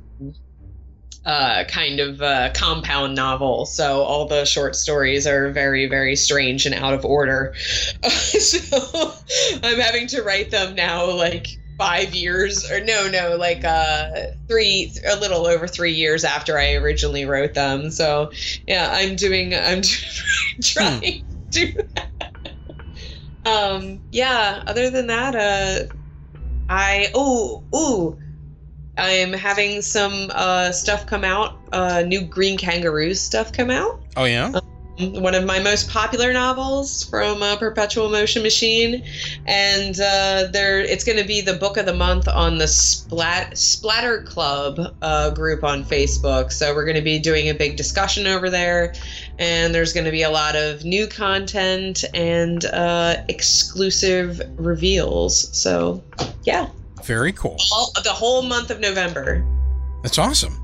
Uh, 1.23 1.63
kind 1.65 1.99
of 1.99 2.19
uh, 2.21 2.51
compound 2.55 3.13
novel. 3.13 3.67
So 3.67 4.01
all 4.01 4.27
the 4.27 4.43
short 4.43 4.75
stories 4.75 5.27
are 5.27 5.51
very, 5.51 5.85
very 5.85 6.15
strange 6.15 6.65
and 6.65 6.73
out 6.73 6.95
of 6.95 7.05
order. 7.05 7.53
so 8.09 9.13
I'm 9.61 9.79
having 9.79 10.07
to 10.07 10.23
write 10.23 10.49
them 10.49 10.73
now, 10.73 11.11
like 11.11 11.59
five 11.77 12.15
years 12.15 12.69
or 12.71 12.83
no, 12.83 13.07
no, 13.07 13.37
like 13.37 13.63
uh, 13.63 14.31
three, 14.47 14.91
a 15.07 15.15
little 15.17 15.45
over 15.45 15.67
three 15.67 15.93
years 15.93 16.23
after 16.23 16.57
I 16.57 16.73
originally 16.73 17.25
wrote 17.25 17.53
them. 17.53 17.91
So 17.91 18.31
yeah, 18.67 18.89
I'm 18.91 19.15
doing, 19.15 19.53
I'm 19.53 19.83
trying 20.63 21.23
hmm. 21.23 21.49
to 21.51 21.51
do 21.51 21.73
that. 21.93 22.31
Um, 23.45 24.01
yeah. 24.11 24.63
Other 24.67 24.89
than 24.89 25.07
that, 25.07 25.35
uh, 25.35 25.93
I 26.69 27.07
oh 27.13 27.63
oh 27.73 28.17
I'm 29.01 29.33
having 29.33 29.81
some 29.81 30.29
uh, 30.35 30.71
stuff 30.71 31.07
come 31.07 31.23
out, 31.23 31.57
uh, 31.71 32.03
new 32.05 32.21
Green 32.21 32.55
Kangaroos 32.55 33.19
stuff 33.19 33.51
come 33.51 33.71
out. 33.71 33.99
Oh 34.15 34.25
yeah. 34.25 34.51
Um, 34.53 34.61
one 35.13 35.33
of 35.33 35.43
my 35.43 35.57
most 35.57 35.89
popular 35.89 36.31
novels 36.31 37.03
from 37.09 37.41
uh, 37.41 37.55
Perpetual 37.55 38.09
Motion 38.09 38.43
Machine, 38.43 39.03
and 39.47 39.99
uh, 39.99 40.49
there 40.53 40.79
it's 40.79 41.03
going 41.03 41.17
to 41.17 41.25
be 41.25 41.41
the 41.41 41.55
book 41.55 41.77
of 41.77 41.87
the 41.87 41.95
month 41.95 42.27
on 42.27 42.59
the 42.59 42.67
Splat 42.67 43.57
Splatter 43.57 44.21
Club 44.21 44.95
uh, 45.01 45.31
group 45.31 45.63
on 45.63 45.83
Facebook. 45.83 46.51
So 46.51 46.75
we're 46.75 46.85
going 46.85 46.95
to 46.95 47.01
be 47.01 47.17
doing 47.17 47.49
a 47.49 47.55
big 47.55 47.77
discussion 47.77 48.27
over 48.27 48.51
there, 48.51 48.93
and 49.39 49.73
there's 49.73 49.93
going 49.93 50.05
to 50.05 50.11
be 50.11 50.21
a 50.21 50.29
lot 50.29 50.55
of 50.55 50.83
new 50.83 51.07
content 51.07 52.03
and 52.13 52.65
uh, 52.65 53.15
exclusive 53.29 54.39
reveals. 54.57 55.57
So 55.57 56.03
yeah. 56.43 56.67
Very 57.05 57.33
cool. 57.33 57.57
All, 57.71 57.91
the 58.03 58.11
whole 58.11 58.41
month 58.41 58.69
of 58.69 58.79
November. 58.79 59.45
That's 60.03 60.17
awesome. 60.17 60.57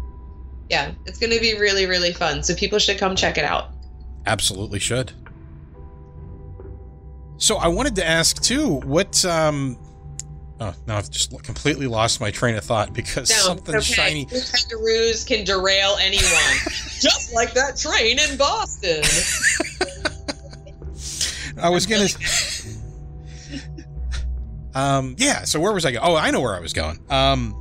Yeah, 0.70 0.92
it's 1.06 1.18
going 1.20 1.32
to 1.32 1.40
be 1.40 1.58
really, 1.60 1.86
really 1.86 2.14
fun. 2.14 2.44
So 2.44 2.54
people 2.54 2.80
should 2.80 2.98
come 2.98 3.16
check 3.16 3.38
it 3.38 3.46
out. 3.46 3.70
Absolutely 4.26 4.80
should. 4.80 5.14
So 7.38 7.58
I 7.58 7.68
wanted 7.68 7.96
to 7.96 8.06
ask 8.06 8.42
too, 8.42 8.78
what 8.82 9.24
um 9.26 9.78
Oh, 10.60 10.74
now 10.88 10.98
I've 10.98 11.12
just 11.12 11.32
completely 11.44 11.86
lost 11.86 12.20
my 12.20 12.32
train 12.32 12.56
of 12.56 12.64
thought 12.64 12.92
because 12.92 13.30
no, 13.30 13.36
something 13.36 13.76
okay. 13.76 13.84
shiny. 13.84 14.26
Kangaroos 14.26 15.24
can 15.24 15.44
derail 15.46 15.98
anyone, 16.02 16.24
just 17.00 17.32
like 17.34 17.54
that 17.54 17.78
train 17.78 18.18
in 18.18 18.38
Boston. 18.38 19.04
I 21.62 21.70
was 21.70 21.86
gonna. 21.86 22.08
Um, 24.78 25.16
yeah. 25.18 25.44
So 25.44 25.60
where 25.60 25.74
was 25.74 25.86
I 25.86 25.92
going? 25.92 26.06
Oh, 26.06 26.16
I 26.16 26.30
know 26.32 26.42
where 26.42 26.56
I 26.56 26.60
was 26.60 26.74
going. 26.74 27.00
Um, 27.10 27.56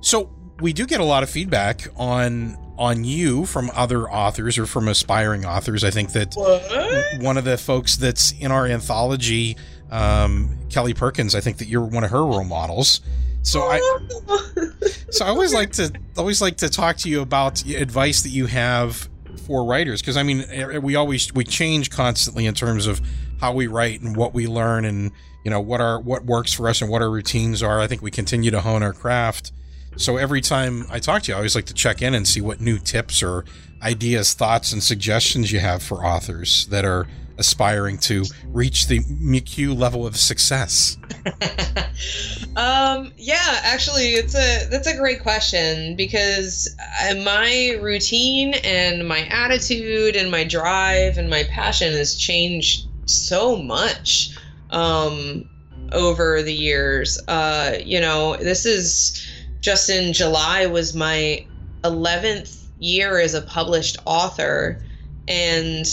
so 0.00 0.30
we 0.60 0.72
do 0.72 0.86
get 0.86 1.00
a 1.00 1.04
lot 1.04 1.22
of 1.22 1.30
feedback 1.30 1.88
on 1.96 2.56
on 2.76 3.04
you 3.04 3.46
from 3.46 3.70
other 3.74 4.10
authors 4.10 4.58
or 4.58 4.66
from 4.66 4.88
aspiring 4.88 5.44
authors. 5.44 5.84
I 5.84 5.90
think 5.90 6.12
that 6.12 6.34
what? 6.34 7.22
one 7.22 7.38
of 7.38 7.44
the 7.44 7.56
folks 7.56 7.96
that's 7.96 8.32
in 8.32 8.50
our 8.50 8.66
anthology 8.66 9.56
um, 9.90 10.58
Kelly 10.70 10.94
Perkins. 10.94 11.34
I 11.34 11.40
think 11.40 11.58
that 11.58 11.68
you're 11.68 11.84
one 11.84 12.04
of 12.04 12.10
her 12.10 12.24
role 12.24 12.44
models. 12.44 13.00
So 13.42 13.60
I, 13.62 13.78
so 15.10 15.24
I 15.24 15.28
always 15.28 15.52
like 15.52 15.72
to 15.72 15.92
always 16.16 16.40
like 16.40 16.56
to 16.58 16.68
talk 16.68 16.96
to 16.98 17.08
you 17.08 17.20
about 17.20 17.64
advice 17.66 18.22
that 18.22 18.30
you 18.30 18.46
have 18.46 19.08
for 19.46 19.66
writers 19.66 20.00
because 20.00 20.16
I 20.16 20.22
mean 20.22 20.44
we 20.82 20.94
always 20.96 21.32
we 21.34 21.44
change 21.44 21.90
constantly 21.90 22.46
in 22.46 22.54
terms 22.54 22.86
of 22.86 23.00
how 23.44 23.52
we 23.52 23.66
write 23.66 24.00
and 24.00 24.16
what 24.16 24.32
we 24.32 24.46
learn 24.46 24.86
and 24.86 25.12
you 25.44 25.50
know 25.50 25.60
what 25.60 25.78
our 25.78 26.00
what 26.00 26.24
works 26.24 26.54
for 26.54 26.66
us 26.66 26.80
and 26.80 26.90
what 26.90 27.02
our 27.02 27.10
routines 27.10 27.62
are. 27.62 27.78
I 27.78 27.86
think 27.86 28.00
we 28.00 28.10
continue 28.10 28.50
to 28.50 28.62
hone 28.62 28.82
our 28.82 28.94
craft. 28.94 29.52
So 29.96 30.16
every 30.16 30.40
time 30.40 30.86
I 30.90 30.98
talk 30.98 31.24
to 31.24 31.28
you, 31.30 31.34
I 31.34 31.36
always 31.36 31.54
like 31.54 31.66
to 31.66 31.74
check 31.74 32.00
in 32.00 32.14
and 32.14 32.26
see 32.26 32.40
what 32.40 32.62
new 32.62 32.78
tips 32.78 33.22
or 33.22 33.44
ideas, 33.82 34.32
thoughts, 34.32 34.72
and 34.72 34.82
suggestions 34.82 35.52
you 35.52 35.60
have 35.60 35.82
for 35.82 36.06
authors 36.06 36.66
that 36.68 36.86
are 36.86 37.06
aspiring 37.36 37.98
to 37.98 38.24
reach 38.46 38.86
the 38.86 39.00
McHugh 39.00 39.76
level 39.76 40.06
of 40.06 40.16
success? 40.16 40.96
um, 42.56 43.12
yeah, 43.18 43.60
actually, 43.62 44.12
it's 44.12 44.34
a 44.34 44.66
that's 44.70 44.86
a 44.86 44.96
great 44.96 45.22
question 45.22 45.96
because 45.96 46.74
uh, 47.02 47.14
my 47.16 47.78
routine 47.82 48.54
and 48.64 49.06
my 49.06 49.26
attitude 49.26 50.16
and 50.16 50.30
my 50.30 50.44
drive 50.44 51.18
and 51.18 51.28
my 51.28 51.44
passion 51.44 51.92
has 51.92 52.16
changed 52.16 52.88
so 53.06 53.56
much 53.56 54.36
um, 54.70 55.48
over 55.92 56.42
the 56.42 56.54
years. 56.54 57.18
Uh, 57.28 57.76
you 57.84 58.00
know, 58.00 58.36
this 58.36 58.66
is 58.66 59.26
just 59.60 59.88
in 59.88 60.12
July 60.12 60.66
was 60.66 60.94
my 60.94 61.46
11th 61.84 62.68
year 62.78 63.18
as 63.18 63.34
a 63.34 63.42
published 63.42 63.96
author 64.04 64.82
and 65.28 65.86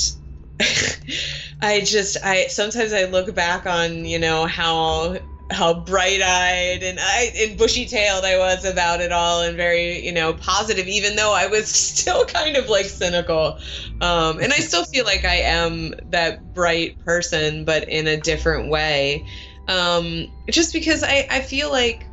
I 1.62 1.82
just 1.82 2.18
I 2.24 2.48
sometimes 2.48 2.94
I 2.94 3.06
look 3.06 3.34
back 3.36 3.66
on 3.66 4.06
you 4.06 4.20
know 4.20 4.46
how 4.46 5.18
how 5.52 5.74
bright 5.74 6.22
eyed 6.22 6.84
and 6.84 6.98
I 7.02 7.32
and 7.38 7.58
bushy 7.58 7.86
tailed 7.86 8.24
I 8.24 8.38
was 8.38 8.64
about 8.66 9.02
it 9.02 9.12
all 9.12 9.42
and 9.42 9.58
very 9.58 10.04
you 10.06 10.12
know 10.12 10.34
positive 10.34 10.88
even 10.88 11.16
though 11.16 11.34
I 11.34 11.48
was 11.48 11.68
still 11.70 12.26
kind 12.26 12.56
of 12.58 12.70
like 12.70 12.86
cynical. 12.86 13.60
Um, 14.00 14.40
and 14.40 14.54
I 14.54 14.58
still 14.58 14.86
feel 14.86 15.06
like 15.06 15.26
I 15.26 15.36
am 15.36 15.94
that 16.08 16.54
bright 16.54 17.00
person 17.00 17.66
but 17.66 17.88
in 17.90 18.08
a 18.08 18.18
different 18.18 18.70
way. 18.70 19.26
Um, 19.68 20.28
just 20.50 20.74
because 20.74 21.04
I 21.04 21.28
I 21.30 21.42
feel 21.42 21.72
like 21.72 22.10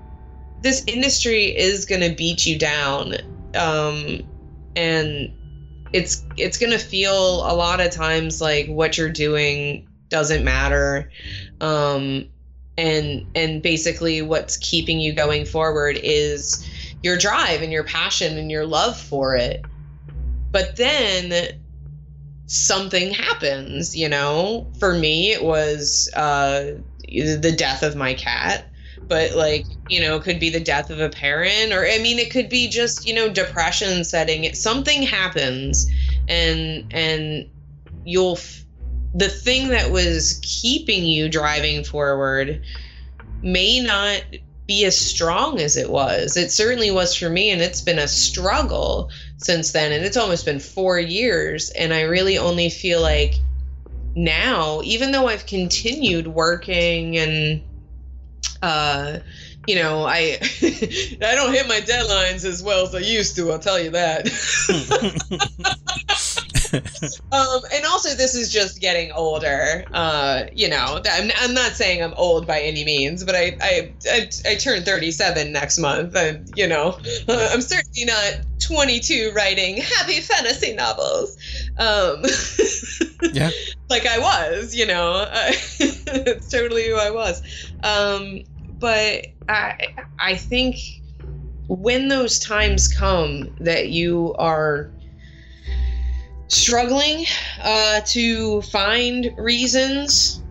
this 0.61 0.85
industry 0.87 1.45
is 1.57 1.87
gonna 1.87 2.15
beat 2.15 2.47
you 2.47 2.59
down. 2.59 3.15
Um, 3.55 4.23
and 4.77 5.33
it's 5.93 6.25
it's 6.37 6.59
gonna 6.59 6.79
feel 6.79 7.51
a 7.51 7.55
lot 7.55 7.81
of 7.81 7.91
times 7.91 8.41
like 8.41 8.67
what 8.67 8.99
you're 8.99 9.09
doing 9.09 9.87
doesn't 10.11 10.45
matter. 10.45 11.11
Um 11.61 12.29
and 12.79 13.27
and 13.35 13.61
basically 13.61 14.23
what's 14.23 14.57
keeping 14.59 15.01
you 15.01 15.13
going 15.13 15.45
forward 15.45 15.99
is 16.03 16.65
your 17.03 17.19
drive 17.19 17.61
and 17.61 17.73
your 17.73 17.85
passion 17.85 18.39
and 18.39 18.51
your 18.51 18.65
love 18.65 18.97
for 18.97 19.37
it. 19.37 19.63
But 20.53 20.77
then 20.77 21.61
something 22.47 23.13
happens 23.13 23.95
you 23.95 24.09
know? 24.09 24.73
For 24.79 24.95
me 24.95 25.33
it 25.33 25.45
was 25.45 26.09
uh 26.15 26.79
the 27.09 27.55
death 27.57 27.83
of 27.83 27.97
my 27.97 28.15
cat. 28.15 28.71
But 29.09 29.35
like 29.35 29.67
you 29.89 30.01
know 30.01 30.17
it 30.17 30.23
could 30.23 30.39
be 30.39 30.51
the 30.51 30.61
death 30.61 30.91
of 30.91 31.01
a 31.01 31.09
parent 31.09 31.73
or 31.73 31.85
i 31.85 31.99
mean 31.99 32.19
it 32.19 32.31
could 32.31 32.49
be 32.49 32.69
just 32.69 33.05
you 33.05 33.13
know 33.13 33.29
depression 33.29 34.05
setting. 34.05 34.55
Something 34.55 35.03
happens 35.03 35.91
and 36.29 36.87
and 36.93 37.51
you'll 38.05 38.39
the 39.15 39.29
thing 39.29 39.69
that 39.69 39.91
was 39.91 40.39
keeping 40.43 41.05
you 41.05 41.29
driving 41.29 41.85
forward 41.85 42.63
may 43.43 43.81
not 43.81 44.23
be 44.67 44.85
as 44.85 44.99
strong 44.99 45.61
as 45.61 45.77
it 45.77 45.89
was 45.89 46.37
it 46.37 46.53
certainly 46.53 46.91
was 46.91 47.15
for 47.15 47.31
me 47.31 47.51
and 47.51 47.63
it's 47.63 47.81
been 47.81 47.99
a 47.99 48.09
struggle 48.09 49.11
since 49.39 49.73
then 49.73 49.93
and 49.93 50.05
it's 50.05 50.17
almost 50.17 50.45
been 50.45 50.61
4 50.61 50.99
years 50.99 51.71
and 51.71 51.95
i 51.95 52.03
really 52.03 52.37
only 52.37 52.69
feel 52.69 53.01
like 53.01 53.35
now 54.15 54.83
even 54.85 55.11
though 55.11 55.27
i've 55.27 55.47
continued 55.47 56.27
working 56.27 57.17
and 57.17 57.63
uh, 58.63 59.19
you 59.69 59.75
know, 59.77 60.05
I 60.05 60.39
I 60.63 61.35
don't 61.35 61.53
hit 61.53 61.69
my 61.69 61.81
deadlines 61.81 62.45
as 62.45 62.63
well 62.63 62.87
as 62.87 62.95
I 62.95 63.01
used 63.01 63.37
to. 63.37 63.53
I'll 63.53 63.59
tell 63.59 63.79
you 63.79 63.91
that. 63.91 64.27
um, 67.33 67.61
and 67.73 67.85
also, 67.87 68.15
this 68.15 68.35
is 68.35 68.53
just 68.53 68.81
getting 68.81 69.13
older. 69.13 69.85
Uh, 69.93 70.45
you 70.53 70.69
know, 70.69 71.01
I'm, 71.11 71.31
I'm 71.39 71.55
not 71.55 71.73
saying 71.73 72.03
I'm 72.03 72.15
old 72.15 72.47
by 72.47 72.61
any 72.61 72.85
means, 72.85 73.25
but 73.25 73.35
I 73.35 73.57
I 73.61 73.93
I, 74.11 74.31
I 74.47 74.55
turn 74.57 74.83
37 74.83 75.53
next 75.53 75.79
month, 75.79 76.17
and 76.17 76.51
you 76.57 76.67
know, 76.67 76.99
I'm 77.29 77.61
certainly 77.61 78.05
not 78.05 78.41
22 78.61 79.33
writing 79.35 79.79
happy 79.79 80.21
fantasy 80.21 80.75
novels. 80.75 81.37
Um, 81.79 82.25
yeah, 83.33 83.51
like 83.89 84.07
I 84.07 84.19
was. 84.19 84.75
You 84.75 84.87
know, 84.87 85.27
it's 85.33 86.51
totally 86.51 86.89
who 86.89 86.97
I 86.97 87.11
was. 87.11 87.43
Um, 87.83 88.43
but 88.79 89.27
I 89.49 89.95
I 90.19 90.37
think 90.37 90.77
when 91.69 92.09
those 92.09 92.39
times 92.39 92.89
come 92.89 93.55
that 93.61 93.91
you 93.91 94.35
are 94.39 94.91
struggling 96.49 97.25
uh, 97.63 98.01
to 98.01 98.63
find 98.63 99.33
reasons 99.37 100.43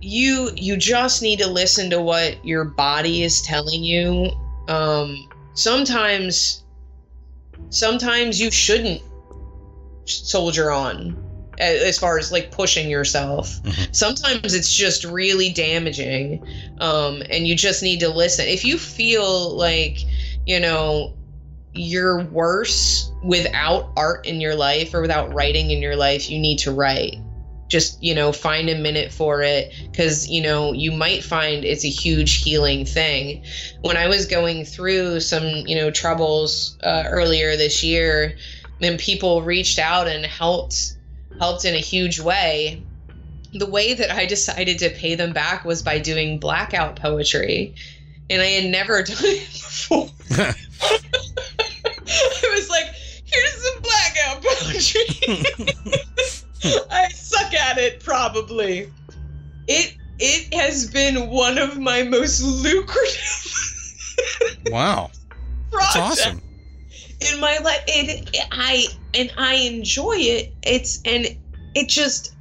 you 0.00 0.50
you 0.56 0.76
just 0.76 1.22
need 1.22 1.38
to 1.38 1.46
listen 1.46 1.88
to 1.90 2.00
what 2.00 2.44
your 2.44 2.64
body 2.64 3.22
is 3.22 3.40
telling 3.42 3.82
you 3.82 4.30
um, 4.68 5.28
sometimes 5.54 6.64
sometimes 7.70 8.40
you 8.40 8.50
shouldn't 8.50 9.00
soldier 10.06 10.70
on 10.70 11.16
as 11.58 11.98
far 11.98 12.18
as 12.18 12.32
like 12.32 12.50
pushing 12.50 12.90
yourself. 12.90 13.62
Mm-hmm. 13.62 13.92
Sometimes 13.92 14.54
it's 14.54 14.74
just 14.74 15.04
really 15.04 15.52
damaging, 15.52 16.44
um, 16.80 17.22
and 17.30 17.46
you 17.46 17.54
just 17.54 17.82
need 17.82 18.00
to 18.00 18.08
listen. 18.08 18.46
If 18.46 18.64
you 18.64 18.78
feel 18.78 19.56
like, 19.56 19.98
you 20.46 20.58
know, 20.58 21.14
you're 21.74 22.24
worse 22.24 23.12
without 23.22 23.90
art 23.96 24.26
in 24.26 24.40
your 24.40 24.54
life 24.54 24.94
or 24.94 25.00
without 25.00 25.32
writing 25.34 25.70
in 25.70 25.82
your 25.82 25.96
life, 25.96 26.30
you 26.30 26.38
need 26.38 26.58
to 26.60 26.72
write. 26.72 27.18
Just, 27.68 28.00
you 28.02 28.14
know, 28.14 28.30
find 28.30 28.68
a 28.68 28.78
minute 28.78 29.10
for 29.10 29.42
it 29.42 29.72
because, 29.90 30.28
you 30.28 30.40
know, 30.42 30.72
you 30.72 30.92
might 30.92 31.24
find 31.24 31.64
it's 31.64 31.84
a 31.84 31.88
huge 31.88 32.42
healing 32.42 32.84
thing. 32.84 33.44
When 33.80 33.96
I 33.96 34.06
was 34.06 34.26
going 34.26 34.64
through 34.64 35.20
some, 35.20 35.44
you 35.66 35.74
know, 35.74 35.90
troubles 35.90 36.78
uh, 36.82 37.04
earlier 37.06 37.56
this 37.56 37.82
year, 37.82 38.36
and 38.80 38.98
people 38.98 39.42
reached 39.42 39.78
out 39.78 40.06
and 40.06 40.24
helped 40.24 40.96
helped 41.38 41.64
in 41.64 41.74
a 41.74 41.78
huge 41.78 42.20
way. 42.20 42.82
The 43.52 43.66
way 43.66 43.94
that 43.94 44.10
I 44.10 44.26
decided 44.26 44.78
to 44.80 44.90
pay 44.90 45.14
them 45.14 45.32
back 45.32 45.64
was 45.64 45.82
by 45.82 45.98
doing 45.98 46.38
blackout 46.38 46.96
poetry. 46.96 47.74
And 48.30 48.42
I 48.42 48.46
had 48.46 48.70
never 48.70 49.02
done 49.04 49.16
it 49.20 49.46
before. 49.46 50.10
I 52.06 52.54
was 52.54 52.68
like, 52.68 52.86
here's 53.24 53.72
some 53.72 53.82
I 56.90 57.08
suck 57.10 57.52
at 57.54 57.78
it 57.78 58.02
probably. 58.02 58.90
It 59.66 59.96
it 60.18 60.54
has 60.54 60.90
been 60.90 61.28
one 61.28 61.58
of 61.58 61.78
my 61.78 62.02
most 62.02 62.42
lucrative 62.42 63.50
Wow. 64.70 65.10
That's 65.72 65.96
awesome 65.96 66.40
in 67.32 67.40
my 67.40 67.58
life 67.58 67.82
it, 67.86 68.28
it, 68.32 68.46
i 68.52 68.86
and 69.14 69.32
i 69.36 69.54
enjoy 69.54 70.14
it 70.16 70.52
it's 70.62 71.00
and 71.04 71.26
it 71.74 71.88
just 71.88 72.34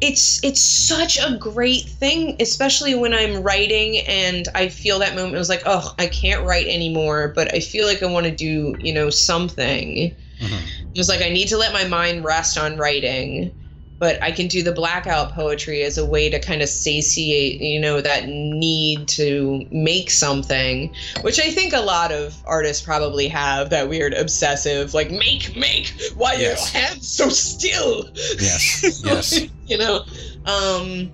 it's 0.00 0.42
it's 0.44 0.60
such 0.60 1.18
a 1.18 1.36
great 1.38 1.84
thing 1.84 2.36
especially 2.40 2.94
when 2.94 3.12
i'm 3.12 3.42
writing 3.42 3.98
and 4.06 4.48
i 4.54 4.68
feel 4.68 4.98
that 4.98 5.14
moment 5.14 5.34
it 5.34 5.38
was 5.38 5.48
like 5.48 5.62
oh 5.66 5.94
i 5.98 6.06
can't 6.06 6.44
write 6.44 6.66
anymore 6.66 7.32
but 7.34 7.52
i 7.54 7.60
feel 7.60 7.86
like 7.86 8.02
i 8.02 8.06
want 8.06 8.24
to 8.24 8.32
do 8.32 8.74
you 8.80 8.92
know 8.92 9.10
something 9.10 10.14
mm-hmm. 10.40 10.87
It 10.98 11.00
was 11.00 11.08
like 11.08 11.22
i 11.22 11.28
need 11.28 11.46
to 11.46 11.56
let 11.56 11.72
my 11.72 11.86
mind 11.86 12.24
rest 12.24 12.58
on 12.58 12.76
writing 12.76 13.54
but 13.98 14.22
I 14.22 14.30
can 14.30 14.46
do 14.46 14.62
the 14.62 14.72
blackout 14.72 15.32
poetry 15.32 15.82
as 15.82 15.98
a 15.98 16.06
way 16.06 16.30
to 16.30 16.38
kind 16.38 16.62
of 16.62 16.68
satiate, 16.68 17.60
you 17.60 17.80
know, 17.80 18.00
that 18.00 18.28
need 18.28 19.08
to 19.08 19.66
make 19.70 20.10
something, 20.10 20.94
which 21.22 21.40
I 21.40 21.50
think 21.50 21.72
a 21.72 21.80
lot 21.80 22.12
of 22.12 22.36
artists 22.46 22.84
probably 22.84 23.26
have 23.28 23.70
that 23.70 23.88
weird 23.88 24.14
obsessive, 24.14 24.94
like, 24.94 25.10
make, 25.10 25.56
make, 25.56 25.92
why 26.14 26.34
yes. 26.34 26.72
your 26.72 26.80
hands 26.80 27.08
so 27.08 27.28
still? 27.28 28.08
Yes, 28.14 29.02
yes. 29.04 29.40
you 29.66 29.78
know, 29.78 30.04
um, 30.46 31.10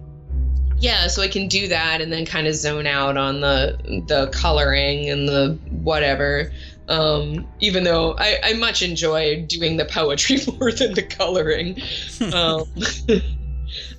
yeah, 0.78 1.06
so 1.06 1.22
I 1.22 1.28
can 1.28 1.48
do 1.48 1.68
that 1.68 2.02
and 2.02 2.12
then 2.12 2.26
kind 2.26 2.46
of 2.46 2.54
zone 2.54 2.86
out 2.86 3.16
on 3.16 3.40
the 3.40 4.04
the 4.06 4.28
coloring 4.28 5.08
and 5.08 5.26
the 5.26 5.58
whatever. 5.70 6.52
Um, 6.88 7.46
even 7.60 7.84
though 7.84 8.14
I, 8.18 8.38
I 8.44 8.52
much 8.54 8.82
enjoy 8.82 9.46
doing 9.46 9.78
the 9.78 9.86
poetry 9.86 10.38
more 10.60 10.70
than 10.70 10.94
the 10.94 11.02
coloring. 11.02 11.76
um, 12.32 12.64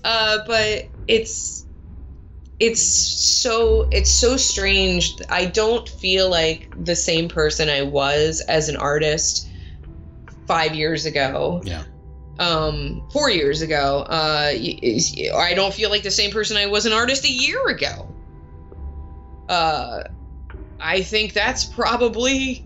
uh, 0.03 0.39
but 0.45 0.89
it's 1.07 1.65
it's 2.59 2.81
so 2.81 3.87
it's 3.91 4.11
so 4.11 4.37
strange. 4.37 5.15
I 5.29 5.45
don't 5.45 5.87
feel 5.87 6.29
like 6.29 6.69
the 6.85 6.95
same 6.95 7.27
person 7.27 7.69
I 7.69 7.81
was 7.81 8.41
as 8.47 8.69
an 8.69 8.77
artist 8.77 9.49
five 10.47 10.73
years 10.75 11.05
ago. 11.05 11.61
Yeah. 11.63 11.83
Um, 12.39 13.01
four 13.11 13.29
years 13.29 13.61
ago. 13.61 14.05
Uh, 14.09 14.51
I 14.53 15.53
don't 15.55 15.73
feel 15.73 15.89
like 15.89 16.03
the 16.03 16.11
same 16.11 16.31
person 16.31 16.57
I 16.57 16.65
was 16.65 16.85
an 16.85 16.93
artist 16.93 17.25
a 17.25 17.31
year 17.31 17.65
ago. 17.67 18.07
Uh, 19.47 20.03
I 20.79 21.01
think 21.01 21.33
that's 21.33 21.65
probably 21.65 22.64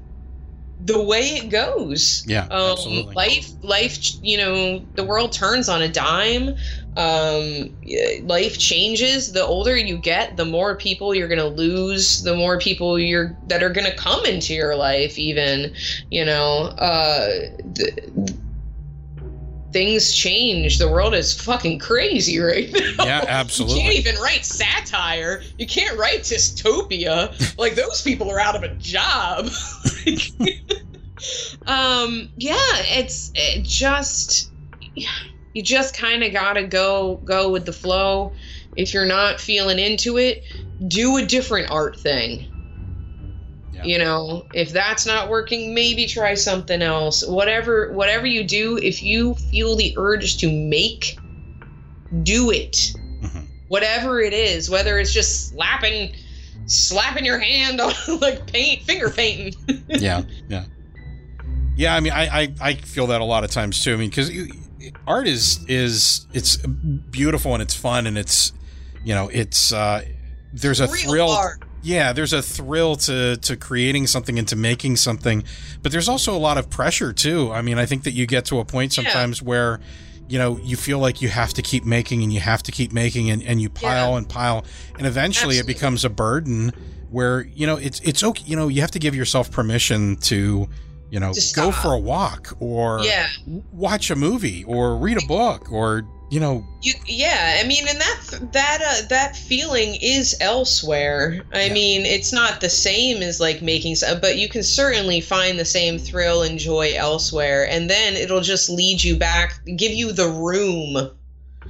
the 0.80 1.02
way 1.02 1.22
it 1.22 1.50
goes. 1.50 2.24
Yeah, 2.26 2.44
um, 2.52 2.72
absolutely. 2.72 3.14
Life, 3.16 3.54
life, 3.62 4.16
you 4.22 4.38
know, 4.38 4.86
the 4.96 5.04
world 5.04 5.32
turns 5.34 5.68
on 5.68 5.82
a 5.82 5.90
dime. 5.90 6.56
Um, 6.96 7.70
life 8.24 8.58
changes. 8.58 9.32
The 9.32 9.46
older 9.46 9.76
you 9.76 9.98
get, 9.98 10.38
the 10.38 10.46
more 10.46 10.76
people 10.76 11.14
you're 11.14 11.28
gonna 11.28 11.48
lose. 11.48 12.24
The 12.24 12.36
more 12.36 12.60
people 12.60 13.00
you're 13.00 13.38
that 13.48 13.64
are 13.64 13.70
gonna 13.70 13.94
come 13.96 14.26
into 14.26 14.54
your 14.54 14.76
life. 14.76 15.18
Even, 15.20 15.74
you 16.10 16.26
know, 16.26 16.74
uh, 16.78 17.30
th- 17.76 18.10
things 19.72 20.14
change. 20.14 20.78
The 20.78 20.90
world 20.90 21.14
is 21.14 21.40
fucking 21.40 21.80
crazy 21.80 22.40
right 22.40 22.70
now. 22.72 22.80
Yeah, 23.10 23.26
absolutely. 23.28 23.78
You 23.78 23.82
can't 23.84 24.08
even 24.08 24.22
write 24.22 24.46
satire. 24.46 25.42
You 25.58 25.66
can't 25.66 25.98
write 25.98 26.22
dystopia. 26.22 27.34
like 27.58 27.76
those 27.76 28.02
people 28.02 28.30
are 28.30 28.40
out 28.40 28.56
of 28.56 28.64
a 28.64 28.76
job. 28.76 29.46
um, 31.66 32.30
yeah, 32.36 32.56
it's 32.98 33.32
it 33.36 33.64
just 33.64 34.52
you 35.54 35.64
just 35.64 35.96
kind 35.96 36.24
of 36.24 36.34
gotta 36.34 36.64
go 36.68 37.22
go 37.24 37.50
with 37.50 37.66
the 37.66 37.74
flow. 37.74 38.34
If 38.76 38.94
you're 38.94 39.06
not 39.06 39.40
feeling 39.40 39.80
into 39.80 40.18
it, 40.18 40.44
do 40.88 41.18
a 41.18 41.26
different 41.26 41.72
art 41.72 42.00
thing. 42.00 42.49
Yeah. 43.80 43.86
You 43.86 44.00
know, 44.00 44.46
if 44.54 44.72
that's 44.72 45.06
not 45.06 45.30
working, 45.30 45.74
maybe 45.74 46.06
try 46.06 46.34
something 46.34 46.82
else. 46.82 47.26
Whatever 47.26 47.92
whatever 47.94 48.26
you 48.26 48.44
do, 48.44 48.78
if 48.78 49.02
you 49.04 49.36
feel 49.36 49.76
the 49.76 49.94
urge 49.98 50.38
to 50.38 50.52
make, 50.52 51.18
do 52.24 52.52
it. 52.52 52.94
Mhm. 53.22 53.46
Whatever 53.68 54.20
it 54.20 54.34
is, 54.34 54.70
whether 54.70 55.00
it's 55.00 55.14
just 55.14 55.50
slapping 55.50 56.14
slapping 56.66 57.26
your 57.26 57.40
hand 57.40 57.82
on 57.82 57.94
like 58.22 58.46
paint 58.52 58.84
finger 58.84 59.10
painting. 59.10 59.54
yeah, 59.88 60.24
yeah, 60.48 60.66
yeah. 61.76 61.96
I 61.96 62.00
mean, 62.00 62.14
I, 62.14 62.42
I 62.42 62.54
I 62.62 62.74
feel 62.76 63.08
that 63.08 63.22
a 63.22 63.26
lot 63.26 63.44
of 63.44 63.52
times 63.52 63.84
too. 63.84 63.94
I 63.94 63.98
mean, 63.98 64.10
because 64.10 64.32
art 65.08 65.28
is 65.28 65.64
is 65.68 66.28
it's 66.34 66.58
beautiful 66.58 67.54
and 67.54 67.62
it's 67.62 67.76
fun 67.76 68.08
and 68.08 68.18
it's 68.18 68.54
you 69.04 69.14
know 69.14 69.30
it's 69.30 69.72
uh 69.72 70.04
there's 70.54 70.80
a 70.80 70.88
Real 70.88 70.96
thrill 71.10 71.30
art. 71.30 71.64
Yeah 71.82 72.12
there's 72.14 72.34
a 72.34 72.42
thrill 72.42 72.96
to 72.96 73.38
to 73.38 73.56
creating 73.56 74.06
something 74.08 74.38
and 74.40 74.48
to 74.48 74.56
making 74.56 74.96
something 74.96 75.44
but 75.82 75.92
there's 75.92 76.10
also 76.10 76.36
a 76.36 76.38
lot 76.38 76.58
of 76.58 76.70
pressure 76.70 77.14
too 77.14 77.52
i 77.52 77.62
mean 77.62 77.78
i 77.78 77.86
think 77.86 78.04
that 78.04 78.12
you 78.12 78.26
get 78.26 78.46
to 78.46 78.60
a 78.60 78.66
point 78.66 78.96
Yeah. 78.98 79.04
sometimes 79.04 79.42
where 79.42 79.80
you 80.28 80.38
know 80.38 80.58
you 80.62 80.76
feel 80.78 81.00
like 81.00 81.22
you 81.22 81.30
have 81.30 81.54
to 81.54 81.62
keep 81.62 81.86
making 81.86 82.22
and 82.24 82.32
you 82.34 82.40
have 82.40 82.62
to 82.64 82.72
keep 82.72 82.92
making 82.92 83.30
and, 83.32 83.42
and 83.44 83.62
you 83.62 83.70
pile 83.70 84.12
Yeah. 84.12 84.18
and 84.18 84.30
pile 84.30 84.66
and 84.98 85.08
eventually 85.08 85.58
Absolutely. 85.58 85.72
it 85.74 85.76
becomes 85.76 86.06
a 86.06 86.10
burden 86.10 86.72
where 87.10 87.42
you 87.56 87.66
know 87.66 87.78
it's 87.78 88.00
it's 88.02 88.24
okay 88.24 88.44
you 88.46 88.56
know 88.56 88.68
you 88.68 88.82
have 88.82 88.92
to 88.92 89.00
give 89.00 89.16
yourself 89.16 89.50
permission 89.50 90.18
to 90.18 90.68
you 91.10 91.20
know 91.20 91.34
go 91.56 91.72
for 91.72 91.94
a 91.94 91.98
walk 92.00 92.54
or 92.60 93.00
Yeah. 93.04 93.28
watch 93.72 94.12
a 94.12 94.16
movie 94.16 94.64
or 94.66 94.96
read 94.98 95.18
a 95.18 95.26
book 95.28 95.72
or 95.72 96.04
you 96.30 96.40
know 96.40 96.64
You, 96.82 96.94
yeah, 97.08 97.60
I 97.62 97.68
mean, 97.68 97.86
and 97.90 98.00
that 98.00 98.20
that 98.54 98.80
uh, 98.82 99.08
that 99.10 99.36
feeling 99.36 99.98
is 100.02 100.36
elsewhere. 100.40 101.44
I 101.54 101.66
Yeah. 101.66 101.74
mean, 101.74 102.06
it's 102.06 102.32
not 102.32 102.62
the 102.62 102.70
same 102.70 103.22
as 103.22 103.40
like 103.42 103.62
making, 103.62 103.96
but 104.22 104.38
you 104.38 104.48
can 104.48 104.64
certainly 104.64 105.20
find 105.20 105.60
the 105.60 105.66
same 105.66 106.00
thrill 106.00 106.42
and 106.44 106.58
joy 106.58 106.94
elsewhere, 106.96 107.68
and 107.70 107.90
then 107.90 108.16
it'll 108.16 108.42
just 108.42 108.70
lead 108.70 109.04
you 109.04 109.18
back, 109.18 109.60
give 109.76 109.92
you 109.92 110.14
the 110.14 110.30
room 110.30 111.12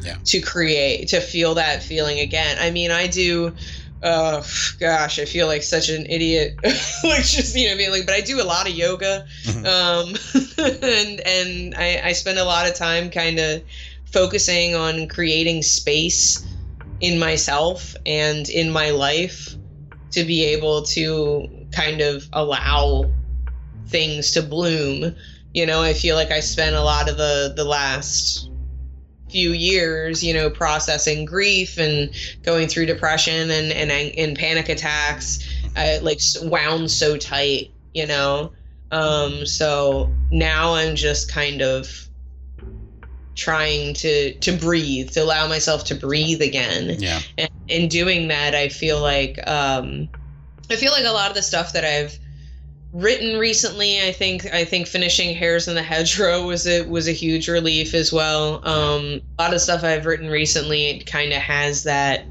Yeah. 0.01 0.15
to 0.25 0.41
create, 0.41 1.07
to 1.09 1.21
feel 1.21 1.55
that 1.55 1.81
feeling 1.81 2.19
again. 2.19 2.57
I 2.59 2.69
mean, 2.69 2.91
I 2.91 3.07
do. 3.07 3.55
Uh, 4.01 4.41
gosh, 4.79 5.19
I 5.19 5.25
feel 5.25 5.47
like 5.47 5.61
such 5.63 5.89
an 5.89 6.05
idiot. 6.07 6.57
like 7.03 7.25
just 7.25 7.53
you 7.55 7.67
know, 7.69 7.75
being 7.75 7.91
like, 7.91 8.05
but 8.05 8.15
I 8.15 8.21
do 8.21 8.39
a 8.41 8.45
lot 8.45 8.69
of 8.69 8.73
yoga, 8.75 9.25
Mhm. 9.43 9.65
um, 9.65 10.15
and 10.93 11.19
and 11.21 11.75
I, 11.75 11.99
I 12.09 12.13
spend 12.13 12.37
a 12.39 12.45
lot 12.45 12.69
of 12.69 12.75
time 12.75 13.09
kind 13.09 13.39
of 13.39 13.61
focusing 14.11 14.75
on 14.75 15.07
creating 15.07 15.61
space 15.61 16.45
in 16.99 17.19
myself 17.19 17.95
and 18.05 18.49
in 18.49 18.71
my 18.71 18.89
life 18.89 19.55
to 20.11 20.23
be 20.23 20.43
able 20.43 20.83
to 20.83 21.47
kind 21.71 22.01
of 22.01 22.27
allow 22.33 23.09
things 23.87 24.31
to 24.31 24.41
bloom. 24.41 25.15
You 25.53 25.65
know, 25.65 25.81
I 25.81 25.93
feel 25.93 26.15
like 26.15 26.31
I 26.31 26.39
spent 26.39 26.75
a 26.75 26.81
lot 26.81 27.09
of 27.09 27.17
the 27.17 27.53
the 27.55 27.63
last 27.63 28.49
few 29.29 29.51
years, 29.51 30.23
you 30.23 30.33
know, 30.33 30.49
processing 30.49 31.25
grief 31.25 31.77
and 31.77 32.11
going 32.43 32.67
through 32.67 32.87
depression 32.87 33.49
and 33.51 33.71
and, 33.71 33.91
and 33.91 34.37
panic 34.37 34.69
attacks, 34.69 35.39
uh, 35.75 35.99
like 36.01 36.19
wound 36.41 36.89
so 36.91 37.17
tight, 37.17 37.71
you 37.93 38.07
know. 38.07 38.51
Um, 38.91 39.45
so 39.45 40.11
now 40.31 40.73
I'm 40.73 40.95
just 40.95 41.31
kind 41.31 41.61
of 41.61 42.08
trying 43.39 43.93
to 43.95 44.33
to 44.35 44.51
breathe, 44.51 45.11
to 45.11 45.23
allow 45.23 45.47
myself 45.47 45.85
to 45.85 45.95
breathe 45.95 46.41
again. 46.41 46.97
Yeah. 46.99 47.19
And 47.37 47.49
in 47.69 47.87
doing 47.87 48.27
that 48.27 48.55
i 48.55 48.67
feel 48.67 48.99
like 48.99 49.39
um 49.47 50.09
i 50.69 50.75
feel 50.75 50.91
like 50.91 51.05
a 51.05 51.11
lot 51.11 51.29
of 51.29 51.35
the 51.35 51.41
stuff 51.41 51.73
that 51.73 51.85
i've 51.85 52.17
written 52.91 53.37
recently 53.37 54.01
i 54.01 54.11
think 54.11 54.51
i 54.51 54.65
think 54.65 54.87
finishing 54.87 55.35
Hares 55.35 55.67
in 55.67 55.75
the 55.75 55.83
Hedgerow 55.83 56.45
was 56.45 56.67
a 56.67 56.81
was 56.81 57.07
a 57.07 57.11
huge 57.11 57.47
relief 57.47 57.93
as 57.93 58.11
well. 58.11 58.67
Um 58.67 59.21
a 59.37 59.43
lot 59.43 59.53
of 59.53 59.61
stuff 59.61 59.83
i've 59.83 60.07
written 60.07 60.29
recently 60.29 60.89
it 60.89 61.05
kind 61.05 61.31
of 61.31 61.39
has 61.39 61.83
that 61.83 62.25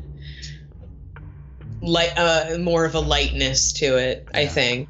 light 1.81 2.13
uh 2.17 2.59
more 2.59 2.85
of 2.85 2.97
a 2.97 3.01
lightness 3.01 3.73
to 3.75 3.97
it 3.97 4.29
i 4.35 4.47
think. 4.47 4.89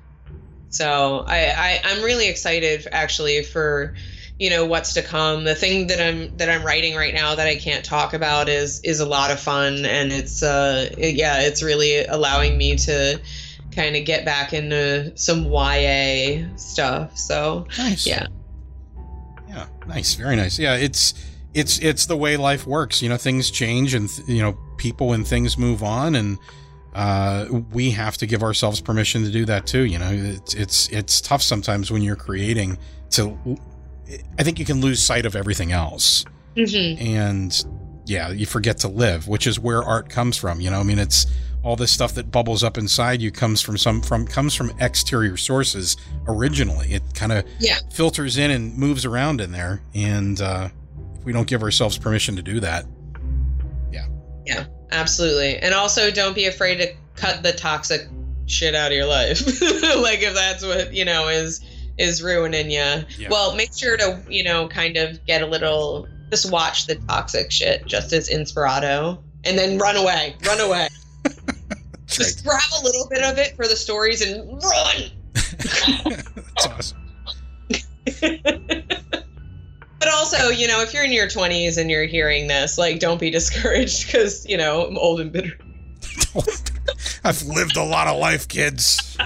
So 0.70 1.24
I, 1.26 1.52
I 1.54 1.80
i'm 1.84 2.02
really 2.02 2.28
excited 2.28 2.88
actually 2.90 3.42
for 3.42 3.94
you 4.38 4.50
know 4.50 4.64
what's 4.64 4.92
to 4.94 5.02
come. 5.02 5.44
The 5.44 5.54
thing 5.54 5.88
that 5.88 6.00
i'm 6.00 6.36
that 6.36 6.48
i'm 6.48 6.64
writing 6.64 6.94
right 6.94 7.12
now 7.14 7.34
that 7.34 7.46
i 7.46 7.56
can't 7.56 7.84
talk 7.84 8.14
about 8.14 8.48
is 8.48 8.80
is 8.80 9.00
a 9.00 9.06
lot 9.06 9.30
of 9.30 9.40
fun. 9.40 9.84
And 9.84 10.12
it's 10.12 10.42
uh 10.42 10.94
yeah 10.96 11.40
it's 11.40 11.62
really 11.62 12.04
allowing 12.04 12.56
me 12.56 12.76
to 12.76 13.20
kind 13.72 13.96
of 13.96 14.04
get 14.04 14.24
back 14.24 14.52
into 14.52 15.16
some 15.16 15.44
ya 15.44 16.46
stuff. 16.56 17.16
So 17.18 17.66
nice. 17.76 18.06
yeah. 18.06 18.26
Yeah 19.48 19.66
nice. 19.86 20.14
Very 20.14 20.36
nice. 20.36 20.58
Yeah 20.58 20.76
it's 20.76 21.14
it's 21.54 21.78
it's 21.80 22.06
the 22.06 22.16
way 22.16 22.36
life 22.36 22.66
works. 22.66 23.02
You 23.02 23.08
know 23.08 23.16
things 23.16 23.50
change 23.50 23.94
and 23.94 24.08
th- 24.08 24.28
you 24.28 24.42
know 24.42 24.56
people 24.76 25.12
and 25.14 25.26
things 25.26 25.58
move 25.58 25.82
on. 25.82 26.14
And 26.14 26.38
uh 26.94 27.46
we 27.72 27.90
have 27.90 28.16
to 28.18 28.26
give 28.26 28.44
ourselves 28.44 28.80
permission 28.80 29.24
to 29.24 29.32
do 29.32 29.44
that 29.46 29.66
too. 29.66 29.82
You 29.82 29.98
know 29.98 30.12
it's 30.12 30.54
it's 30.54 30.88
it's 30.90 31.20
tough 31.20 31.42
sometimes 31.42 31.90
when 31.90 32.02
you're 32.02 32.14
creating 32.14 32.78
to 33.10 33.36
i 34.38 34.42
think 34.42 34.58
you 34.58 34.64
can 34.64 34.80
lose 34.80 35.02
sight 35.02 35.26
of 35.26 35.34
everything 35.36 35.72
else. 35.72 36.24
Mhm. 36.56 37.00
and 37.00 37.64
yeah 38.06 38.30
you 38.30 38.46
forget 38.46 38.78
to 38.78 38.88
live 38.88 39.28
which 39.28 39.46
is 39.46 39.60
where 39.60 39.82
art 39.82 40.08
comes 40.08 40.36
from 40.36 40.60
you 40.60 40.70
know? 40.70 40.80
I 40.80 40.82
mean 40.82 40.98
it's 40.98 41.26
all 41.64 41.76
this 41.76 41.90
stuff 41.90 42.14
that 42.14 42.30
bubbles 42.30 42.62
up 42.62 42.78
inside 42.78 43.20
you 43.20 43.30
comes 43.30 43.60
from 43.60 43.76
some 43.76 44.00
from 44.00 44.26
comes 44.26 44.54
from 44.54 44.72
exterior 44.80 45.36
sources 45.36 45.96
originally. 46.26 46.92
It 46.92 47.02
kind 47.14 47.32
of 47.32 47.44
Yeah. 47.58 47.78
filters 47.92 48.38
in 48.38 48.50
and 48.50 48.76
moves 48.78 49.04
around 49.04 49.40
in 49.40 49.52
there. 49.52 49.82
And 49.94 50.40
uh 50.40 50.68
if 51.18 51.24
we 51.24 51.32
don't 51.32 51.46
give 51.48 51.62
ourselves 51.62 51.98
permission 51.98 52.36
to 52.36 52.42
do 52.42 52.60
that 52.60 52.86
yeah, 53.92 54.06
yeah, 54.46 54.64
absolutely. 54.90 55.58
And 55.58 55.74
also 55.74 56.10
don't 56.10 56.34
be 56.34 56.46
afraid 56.46 56.76
to 56.76 56.92
cut 57.16 57.42
the 57.42 57.52
toxic 57.52 58.08
shit 58.46 58.74
out 58.74 58.90
of 58.92 58.96
your 58.96 59.06
life. 59.06 59.40
Like 59.98 60.22
if 60.22 60.34
that's 60.34 60.64
what 60.64 60.94
you 60.94 61.04
know 61.04 61.28
is 61.28 61.60
is 61.98 62.22
ruining 62.22 62.70
you 62.70 62.78
Yeah. 63.18 63.28
well 63.30 63.54
make 63.54 63.76
sure 63.76 63.96
to 63.96 64.20
you 64.28 64.44
know 64.44 64.68
kind 64.68 64.96
of 64.96 65.24
get 65.26 65.42
a 65.42 65.46
little 65.46 66.06
just 66.30 66.50
watch 66.50 66.86
the 66.86 66.94
toxic 67.08 67.50
shit 67.50 67.86
just 67.86 68.12
as 68.12 68.28
inspirato 68.28 69.18
and 69.44 69.58
then 69.58 69.78
run 69.78 69.96
away 69.96 70.34
run 70.46 70.60
away. 70.60 70.88
Just 72.06 72.42
grab 72.42 72.60
a 72.80 72.82
little 72.84 73.06
bit 73.10 73.22
of 73.22 73.36
it 73.38 73.54
for 73.54 73.68
the 73.68 73.76
stories 73.76 74.22
and 74.22 74.48
run. 74.62 75.10
That's 75.34 76.66
awesome. 76.66 76.98
But 80.00 80.08
also 80.14 80.48
you 80.48 80.66
know 80.68 80.80
if 80.80 80.94
you're 80.94 81.04
in 81.04 81.12
your 81.12 81.26
20s 81.26 81.76
and 81.76 81.90
you're 81.90 82.06
hearing 82.06 82.46
this 82.48 82.78
like 82.78 82.98
don't 83.00 83.20
be 83.20 83.30
discouraged 83.30 84.06
because 84.06 84.46
you 84.46 84.56
know 84.56 84.86
i'm 84.86 84.96
old 84.96 85.20
and 85.20 85.30
bitter. 85.32 85.52
I've 87.24 87.42
lived 87.42 87.76
a 87.76 87.82
lot 87.84 88.06
of 88.06 88.18
life 88.18 88.48
kids 88.48 89.16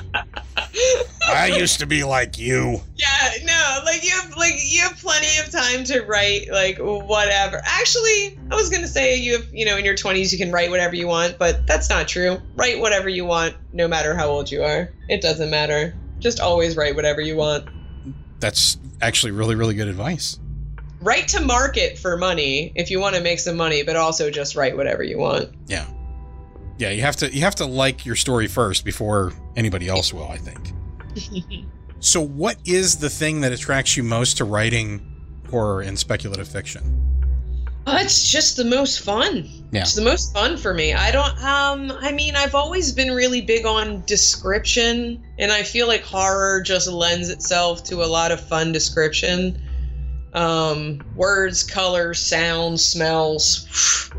I 1.29 1.47
used 1.47 1.81
to 1.81 1.87
be 1.87 2.05
like 2.05 2.39
you. 2.39 2.81
Yeah, 2.97 3.33
no, 3.45 3.81
like 3.85 4.05
you 4.05 4.11
have 4.11 4.37
like 4.37 4.55
you 4.59 4.81
have 4.83 4.97
plenty 4.99 5.39
of 5.39 5.51
time 5.51 5.85
to 5.85 6.01
write 6.03 6.51
like 6.51 6.79
whatever. 6.79 7.61
Actually, 7.64 8.39
I 8.51 8.55
was 8.55 8.70
gonna 8.70 8.89
say 8.89 9.16
you 9.16 9.39
have 9.39 9.53
you 9.53 9.64
know 9.64 9.77
in 9.77 9.85
your 9.85 9.97
twenties 9.97 10.33
you 10.33 10.39
can 10.39 10.53
write 10.53 10.70
whatever 10.70 10.95
you 10.95 11.07
want, 11.07 11.39
but 11.39 11.66
that's 11.66 11.91
not 11.91 12.09
true. 12.09 12.41
Write 12.57 12.81
whatever 12.81 13.09
you 13.09 13.25
want, 13.25 13.55
no 13.73 13.89
matter 13.89 14.14
how 14.14 14.29
old 14.29 14.51
you 14.51 14.62
are. 14.62 14.91
It 15.09 15.20
doesn't 15.20 15.51
matter. 15.51 15.95
Just 16.18 16.41
always 16.41 16.77
write 16.77 16.95
whatever 16.95 17.20
you 17.20 17.37
want. 17.37 17.68
That's 18.41 18.79
actually 19.01 19.33
really 19.33 19.55
really 19.55 19.75
good 19.75 19.89
advice. 19.89 20.39
Write 21.01 21.29
to 21.29 21.41
market 21.41 21.99
for 21.99 22.16
money 22.16 22.73
if 22.77 22.91
you 22.91 23.01
want 23.01 23.16
to 23.16 23.20
make 23.23 23.41
some 23.41 23.57
money, 23.57 23.83
but 23.83 23.97
also 23.97 24.31
just 24.31 24.55
write 24.55 24.77
whatever 24.77 25.03
you 25.03 25.18
want. 25.18 25.51
Yeah. 25.66 25.87
Yeah, 26.83 26.91
you 26.91 27.03
have 27.03 27.14
to 27.18 27.33
you 27.33 27.43
have 27.43 27.55
to 27.57 27.64
like 27.64 28.05
your 28.05 28.16
story 28.16 28.49
first 28.49 28.85
before 28.85 29.33
anybody 29.55 29.89
else 29.89 30.12
will, 30.12 30.26
I 30.26 30.37
think. 30.37 30.72
so 32.01 32.20
what 32.20 32.57
is 32.64 32.99
the 32.99 33.09
thing 33.09 33.41
that 33.43 33.53
attracts 33.53 33.97
you 33.97 34.03
most 34.03 34.39
to 34.39 34.45
writing 34.45 35.01
horror 35.49 35.83
and 35.83 35.97
speculative 35.97 36.49
fiction? 36.49 36.83
Uh, 37.87 37.99
it's 38.01 38.28
just 38.28 38.57
the 38.57 38.64
most 38.64 39.03
fun. 39.03 39.49
Yeah. 39.70 39.83
It's 39.83 39.95
the 39.95 40.03
most 40.03 40.33
fun 40.35 40.57
for 40.57 40.74
me. 40.74 40.93
I 40.93 41.12
don't 41.12 41.41
um 41.45 41.97
I 42.01 42.11
mean 42.11 42.35
I've 42.35 42.57
always 42.57 42.91
been 42.91 43.12
really 43.12 43.43
big 43.43 43.64
on 43.64 44.03
description 44.05 45.22
and 45.39 45.53
I 45.53 45.62
feel 45.62 45.87
like 45.87 46.03
horror 46.03 46.62
just 46.62 46.89
lends 46.89 47.28
itself 47.28 47.85
to 47.85 48.03
a 48.03 48.09
lot 48.09 48.33
of 48.33 48.41
fun 48.41 48.72
description. 48.72 49.62
Um 50.35 51.01
words, 51.14 51.62
colors, 51.62 52.18
sounds, 52.18 52.85
smells. 52.85 53.68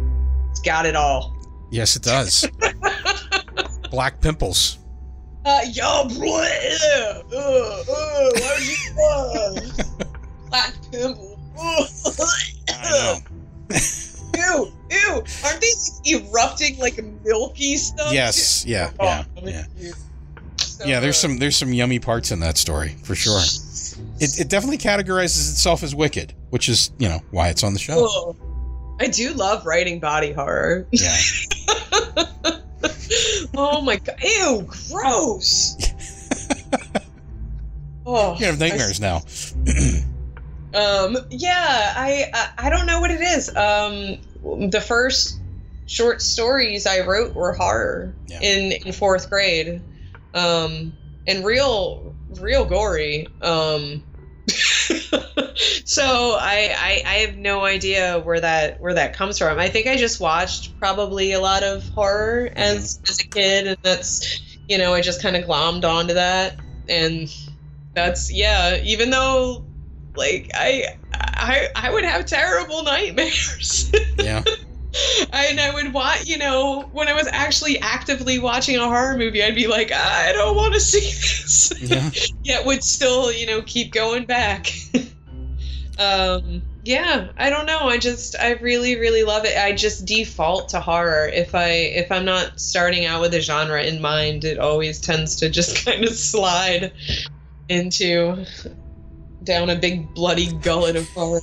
It's 0.51 0.61
got 0.61 0.86
it 0.86 0.95
all. 0.95 1.43
Yes, 1.74 1.95
it 1.95 2.03
does. 2.03 2.47
Black 3.89 4.21
pimples. 4.21 4.78
Uh 5.43 5.59
yo 5.71 6.05
bleh, 6.05 6.78
uh, 7.34 7.36
uh, 7.36 7.84
why 7.84 8.55
would 8.55 8.63
you 8.63 8.78
uh, 9.03 9.59
black 10.49 10.74
pimple. 10.89 11.38
I 11.59 12.89
know. 12.89 13.17
Ew, 14.36 14.71
ew! 14.89 15.24
Aren't 15.43 15.61
they 15.61 16.11
erupting 16.11 16.78
like 16.78 17.03
milky 17.26 17.76
stuff? 17.76 18.13
Yes, 18.13 18.65
yeah, 18.65 18.91
Oh, 18.99 19.26
yeah, 19.43 19.65
yeah. 19.78 19.91
So 20.57 20.86
Yeah, 20.86 20.99
there's 21.01 21.17
some 21.17 21.38
there's 21.38 21.57
some 21.57 21.74
yummy 21.74 21.99
parts 21.99 22.32
in 22.32 22.39
that 22.39 22.57
story 22.57 22.95
for 23.03 23.15
sure. 23.15 23.41
It, 24.19 24.39
it 24.39 24.49
definitely 24.49 24.78
categorizes 24.78 25.51
itself 25.51 25.84
as 25.84 25.93
wicked, 25.93 26.34
which 26.51 26.69
is 26.69 26.91
you 26.99 27.09
know 27.09 27.19
why 27.32 27.49
it's 27.49 27.63
on 27.63 27.74
the 27.74 27.80
show. 27.80 28.36
I 28.99 29.07
do 29.07 29.34
love 29.34 29.65
writing 29.65 29.99
body 29.99 30.32
horror. 30.32 30.88
Yeah, 30.91 31.17
oh 33.55 33.82
my 33.82 33.97
god! 33.97 34.16
Ew, 34.24 34.68
gross. 34.89 35.76
oh, 38.05 38.36
you 38.39 38.45
have 38.45 38.59
nightmares 38.59 38.99
now. 38.99 39.22
Um, 40.74 41.16
yeah, 41.30 41.93
I, 41.95 42.32
I 42.34 42.66
I 42.66 42.70
don't 42.72 42.88
know 42.88 42.99
what 42.99 43.11
it 43.11 43.22
is. 43.22 43.47
Um, 43.55 44.18
the 44.72 44.82
first 44.82 45.39
short 45.86 46.20
stories 46.20 46.88
I 46.88 47.01
wrote 47.01 47.36
were 47.36 47.53
horror 47.53 48.16
Yeah. 48.26 48.39
in 48.41 48.72
in 48.72 48.91
fourth 48.91 49.30
grade, 49.30 49.84
um, 50.34 50.91
and 51.28 51.45
real 51.45 52.16
real 52.41 52.66
gory. 52.66 53.28
Um, 53.43 54.03
so 55.86 56.38
I, 56.39 56.73
I 56.77 57.03
I 57.05 57.13
have 57.25 57.38
no 57.38 57.65
idea 57.65 58.19
where 58.19 58.39
that 58.39 58.81
where 58.81 58.93
that 58.93 59.13
comes 59.13 59.38
from. 59.38 59.59
I 59.59 59.69
think 59.69 59.88
I 59.88 59.97
just 59.97 60.19
watched 60.19 60.77
probably 60.79 61.34
a 61.34 61.39
lot 61.39 61.63
of 61.63 61.88
horror 61.89 62.49
as 62.55 62.97
mm-hmm. 62.97 63.11
as 63.11 63.19
a 63.19 63.27
kid, 63.27 63.67
and 63.67 63.77
that's 63.81 64.57
you 64.67 64.77
know 64.77 64.93
I 64.93 65.01
just 65.01 65.21
kind 65.21 65.36
of 65.36 65.45
glommed 65.45 65.86
onto 65.86 66.13
that, 66.13 66.59
and 66.88 67.34
that's 67.93 68.31
yeah. 68.31 68.81
Even 68.84 69.09
though 69.09 69.65
like 70.15 70.51
I 70.53 70.97
I 71.13 71.67
I 71.75 71.91
would 71.91 72.03
have 72.03 72.25
terrible 72.25 72.84
nightmares. 72.84 73.91
Yeah, 74.17 74.43
and 75.34 75.60
I 75.60 75.74
would 75.74 75.94
watch, 75.94 76.26
you 76.26 76.38
know, 76.38 76.84
when 76.91 77.08
I 77.08 77.14
was 77.14 77.28
actually 77.28 77.80
actively 77.80 78.39
watching 78.39 78.76
a 78.78 78.86
horror 78.86 79.18
movie, 79.18 79.44
I'd 79.44 79.56
be 79.56 79.68
like, 79.68 79.91
I 79.91 80.32
don't 80.34 80.56
want 80.56 80.74
to 80.74 80.80
see 80.80 81.00
this. 81.00 81.74
yeah. 81.82 82.10
Yet 82.44 82.66
would 82.66 82.84
still, 82.84 83.32
you 83.32 83.48
know, 83.48 83.62
keep 83.64 83.91
going 83.91 84.26
back. 84.26 84.72
um, 86.00 86.62
yeah, 86.84 87.30
I 87.38 87.50
don't 87.50 87.66
know. 87.66 87.88
I 87.88 87.98
just, 87.98 88.38
I 88.38 88.52
really, 88.54 89.00
really 89.00 89.24
love 89.24 89.46
it. 89.46 89.58
I 89.58 89.72
just 89.72 90.06
default 90.06 90.70
to 90.70 90.80
horror. 90.80 91.28
If 91.28 91.56
I, 91.56 91.70
if 91.70 92.12
I'm 92.12 92.26
not 92.26 92.60
starting 92.60 93.06
out 93.06 93.22
with 93.22 93.34
a 93.34 93.41
genre 93.41 93.82
in 93.82 94.02
mind, 94.02 94.44
it 94.44 94.60
always 94.60 95.00
tends 95.00 95.36
to 95.38 95.50
just 95.50 95.86
kind 95.86 96.04
of 96.04 96.14
slide 96.14 96.91
into 97.70 98.46
down 99.44 99.70
a 99.70 99.76
big 99.76 100.14
bloody 100.14 100.52
gullet 100.58 100.96
of 100.96 101.08
horror. 101.10 101.41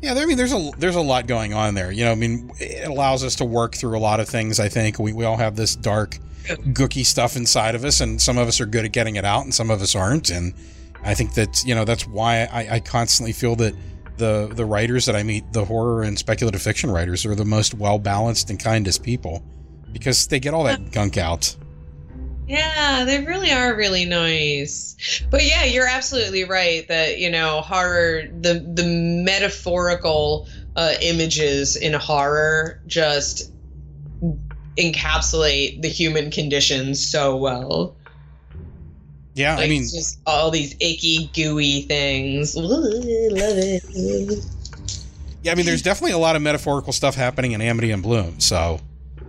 Yeah, 0.00 0.14
there, 0.14 0.24
I 0.24 0.26
mean, 0.26 0.36
there's 0.36 0.52
a 0.52 0.70
there's 0.78 0.96
a 0.96 1.00
lot 1.00 1.26
going 1.26 1.54
on 1.54 1.74
there. 1.74 1.90
You 1.90 2.04
know, 2.04 2.12
I 2.12 2.14
mean, 2.14 2.52
it 2.58 2.88
allows 2.88 3.24
us 3.24 3.36
to 3.36 3.44
work 3.44 3.74
through 3.74 3.96
a 3.96 4.00
lot 4.00 4.20
of 4.20 4.28
things. 4.28 4.60
I 4.60 4.68
think 4.68 4.98
we, 4.98 5.12
we 5.12 5.24
all 5.24 5.36
have 5.36 5.56
this 5.56 5.74
dark, 5.74 6.18
gooky 6.46 7.04
stuff 7.04 7.36
inside 7.36 7.74
of 7.74 7.84
us, 7.84 8.00
and 8.00 8.20
some 8.20 8.38
of 8.38 8.46
us 8.46 8.60
are 8.60 8.66
good 8.66 8.84
at 8.84 8.92
getting 8.92 9.16
it 9.16 9.24
out, 9.24 9.44
and 9.44 9.52
some 9.52 9.70
of 9.70 9.82
us 9.82 9.94
aren't. 9.94 10.30
And 10.30 10.54
I 11.02 11.14
think 11.14 11.34
that 11.34 11.64
you 11.64 11.74
know 11.74 11.84
that's 11.84 12.06
why 12.06 12.44
I, 12.44 12.76
I 12.76 12.80
constantly 12.80 13.32
feel 13.32 13.56
that 13.56 13.74
the 14.18 14.50
the 14.52 14.64
writers 14.64 15.06
that 15.06 15.16
I 15.16 15.22
meet, 15.24 15.52
the 15.52 15.64
horror 15.64 16.02
and 16.02 16.18
speculative 16.18 16.62
fiction 16.62 16.90
writers, 16.90 17.26
are 17.26 17.34
the 17.34 17.44
most 17.44 17.74
well 17.74 17.98
balanced 17.98 18.50
and 18.50 18.58
kindest 18.58 19.02
people 19.02 19.42
because 19.92 20.26
they 20.28 20.38
get 20.38 20.54
all 20.54 20.64
that 20.64 20.92
gunk 20.92 21.16
out. 21.16 21.56
Yeah, 22.48 23.04
they 23.04 23.22
really 23.24 23.52
are 23.52 23.76
really 23.76 24.06
nice. 24.06 25.22
But 25.30 25.44
yeah, 25.44 25.64
you're 25.64 25.86
absolutely 25.86 26.44
right 26.44 26.88
that, 26.88 27.18
you 27.18 27.30
know, 27.30 27.60
horror 27.60 28.22
the 28.40 28.54
the 28.74 28.84
metaphorical 29.24 30.48
uh, 30.74 30.94
images 31.02 31.76
in 31.76 31.92
horror 31.92 32.80
just 32.86 33.52
encapsulate 34.78 35.82
the 35.82 35.88
human 35.88 36.30
condition 36.30 36.94
so 36.94 37.36
well. 37.36 37.94
Yeah, 39.34 39.56
Like 39.56 39.66
I 39.66 39.68
mean, 39.68 39.82
it's 39.82 39.92
just 39.92 40.18
all 40.26 40.50
these 40.50 40.74
icky, 40.80 41.30
gooey 41.34 41.82
things. 41.82 42.56
Ooh, 42.56 42.62
love 42.62 43.54
it. 43.56 44.44
yeah, 45.42 45.52
I 45.52 45.54
mean, 45.54 45.66
there's 45.66 45.82
definitely 45.82 46.12
a 46.12 46.18
lot 46.18 46.34
of 46.34 46.42
metaphorical 46.42 46.92
stuff 46.92 47.14
happening 47.14 47.52
in 47.52 47.60
Amity 47.60 47.92
and 47.92 48.02
Bloom. 48.02 48.40
So, 48.40 48.80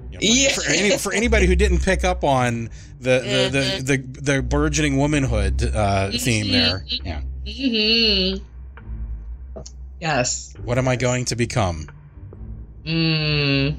you 0.09 0.17
know, 0.17 0.19
Yeah. 0.21 0.49
for, 0.53 0.63
any, 0.67 0.97
for 0.97 1.13
anybody 1.13 1.45
who 1.45 1.55
didn't 1.55 1.83
pick 1.83 2.03
up 2.03 2.23
on 2.23 2.69
the 2.99 3.49
the 3.51 3.83
the, 3.83 3.97
the, 3.97 4.21
the 4.21 4.41
burgeoning 4.41 4.97
womanhood 4.97 5.63
uh, 5.63 6.11
theme 6.11 6.51
there, 6.51 6.85
yeah. 6.87 7.21
Mm-hmm. 7.45 8.43
Yes. 9.99 10.53
What 10.63 10.77
am 10.77 10.87
I 10.87 10.95
going 10.95 11.25
to 11.25 11.35
become? 11.35 11.87
Mm. 12.85 13.75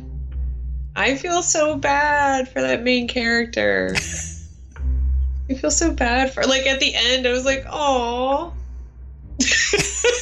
I 0.97 1.17
feel 1.17 1.43
so 1.43 1.77
bad 1.77 2.49
for 2.49 2.61
that 2.61 2.83
main 2.83 3.09
character. 3.09 3.95
I 5.51 5.55
feel 5.55 5.71
so 5.71 5.93
bad 5.93 6.33
for 6.33 6.45
like 6.45 6.67
at 6.67 6.81
the 6.81 6.95
end 6.95 7.27
I 7.27 7.33
was 7.33 7.45
like, 7.45 7.65
"Oh." 7.69 8.53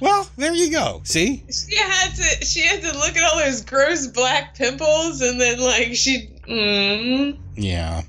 Well, 0.00 0.28
there 0.36 0.52
you 0.52 0.70
go. 0.70 1.00
See, 1.04 1.42
she 1.50 1.76
had 1.76 2.14
to 2.14 2.44
she 2.44 2.60
had 2.60 2.82
to 2.82 2.92
look 2.92 3.16
at 3.16 3.24
all 3.24 3.38
those 3.38 3.62
gross 3.62 4.06
black 4.06 4.54
pimples 4.54 5.22
and 5.22 5.40
then 5.40 5.58
like 5.60 5.94
she 5.94 6.28
mm, 6.48 7.38
yeah. 7.56 8.02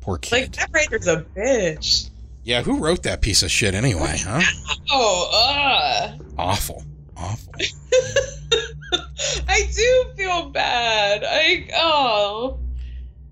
Poor 0.00 0.18
kid. 0.18 0.32
like 0.32 0.52
that 0.56 0.70
writer's 0.72 1.06
a 1.06 1.24
bitch. 1.36 2.10
yeah, 2.44 2.62
who 2.62 2.78
wrote 2.82 3.02
that 3.04 3.20
piece 3.20 3.42
of 3.42 3.50
shit 3.50 3.74
anyway? 3.74 4.16
Huh? 4.18 4.40
Oh, 4.90 5.30
uh. 5.32 6.18
Awful, 6.36 6.84
awful. 7.16 7.54
I 9.48 9.62
do 9.74 10.04
feel 10.16 10.50
bad. 10.50 11.22
I 11.24 11.68
oh. 11.76 12.58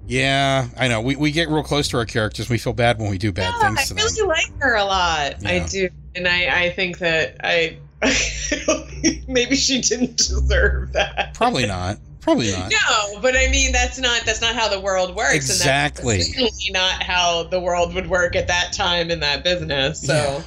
Yeah, 0.07 0.69
I 0.77 0.89
know. 0.89 1.01
We, 1.03 1.17
we 1.17 1.31
get 1.33 1.49
real 1.49 1.63
close 1.63 1.89
to 1.89 1.99
our 1.99 2.07
characters. 2.07 2.49
We 2.49 2.57
feel 2.59 2.73
bad 2.73 2.99
when 2.99 3.11
we 3.11 3.19
do 3.19 3.31
bad 3.33 3.53
Yeah, 3.61 3.69
things 3.69 3.79
I 3.79 3.85
to 3.85 3.95
them. 3.95 4.05
really 4.05 4.29
like 4.29 4.61
her 4.61 4.75
a 4.77 4.85
lot. 4.85 5.45
I 5.47 5.67
do, 5.71 5.89
and 6.15 6.27
I, 6.27 6.65
I 6.65 6.71
think 6.71 6.99
that 6.99 7.37
I 7.45 7.79
maybe 9.29 9.55
she 9.57 9.81
didn't 9.83 10.17
deserve 10.17 10.93
that. 10.95 11.35
Probably 11.35 11.67
not. 11.67 11.99
Probably 12.21 12.53
not. 12.59 12.71
No, 12.71 13.21
but 13.21 13.37
I 13.37 13.49
mean 13.49 13.73
that's 13.73 13.99
not 13.99 14.23
that's 14.25 14.41
not 14.41 14.55
how 14.55 14.68
the 14.68 14.81
world 14.81 15.14
works. 15.14 15.35
Exactly. 15.35 16.14
And 16.14 16.23
that's 16.23 16.35
certainly 16.35 16.71
not 16.71 17.03
how 17.03 17.45
the 17.45 17.61
world 17.61 17.95
would 17.95 18.09
work 18.09 18.37
at 18.37 18.47
that 18.49 18.73
time 18.73 19.11
in 19.11 19.21
that 19.21 19.45
business. 19.45 20.01
So. 20.03 20.43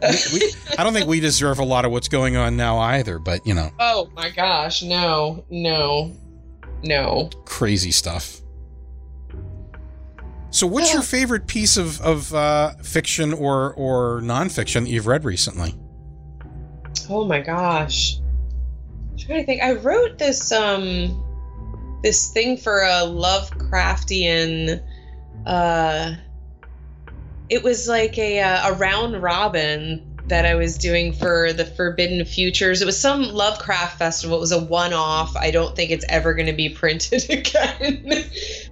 We, 0.00 0.08
we, 0.32 0.52
I 0.78 0.84
don't 0.84 0.92
think 0.92 1.08
we 1.08 1.18
deserve 1.18 1.58
a 1.58 1.64
lot 1.64 1.84
of 1.84 1.90
what's 1.90 2.06
going 2.06 2.36
on 2.36 2.56
now 2.56 2.78
either, 2.78 3.18
but 3.18 3.44
you 3.44 3.54
know, 3.54 3.70
oh 3.80 4.08
my 4.14 4.30
gosh, 4.30 4.82
no, 4.84 5.44
no, 5.50 6.12
no. 6.84 7.30
crazy 7.46 7.90
stuff. 7.90 8.40
So, 10.50 10.66
what's 10.66 10.92
your 10.92 11.02
favorite 11.16 11.46
piece 11.46 11.76
of, 11.76 12.00
of 12.00 12.32
uh, 12.34 12.74
fiction 12.82 13.32
or, 13.32 13.74
or 13.74 14.20
nonfiction 14.20 14.82
that 14.82 14.90
you've 14.90 15.06
read 15.06 15.24
recently? 15.24 15.74
Oh 17.08 17.24
my 17.24 17.40
gosh. 17.40 18.17
I'm 19.18 19.26
trying 19.26 19.40
to 19.40 19.46
think. 19.46 19.62
I 19.62 19.72
wrote 19.72 20.18
this 20.18 20.52
um 20.52 21.24
this 22.02 22.30
thing 22.30 22.56
for 22.56 22.82
a 22.82 23.02
Lovecraftian 23.02 24.80
uh, 25.46 26.14
it 27.48 27.62
was 27.62 27.88
like 27.88 28.18
a 28.18 28.40
uh, 28.40 28.70
a 28.70 28.74
round 28.74 29.20
robin 29.20 30.04
that 30.26 30.44
I 30.44 30.54
was 30.54 30.76
doing 30.76 31.14
for 31.14 31.54
the 31.54 31.64
Forbidden 31.64 32.24
Futures. 32.26 32.82
It 32.82 32.84
was 32.84 33.00
some 33.00 33.22
Lovecraft 33.22 33.98
festival. 33.98 34.36
It 34.36 34.40
was 34.40 34.52
a 34.52 34.62
one 34.62 34.92
off. 34.92 35.34
I 35.36 35.50
don't 35.50 35.74
think 35.74 35.90
it's 35.90 36.04
ever 36.10 36.34
going 36.34 36.46
to 36.46 36.52
be 36.52 36.68
printed 36.68 37.24
again. 37.30 38.24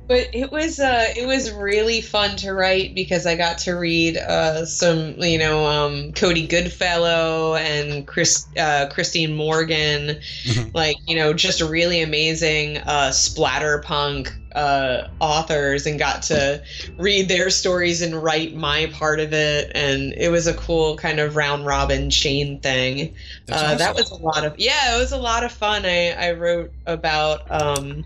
But 0.07 0.29
it 0.33 0.51
was 0.51 0.79
uh, 0.79 1.07
it 1.17 1.27
was 1.27 1.53
really 1.53 2.01
fun 2.01 2.37
to 2.37 2.53
write 2.53 2.95
because 2.95 3.27
I 3.27 3.35
got 3.37 3.59
to 3.59 3.73
read 3.73 4.17
uh, 4.17 4.65
some 4.65 5.15
you 5.19 5.39
know 5.39 5.67
um, 5.67 6.13
Cody 6.13 6.47
Goodfellow 6.47 7.57
and 7.57 8.07
Chris 8.07 8.47
uh, 8.59 8.89
Christine 8.91 9.35
Morgan, 9.35 10.19
mm-hmm. 10.45 10.71
like 10.75 10.97
you 11.07 11.17
know 11.17 11.33
just 11.33 11.61
really 11.61 12.03
amazing 12.03 12.79
uh, 12.79 13.11
splatterpunk 13.11 14.33
uh, 14.57 15.09
authors 15.21 15.87
and 15.87 15.99
got 15.99 16.23
to 16.23 16.63
read 16.97 17.29
their 17.29 17.51
stories 17.51 18.01
and 18.01 18.21
write 18.23 18.55
my 18.55 18.87
part 18.87 19.21
of 19.21 19.33
it. 19.33 19.71
And 19.75 20.15
it 20.15 20.31
was 20.31 20.47
a 20.47 20.55
cool 20.55 20.97
kind 20.97 21.21
of 21.21 21.37
round 21.37 21.67
robin 21.67 22.09
chain 22.09 22.59
thing. 22.61 23.15
Uh, 23.51 23.55
awesome. 23.55 23.79
That 23.79 23.95
was 23.95 24.11
a 24.11 24.17
lot 24.17 24.45
of, 24.45 24.59
yeah, 24.59 24.97
it 24.97 24.99
was 24.99 25.13
a 25.13 25.19
lot 25.19 25.45
of 25.45 25.53
fun. 25.53 25.85
I, 25.85 26.13
I 26.13 26.33
wrote 26.33 26.73
about 26.87 27.51
um, 27.51 28.05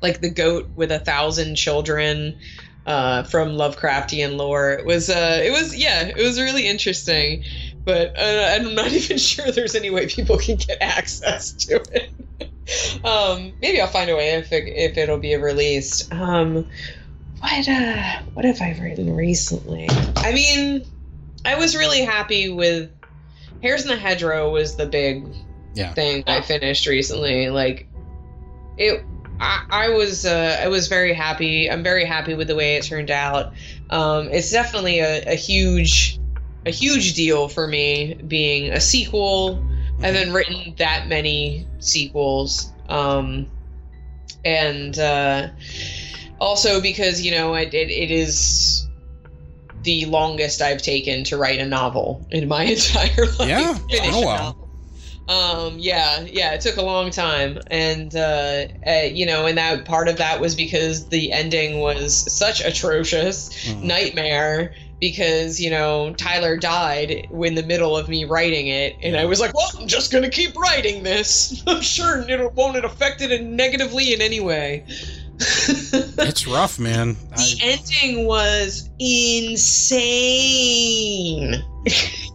like 0.00 0.20
the 0.20 0.30
goat 0.30 0.68
with 0.76 0.92
a 0.92 0.98
thousand 0.98 1.56
children. 1.56 2.38
Uh, 2.86 3.22
from 3.24 3.50
Lovecraftian 3.50 4.38
lore, 4.38 4.70
it 4.70 4.86
was 4.86 5.10
uh, 5.10 5.42
it 5.44 5.50
was 5.50 5.76
yeah, 5.76 6.04
it 6.04 6.16
was 6.16 6.40
really 6.40 6.66
interesting, 6.66 7.44
but 7.84 8.18
uh, 8.18 8.54
I'm 8.54 8.74
not 8.74 8.90
even 8.92 9.18
sure 9.18 9.52
there's 9.52 9.74
any 9.74 9.90
way 9.90 10.06
people 10.06 10.38
can 10.38 10.56
get 10.56 10.78
access 10.80 11.52
to 11.66 11.82
it 11.92 12.10
um, 13.04 13.52
maybe 13.60 13.80
I'll 13.80 13.88
find 13.88 14.10
a 14.10 14.16
way 14.16 14.30
if 14.30 14.52
it, 14.52 14.64
if 14.66 14.96
it'll 14.96 15.18
be 15.18 15.34
released. 15.36 16.12
Um, 16.12 16.66
what 17.40 17.68
uh, 17.68 18.20
what 18.34 18.44
have 18.44 18.60
I 18.60 18.76
written 18.80 19.14
recently? 19.14 19.88
I 20.16 20.32
mean, 20.32 20.84
I 21.44 21.54
was 21.56 21.76
really 21.76 22.02
happy 22.02 22.48
with 22.48 22.90
Hares 23.62 23.82
in 23.82 23.88
the 23.88 23.96
Hedgerow 23.96 24.50
was 24.52 24.76
the 24.76 24.86
big 24.86 25.24
yeah. 25.74 25.92
thing 25.94 26.24
I 26.26 26.40
finished 26.40 26.86
recently. 26.86 27.50
Like 27.50 27.86
it, 28.76 29.04
I, 29.40 29.64
I 29.70 29.88
was 29.90 30.24
uh, 30.24 30.58
I 30.60 30.68
was 30.68 30.88
very 30.88 31.14
happy. 31.14 31.70
I'm 31.70 31.82
very 31.82 32.04
happy 32.04 32.34
with 32.34 32.48
the 32.48 32.56
way 32.56 32.76
it 32.76 32.84
turned 32.84 33.10
out. 33.10 33.52
Um, 33.90 34.28
it's 34.30 34.50
definitely 34.50 35.00
a, 35.00 35.22
a 35.24 35.34
huge 35.34 36.18
a 36.66 36.70
huge 36.70 37.14
deal 37.14 37.48
for 37.48 37.66
me 37.66 38.14
being 38.26 38.70
a 38.72 38.80
sequel 38.80 39.64
I 40.02 40.08
haven't 40.08 40.32
written 40.32 40.74
that 40.78 41.08
many 41.08 41.66
sequels. 41.80 42.72
Um, 42.88 43.48
and 44.44 44.98
uh, 44.98 45.48
also 46.40 46.80
because, 46.80 47.20
you 47.20 47.32
know, 47.32 47.54
it, 47.54 47.74
it, 47.74 47.90
it 47.90 48.10
is 48.10 48.88
the 49.82 50.06
longest 50.06 50.62
I've 50.62 50.82
taken 50.82 51.24
to 51.24 51.36
write 51.36 51.58
a 51.58 51.66
novel 51.66 52.24
in 52.30 52.46
my 52.48 52.62
entire 52.64 53.26
life. 53.38 53.40
Yeah. 53.40 53.76
Oh, 53.92 54.22
wow. 54.24 54.56
Um, 55.28 55.78
yeah, 55.78 56.22
yeah, 56.22 56.54
it 56.54 56.62
took 56.62 56.78
a 56.78 56.82
long 56.82 57.10
time, 57.10 57.58
and 57.70 58.16
uh, 58.16 58.64
uh, 58.86 59.02
you 59.12 59.26
know, 59.26 59.44
and 59.44 59.58
that 59.58 59.84
part 59.84 60.08
of 60.08 60.16
that 60.16 60.40
was 60.40 60.54
because 60.54 61.08
the 61.08 61.32
ending 61.32 61.80
was 61.80 62.32
such 62.32 62.64
atrocious 62.64 63.50
mm. 63.66 63.82
nightmare 63.82 64.74
because 65.00 65.60
you 65.60 65.68
know 65.70 66.14
Tyler 66.14 66.56
died 66.56 67.10
in 67.30 67.54
the 67.54 67.62
middle 67.62 67.94
of 67.94 68.08
me 68.08 68.24
writing 68.24 68.68
it, 68.68 68.96
and 69.02 69.18
I 69.18 69.26
was 69.26 69.38
like, 69.38 69.52
"Well, 69.54 69.70
I'm 69.78 69.86
just 69.86 70.10
gonna 70.10 70.30
keep 70.30 70.56
writing 70.56 71.02
this. 71.02 71.62
I'm 71.66 71.82
sure 71.82 72.24
it 72.26 72.54
won't 72.54 72.78
it 72.78 72.86
affect 72.86 73.20
it 73.20 73.42
negatively 73.42 74.14
in 74.14 74.22
any 74.22 74.40
way." 74.40 74.84
it's 75.40 76.46
rough, 76.46 76.78
man. 76.78 77.18
The 77.36 77.60
I... 77.62 77.66
ending 77.66 78.26
was 78.26 78.88
insane. 78.98 79.62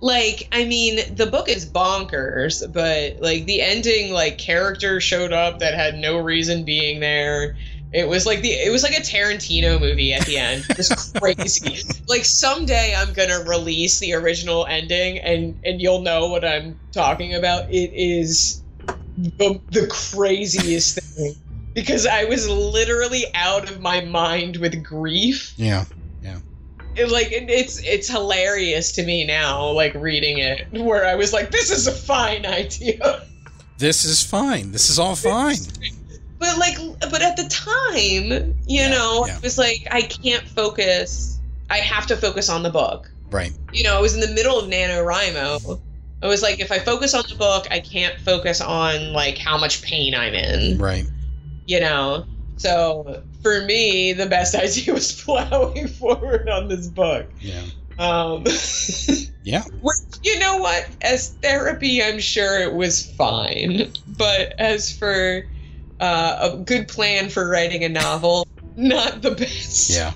like, 0.00 0.48
I 0.52 0.64
mean, 0.64 1.14
the 1.14 1.26
book 1.26 1.48
is 1.48 1.64
bonkers, 1.68 2.70
but 2.72 3.20
like 3.22 3.46
the 3.46 3.62
ending, 3.62 4.12
like 4.12 4.38
character 4.38 5.00
showed 5.00 5.32
up 5.32 5.58
that 5.60 5.74
had 5.74 5.96
no 5.96 6.18
reason 6.18 6.64
being 6.64 7.00
there 7.00 7.56
it 7.92 8.06
was 8.06 8.26
like 8.26 8.42
the 8.42 8.50
it 8.50 8.70
was 8.70 8.82
like 8.82 8.96
a 8.96 9.00
Tarantino 9.00 9.80
movie 9.80 10.12
at 10.12 10.26
the 10.26 10.36
end. 10.36 10.64
It 10.68 10.76
was 10.76 11.12
crazy. 11.18 11.82
like 12.08 12.24
someday 12.24 12.94
I'm 12.94 13.12
gonna 13.14 13.42
release 13.44 13.98
the 13.98 14.12
original 14.14 14.66
ending 14.66 15.18
and 15.18 15.58
and 15.64 15.80
you'll 15.80 16.02
know 16.02 16.28
what 16.28 16.44
I'm 16.44 16.78
talking 16.92 17.34
about. 17.34 17.70
It 17.70 17.92
is 17.94 18.62
the, 19.16 19.60
the 19.70 19.86
craziest 19.86 21.00
thing 21.00 21.34
because 21.72 22.06
I 22.06 22.24
was 22.24 22.48
literally 22.48 23.24
out 23.34 23.70
of 23.70 23.80
my 23.80 24.02
mind 24.02 24.58
with 24.58 24.84
grief. 24.84 25.54
Yeah. 25.56 25.84
It, 26.98 27.10
like 27.10 27.30
it, 27.32 27.48
it's 27.48 27.80
it's 27.84 28.08
hilarious 28.08 28.92
to 28.92 29.04
me 29.04 29.24
now 29.24 29.70
like 29.70 29.94
reading 29.94 30.38
it 30.38 30.66
where 30.72 31.06
I 31.06 31.14
was 31.14 31.32
like 31.32 31.50
this 31.50 31.70
is 31.70 31.86
a 31.86 31.92
fine 31.92 32.44
idea. 32.46 33.22
This 33.78 34.04
is 34.04 34.22
fine. 34.22 34.72
This 34.72 34.90
is 34.90 34.98
all 34.98 35.14
fine. 35.14 35.56
But 36.38 36.58
like 36.58 36.76
but 37.10 37.22
at 37.22 37.36
the 37.36 37.48
time 37.48 38.54
you 38.66 38.80
yeah, 38.80 38.90
know 38.90 39.24
yeah. 39.26 39.36
i 39.36 39.40
was 39.40 39.58
like 39.58 39.86
i 39.90 40.02
can't 40.02 40.46
focus. 40.46 41.38
I 41.70 41.78
have 41.78 42.06
to 42.06 42.16
focus 42.16 42.48
on 42.48 42.62
the 42.62 42.70
book. 42.70 43.10
Right. 43.30 43.52
You 43.72 43.84
know 43.84 43.96
i 43.96 44.00
was 44.00 44.14
in 44.14 44.20
the 44.20 44.34
middle 44.34 44.58
of 44.58 44.68
NaNoWriMo. 44.68 45.80
I 46.22 46.26
was 46.26 46.42
like 46.42 46.58
if 46.58 46.72
i 46.72 46.78
focus 46.78 47.14
on 47.14 47.22
the 47.28 47.36
book 47.36 47.68
i 47.70 47.78
can't 47.78 48.18
focus 48.20 48.60
on 48.60 49.12
like 49.12 49.38
how 49.38 49.58
much 49.58 49.82
pain 49.82 50.14
i'm 50.14 50.34
in. 50.34 50.78
Right. 50.78 51.06
You 51.66 51.80
know? 51.80 52.26
So 52.56 53.22
for 53.48 53.64
me 53.64 54.12
the 54.12 54.26
best 54.26 54.54
idea 54.54 54.92
was 54.92 55.12
plowing 55.22 55.88
forward 56.00 56.48
on 56.48 56.68
this 56.68 56.88
book 56.88 57.30
yeah 57.40 57.64
um 57.98 58.44
yeah 59.42 59.64
you 60.22 60.38
know 60.38 60.58
what 60.58 60.88
as 61.02 61.30
therapy 61.42 62.02
i'm 62.02 62.18
sure 62.18 62.60
it 62.60 62.74
was 62.74 63.04
fine 63.12 63.92
but 64.06 64.54
as 64.58 64.92
for 64.92 65.44
uh, 66.00 66.52
a 66.52 66.56
good 66.58 66.88
plan 66.88 67.28
for 67.28 67.48
writing 67.48 67.84
a 67.84 67.88
novel, 67.88 68.46
not 68.76 69.22
the 69.22 69.32
best. 69.32 69.90
Yeah. 69.90 70.12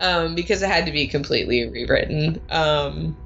um, 0.00 0.34
because 0.34 0.62
it 0.62 0.68
had 0.68 0.86
to 0.86 0.92
be 0.92 1.06
completely 1.06 1.68
rewritten 1.68 2.40
um, 2.50 3.16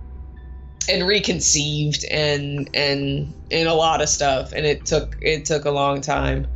and 0.88 1.06
reconceived 1.06 2.04
and 2.10 2.68
and 2.74 3.32
and 3.50 3.68
a 3.68 3.74
lot 3.74 4.02
of 4.02 4.08
stuff, 4.08 4.52
and 4.52 4.66
it 4.66 4.84
took 4.84 5.16
it 5.20 5.44
took 5.44 5.64
a 5.64 5.70
long 5.70 6.00
time. 6.00 6.46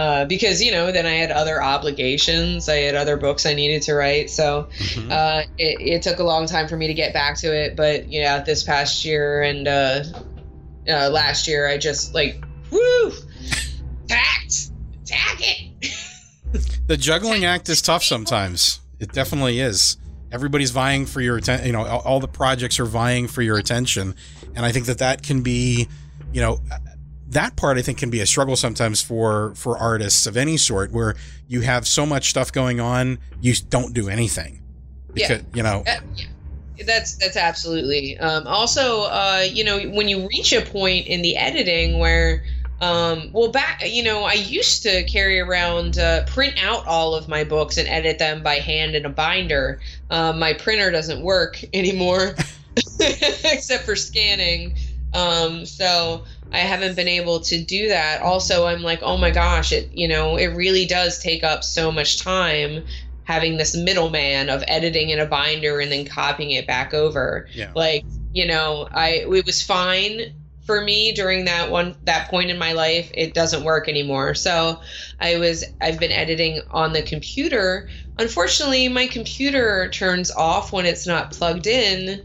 Uh, 0.00 0.24
because 0.24 0.62
you 0.62 0.72
know 0.72 0.90
then 0.90 1.04
I 1.04 1.12
had 1.12 1.30
other 1.30 1.62
obligations. 1.62 2.70
I 2.70 2.76
had 2.76 2.94
other 2.94 3.18
books 3.18 3.44
I 3.44 3.52
needed 3.52 3.82
to 3.82 3.92
write, 3.92 4.30
so 4.30 4.66
mm-hmm. 4.78 5.12
uh, 5.12 5.42
it, 5.58 5.78
it, 5.78 6.02
took 6.02 6.20
a 6.20 6.22
long 6.22 6.46
time 6.46 6.68
for 6.68 6.76
me 6.78 6.86
to 6.86 6.94
get 6.94 7.12
back 7.12 7.36
to 7.40 7.54
it. 7.54 7.76
But 7.76 8.10
you 8.10 8.22
know, 8.22 8.42
this 8.42 8.62
past 8.62 9.04
year 9.04 9.42
and 9.42 9.68
uh, 9.68 10.04
uh 10.88 11.10
last 11.10 11.46
year, 11.46 11.68
I 11.68 11.76
just 11.76 12.14
like 12.14 12.42
woo 12.70 13.12
attacked. 14.04 14.70
Attack 15.02 15.40
it. 15.40 15.92
the 16.86 16.96
juggling 16.96 17.44
act 17.44 17.68
is 17.68 17.82
tough 17.82 18.02
sometimes. 18.02 18.80
It 19.00 19.12
definitely 19.12 19.60
is. 19.60 19.98
Everybody's 20.32 20.70
vying 20.70 21.04
for 21.04 21.20
your 21.20 21.36
attention. 21.36 21.66
You 21.66 21.74
know, 21.74 21.84
all, 21.84 22.00
all 22.00 22.20
the 22.20 22.28
projects 22.28 22.80
are 22.80 22.86
vying 22.86 23.28
for 23.28 23.42
your 23.42 23.58
attention, 23.58 24.14
and 24.56 24.64
I 24.64 24.72
think 24.72 24.86
that 24.86 24.96
that 24.96 25.22
can 25.22 25.42
be, 25.42 25.88
you 26.32 26.40
know, 26.40 26.58
that 27.30 27.56
part 27.56 27.78
I 27.78 27.82
think 27.82 27.98
can 27.98 28.10
be 28.10 28.20
a 28.20 28.26
struggle 28.26 28.56
sometimes 28.56 29.00
for 29.00 29.54
for 29.54 29.78
artists 29.78 30.26
of 30.26 30.36
any 30.36 30.56
sort, 30.56 30.92
where 30.92 31.14
you 31.48 31.62
have 31.62 31.86
so 31.86 32.04
much 32.04 32.30
stuff 32.30 32.52
going 32.52 32.80
on, 32.80 33.18
you 33.40 33.54
don't 33.68 33.92
do 33.94 34.08
anything. 34.08 34.62
Because, 35.12 35.40
yeah. 35.40 35.46
you 35.54 35.62
know. 35.62 35.84
Uh, 35.86 36.00
that's 36.86 37.16
that's 37.16 37.36
absolutely. 37.36 38.18
Um, 38.18 38.46
also, 38.46 39.02
uh, 39.02 39.44
you 39.50 39.64
know, 39.64 39.80
when 39.90 40.08
you 40.08 40.26
reach 40.28 40.52
a 40.52 40.62
point 40.62 41.06
in 41.06 41.22
the 41.22 41.36
editing 41.36 41.98
where 41.98 42.42
um, 42.80 43.30
well, 43.32 43.50
back, 43.50 43.82
you 43.86 44.02
know, 44.02 44.24
I 44.24 44.32
used 44.32 44.82
to 44.84 45.04
carry 45.04 45.38
around, 45.38 45.98
uh, 45.98 46.24
print 46.24 46.54
out 46.62 46.86
all 46.86 47.14
of 47.14 47.28
my 47.28 47.44
books 47.44 47.76
and 47.76 47.86
edit 47.86 48.18
them 48.18 48.42
by 48.42 48.54
hand 48.54 48.94
in 48.94 49.04
a 49.04 49.10
binder. 49.10 49.80
Um, 50.10 50.38
my 50.38 50.54
printer 50.54 50.90
doesn't 50.90 51.22
work 51.22 51.62
anymore, 51.74 52.34
except 53.00 53.84
for 53.84 53.96
scanning. 53.96 54.76
Um, 55.12 55.66
so 55.66 56.24
I 56.52 56.58
haven't 56.58 56.96
been 56.96 57.08
able 57.08 57.40
to 57.40 57.62
do 57.62 57.88
that. 57.88 58.22
Also, 58.22 58.66
I'm 58.66 58.82
like, 58.82 59.00
oh 59.02 59.16
my 59.16 59.30
gosh, 59.30 59.72
it, 59.72 59.90
you 59.92 60.08
know, 60.08 60.36
it 60.36 60.48
really 60.48 60.86
does 60.86 61.18
take 61.18 61.44
up 61.44 61.62
so 61.62 61.92
much 61.92 62.20
time 62.20 62.84
having 63.24 63.56
this 63.56 63.76
middleman 63.76 64.48
of 64.48 64.64
editing 64.66 65.10
in 65.10 65.20
a 65.20 65.26
binder 65.26 65.78
and 65.78 65.92
then 65.92 66.04
copying 66.04 66.50
it 66.50 66.66
back 66.66 66.92
over. 66.92 67.46
Yeah. 67.54 67.70
Like, 67.74 68.04
you 68.32 68.46
know, 68.46 68.88
I, 68.90 69.24
it 69.30 69.46
was 69.46 69.62
fine 69.62 70.34
for 70.70 70.80
me 70.80 71.12
during 71.12 71.46
that 71.46 71.70
one 71.70 71.96
that 72.04 72.28
point 72.28 72.48
in 72.48 72.56
my 72.56 72.72
life 72.72 73.10
it 73.14 73.34
doesn't 73.34 73.64
work 73.64 73.88
anymore 73.88 74.34
so 74.34 74.78
i 75.18 75.36
was 75.36 75.64
i've 75.80 75.98
been 75.98 76.12
editing 76.12 76.60
on 76.70 76.92
the 76.92 77.02
computer 77.02 77.88
unfortunately 78.20 78.86
my 78.86 79.08
computer 79.08 79.88
turns 79.88 80.30
off 80.30 80.72
when 80.72 80.86
it's 80.86 81.08
not 81.08 81.32
plugged 81.32 81.66
in 81.66 82.24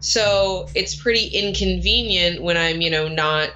so 0.00 0.68
it's 0.74 0.94
pretty 0.94 1.26
inconvenient 1.28 2.42
when 2.42 2.56
i'm 2.56 2.80
you 2.80 2.90
know 2.90 3.08
not 3.08 3.50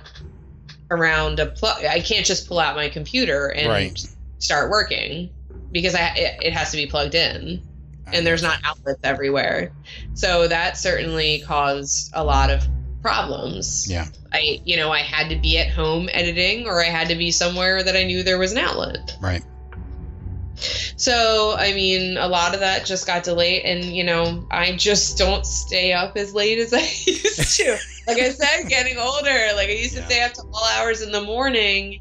around 0.91 1.39
a 1.39 1.47
plug 1.47 1.85
i 1.85 2.01
can't 2.01 2.27
just 2.27 2.49
pull 2.49 2.59
out 2.59 2.77
my 2.77 2.89
computer 2.89 3.49
and 3.49 3.69
right. 3.69 4.07
start 4.39 4.71
working 4.71 5.31
because 5.73 5.95
I 5.95 6.13
it, 6.15 6.43
it 6.43 6.53
has 6.53 6.71
to 6.71 6.77
be 6.77 6.87
plugged 6.87 7.15
in, 7.15 7.61
and 8.07 8.27
there's 8.27 8.43
not 8.43 8.59
outlets 8.65 9.01
everywhere. 9.03 9.73
So 10.15 10.47
that 10.47 10.77
certainly 10.77 11.41
caused 11.41 12.13
a 12.15 12.23
lot 12.23 12.51
of 12.51 12.67
problems. 13.01 13.91
Yeah. 13.91 14.07
I 14.33 14.61
you 14.65 14.77
know 14.77 14.93
I 14.93 15.01
had 15.01 15.29
to 15.31 15.37
be 15.37 15.59
at 15.59 15.71
home 15.71 16.09
editing, 16.13 16.67
or 16.67 16.81
I 16.81 16.89
had 16.89 17.09
to 17.09 17.17
be 17.17 17.31
somewhere 17.31 17.83
that 17.83 17.97
I 17.97 18.05
knew 18.05 18.23
there 18.23 18.39
was 18.39 18.53
an 18.53 18.59
outlet. 18.59 19.17
Right. 19.21 19.43
So, 20.97 21.55
I 21.59 21.73
mean, 21.75 22.17
a 22.17 22.29
lot 22.29 22.55
of 22.55 22.61
that 22.61 22.85
just 22.87 23.07
got 23.07 23.25
delayed, 23.25 23.63
and 23.65 23.85
you 23.85 24.05
know, 24.05 24.47
I 24.51 24.77
just 24.77 25.19
don't 25.19 25.45
stay 25.47 25.93
up 25.93 26.17
as 26.17 26.35
late 26.35 26.59
as 26.59 26.73
I 26.75 26.81
used 26.81 27.57
to. 27.59 27.79
like 28.07 28.19
I 28.19 28.31
said, 28.31 28.69
getting 28.69 28.99
older, 28.99 29.49
like 29.57 29.69
I 29.69 29.73
used 29.73 29.95
to 29.95 30.01
Yeah. 30.01 30.07
stay 30.07 30.23
up 30.23 30.33
to 30.35 30.43
all 30.53 30.65
hours 30.77 31.03
in 31.03 31.13
the 31.13 31.23
morning, 31.23 32.01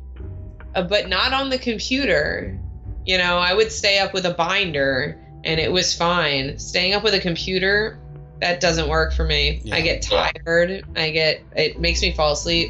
uh, 0.75 0.83
but 0.83 1.09
not 1.09 1.33
on 1.33 1.49
the 1.49 1.57
computer. 1.57 2.59
You 3.05 3.17
know, 3.17 3.37
I 3.39 3.53
would 3.53 3.71
stay 3.71 3.99
up 3.99 4.13
with 4.13 4.25
a 4.25 4.33
binder, 4.33 5.19
and 5.43 5.59
it 5.59 5.71
was 5.71 5.95
fine. 5.95 6.59
Staying 6.59 6.93
up 6.93 7.03
with 7.03 7.13
a 7.15 7.19
computer, 7.19 7.97
that 8.41 8.59
doesn't 8.59 8.87
work 8.89 9.13
for 9.13 9.23
me. 9.25 9.61
Yeah. 9.63 9.75
I 9.75 9.81
get 9.81 10.01
tired. 10.01 10.83
I 10.95 11.09
get 11.11 11.41
it 11.55 11.79
makes 11.79 12.01
me 12.01 12.11
fall 12.13 12.33
asleep. 12.33 12.69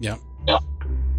Yeah. 0.00 0.16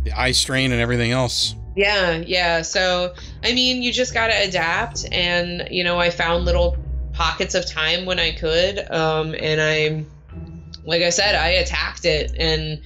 The 0.03 0.11
eye 0.15 0.31
strain 0.33 0.71
and 0.71 0.79
everything 0.81 1.11
else. 1.11 1.55
Yeah, 1.75 2.23
yeah. 2.25 2.61
So, 2.61 3.13
I 3.43 3.53
mean, 3.53 3.83
you 3.83 3.91
just 3.91 4.13
got 4.13 4.27
to 4.27 4.33
adapt. 4.33 5.05
And, 5.11 5.67
you 5.69 5.83
know, 5.83 5.99
I 5.99 6.09
found 6.09 6.45
little 6.45 6.77
pockets 7.13 7.53
of 7.53 7.65
time 7.69 8.05
when 8.05 8.17
I 8.17 8.31
could. 8.31 8.79
Um, 8.89 9.35
and 9.37 9.61
I, 9.61 10.05
like 10.85 11.01
I 11.01 11.09
said, 11.09 11.35
I 11.35 11.49
attacked 11.49 12.05
it 12.05 12.33
and 12.39 12.81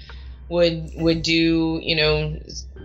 would, 0.49 0.89
would 0.95 1.21
do, 1.21 1.79
you 1.83 1.95
know, 1.95 2.39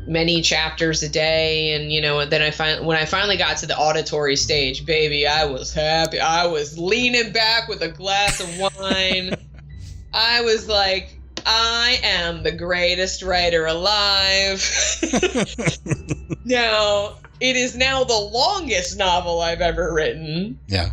many 0.06 0.42
chapters 0.42 1.02
a 1.02 1.08
day. 1.08 1.72
And, 1.72 1.90
you 1.90 2.02
know, 2.02 2.26
then 2.26 2.42
I 2.42 2.50
find 2.50 2.86
when 2.86 2.98
I 2.98 3.06
finally 3.06 3.38
got 3.38 3.56
to 3.58 3.66
the 3.66 3.76
auditory 3.76 4.36
stage, 4.36 4.84
baby, 4.84 5.26
I 5.26 5.46
was 5.46 5.72
happy. 5.72 6.20
I 6.20 6.46
was 6.46 6.78
leaning 6.78 7.32
back 7.32 7.66
with 7.66 7.80
a 7.80 7.88
glass 7.88 8.40
of 8.40 8.58
wine. 8.58 9.34
I 10.12 10.42
was 10.42 10.68
like, 10.68 11.18
I 11.46 11.98
am 12.02 12.42
the 12.42 12.52
greatest 12.52 13.22
writer 13.22 13.66
alive. 13.66 14.62
now, 16.44 17.16
it 17.40 17.56
is 17.56 17.76
now 17.76 18.04
the 18.04 18.14
longest 18.14 18.96
novel 18.98 19.40
I've 19.40 19.60
ever 19.60 19.92
written. 19.92 20.58
Yeah. 20.66 20.90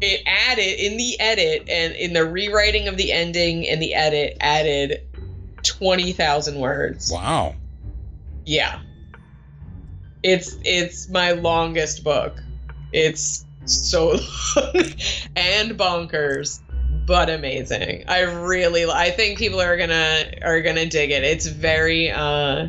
It 0.00 0.22
added 0.26 0.80
in 0.80 0.96
the 0.96 1.20
edit 1.20 1.68
and 1.68 1.94
in 1.94 2.14
the 2.14 2.24
rewriting 2.24 2.88
of 2.88 2.96
the 2.96 3.12
ending 3.12 3.68
and 3.68 3.82
the 3.82 3.94
edit 3.94 4.36
added 4.40 5.02
20,000 5.62 6.58
words. 6.58 7.10
Wow. 7.12 7.54
Yeah. 8.46 8.80
It's 10.22 10.56
it's 10.64 11.08
my 11.08 11.32
longest 11.32 12.04
book. 12.04 12.42
It's 12.92 13.44
so 13.64 14.10
long 14.56 14.74
and 15.36 15.78
bonkers, 15.78 16.60
but 17.10 17.28
amazing. 17.28 18.04
I 18.06 18.20
really 18.20 18.84
I 18.84 19.10
think 19.10 19.36
people 19.36 19.60
are 19.60 19.76
going 19.76 19.88
to 19.88 20.38
are 20.44 20.60
going 20.62 20.76
to 20.76 20.86
dig 20.88 21.10
it. 21.10 21.24
It's 21.24 21.46
very 21.46 22.08
uh 22.08 22.68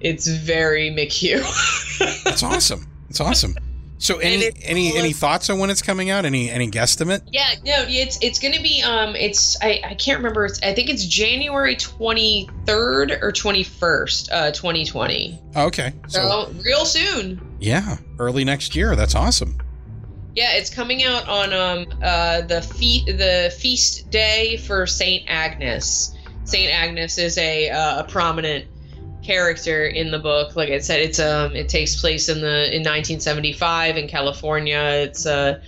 it's 0.00 0.26
very 0.26 0.90
McHugh. 0.90 2.24
That's 2.24 2.42
awesome. 2.42 2.88
It's 3.08 3.20
awesome. 3.20 3.54
So 3.98 4.18
any 4.18 4.50
any 4.64 4.90
full 4.90 4.98
any 4.98 5.12
thoughts 5.12 5.48
on 5.48 5.60
when 5.60 5.70
it's 5.70 5.80
coming 5.80 6.10
out? 6.10 6.24
Any 6.24 6.50
any 6.50 6.68
guesstimate? 6.68 7.22
Yeah, 7.30 7.50
no, 7.64 7.84
it's 7.86 8.18
it's 8.20 8.40
gonna 8.40 8.60
be 8.60 8.82
um 8.82 9.14
it's 9.14 9.56
I, 9.62 9.80
I 9.84 9.94
can't 9.94 10.18
remember 10.18 10.44
it's 10.44 10.60
I 10.60 10.74
think 10.74 10.90
it's 10.90 11.04
January 11.06 11.76
twenty 11.76 12.48
third 12.66 13.12
or 13.22 13.30
twenty 13.30 13.62
first, 13.62 14.28
uh 14.32 14.50
twenty 14.50 14.86
twenty. 14.86 15.40
Oh, 15.54 15.66
okay. 15.66 15.92
So 16.08 16.20
So 16.20 16.52
real 16.64 16.84
soon. 16.84 17.40
yeah, 17.60 17.98
early 18.18 18.44
next 18.44 18.74
year. 18.74 18.96
That's 18.96 19.14
awesome. 19.14 19.56
Yeah, 20.38 20.52
it's 20.52 20.70
coming 20.70 21.02
out 21.02 21.26
on 21.26 21.52
um 21.52 21.86
uh 22.00 22.42
the 22.42 22.62
fe- 22.62 23.04
the 23.06 23.52
feast 23.58 24.08
day 24.08 24.56
for 24.56 24.86
Saint 24.86 25.24
Agnes. 25.26 26.16
Saint 26.44 26.72
Agnes 26.72 27.18
is 27.18 27.36
a 27.38 27.70
uh, 27.70 28.02
a 28.02 28.04
prominent 28.04 28.66
character 29.24 29.88
in 29.88 30.12
the 30.12 30.18
book. 30.20 30.54
Like 30.54 30.68
I 30.68 30.78
said, 30.78 31.00
it's 31.00 31.18
um 31.18 31.56
it 31.56 31.68
takes 31.68 32.00
place 32.00 32.28
in 32.28 32.40
the 32.40 32.72
in 32.72 32.84
1975 32.84 33.96
in 33.96 34.06
California. 34.06 34.78
It's 34.78 35.26
uh 35.26 35.60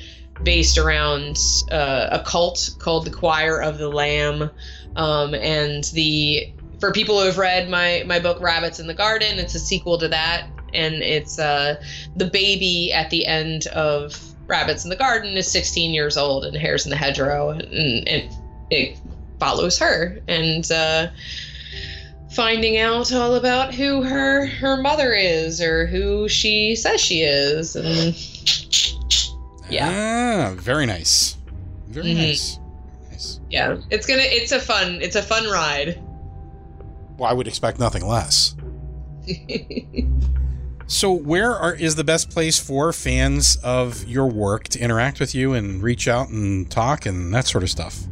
based 0.45 0.79
around 0.79 1.37
uh, 1.73 2.07
a 2.13 2.21
cult 2.21 2.71
called 2.79 3.07
the 3.07 3.11
Choir 3.11 3.61
of 3.61 3.79
the 3.79 3.89
Lamb, 3.89 4.51
um, 4.95 5.35
and 5.35 5.83
the 5.95 6.49
for 6.79 6.93
people 6.93 7.19
who 7.19 7.27
have 7.27 7.39
read 7.39 7.69
my 7.69 8.05
my 8.07 8.21
book 8.21 8.41
Rabbits 8.41 8.79
in 8.79 8.87
the 8.87 8.95
Garden, 8.95 9.41
it's 9.41 9.57
a 9.57 9.59
sequel 9.59 9.99
to 9.99 10.07
that, 10.07 10.47
and 10.73 10.95
it's 10.95 11.41
uh 11.41 11.75
the 12.15 12.27
baby 12.27 12.93
at 12.93 13.11
the 13.11 13.27
end 13.27 13.67
of 13.67 14.30
Rabbits 14.51 14.85
in 14.85 14.91
the 14.91 14.97
Garden 14.97 15.37
is 15.37 15.51
16 15.51 15.95
years 15.95 16.17
old 16.17 16.45
and 16.45 16.57
Hares 16.57 16.85
in 16.85 16.91
the 16.91 16.97
Hedgerow, 16.97 17.51
and, 17.51 18.07
and 18.09 18.31
it 18.71 18.99
follows 19.39 19.79
her 19.79 20.19
and 20.29 20.71
uh, 20.71 21.09
finding 22.33 22.77
out 22.77 23.13
all 23.13 23.37
about 23.37 23.73
who 23.75 24.03
her 24.03 24.47
her 24.47 24.77
mother 24.77 25.13
is 25.15 25.61
or 25.63 25.87
who 25.87 26.29
she 26.29 26.75
says 26.77 27.01
she 27.01 27.23
is, 27.23 27.77
and 27.77 28.15
Yeah. 29.71 30.51
Ah, 30.53 30.55
very 30.61 30.85
nice. 30.87 31.37
Very 31.89 32.09
Mhm. 32.09 32.17
nice. 32.17 32.59
Nice. 33.11 33.41
yeah, 33.51 33.77
it's 33.91 34.07
gonna 34.07 34.23
it's 34.25 34.53
a 34.53 34.61
fun 34.61 35.01
it's 35.01 35.17
a 35.17 35.23
fun 35.23 35.49
ride. 35.49 35.99
Well, 37.19 37.31
I 37.31 37.33
would 37.35 37.47
expect 37.49 37.79
nothing 37.79 38.07
less. 38.07 38.55
So, 40.91 41.13
where 41.13 41.55
are 41.55 41.73
is 41.73 41.95
the 41.95 42.03
best 42.03 42.31
place 42.31 42.59
for 42.59 42.93
fans 42.93 43.57
of 43.63 44.09
your 44.09 44.27
work 44.27 44.65
to 44.71 44.81
interact 44.81 45.21
with 45.21 45.37
you 45.37 45.55
and 45.55 45.81
reach 45.81 46.09
out 46.09 46.31
and 46.31 46.69
talk 46.69 47.07
and 47.07 47.33
that 47.33 47.47
sort 47.47 47.63
of 47.63 47.71
stuff? 47.71 48.03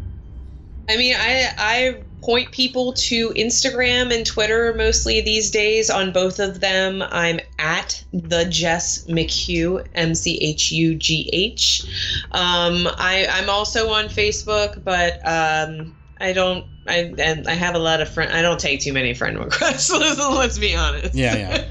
I 0.89 0.97
mean, 0.97 1.17
I 1.19 1.53
I 1.59 2.03
point 2.23 2.53
people 2.53 2.93
to 2.93 3.31
Instagram 3.31 4.15
and 4.15 4.25
Twitter 4.25 4.73
mostly 4.75 5.21
these 5.21 5.51
days. 5.51 5.91
On 5.91 6.13
both 6.13 6.39
of 6.39 6.61
them, 6.61 7.03
I'm 7.03 7.41
at 7.59 8.05
the 8.13 8.45
Jess 8.45 9.05
McHugh, 9.09 9.85
M 9.97 10.15
C 10.15 10.39
H 10.41 10.71
U 10.71 10.95
G 10.95 11.29
H. 11.33 11.83
Um, 12.31 12.87
I 12.97 13.27
I'm 13.29 13.51
also 13.51 13.91
on 13.91 14.05
Facebook, 14.05 14.85
but 14.85 15.15
um, 15.27 15.97
I 16.21 16.33
don't. 16.33 16.65
I 16.87 17.13
and 17.19 17.49
I 17.49 17.55
have 17.55 17.75
a 17.75 17.81
lot 17.81 18.01
of 18.01 18.09
friend. 18.09 18.33
I 18.33 18.41
don't 18.41 18.61
take 18.61 18.79
too 18.79 18.93
many 18.93 19.15
friend 19.15 19.37
requests. 19.37 19.91
let's 19.91 20.61
be 20.61 20.77
honest. 20.77 21.17
Yeah, 21.17 21.37
yeah. 21.37 21.71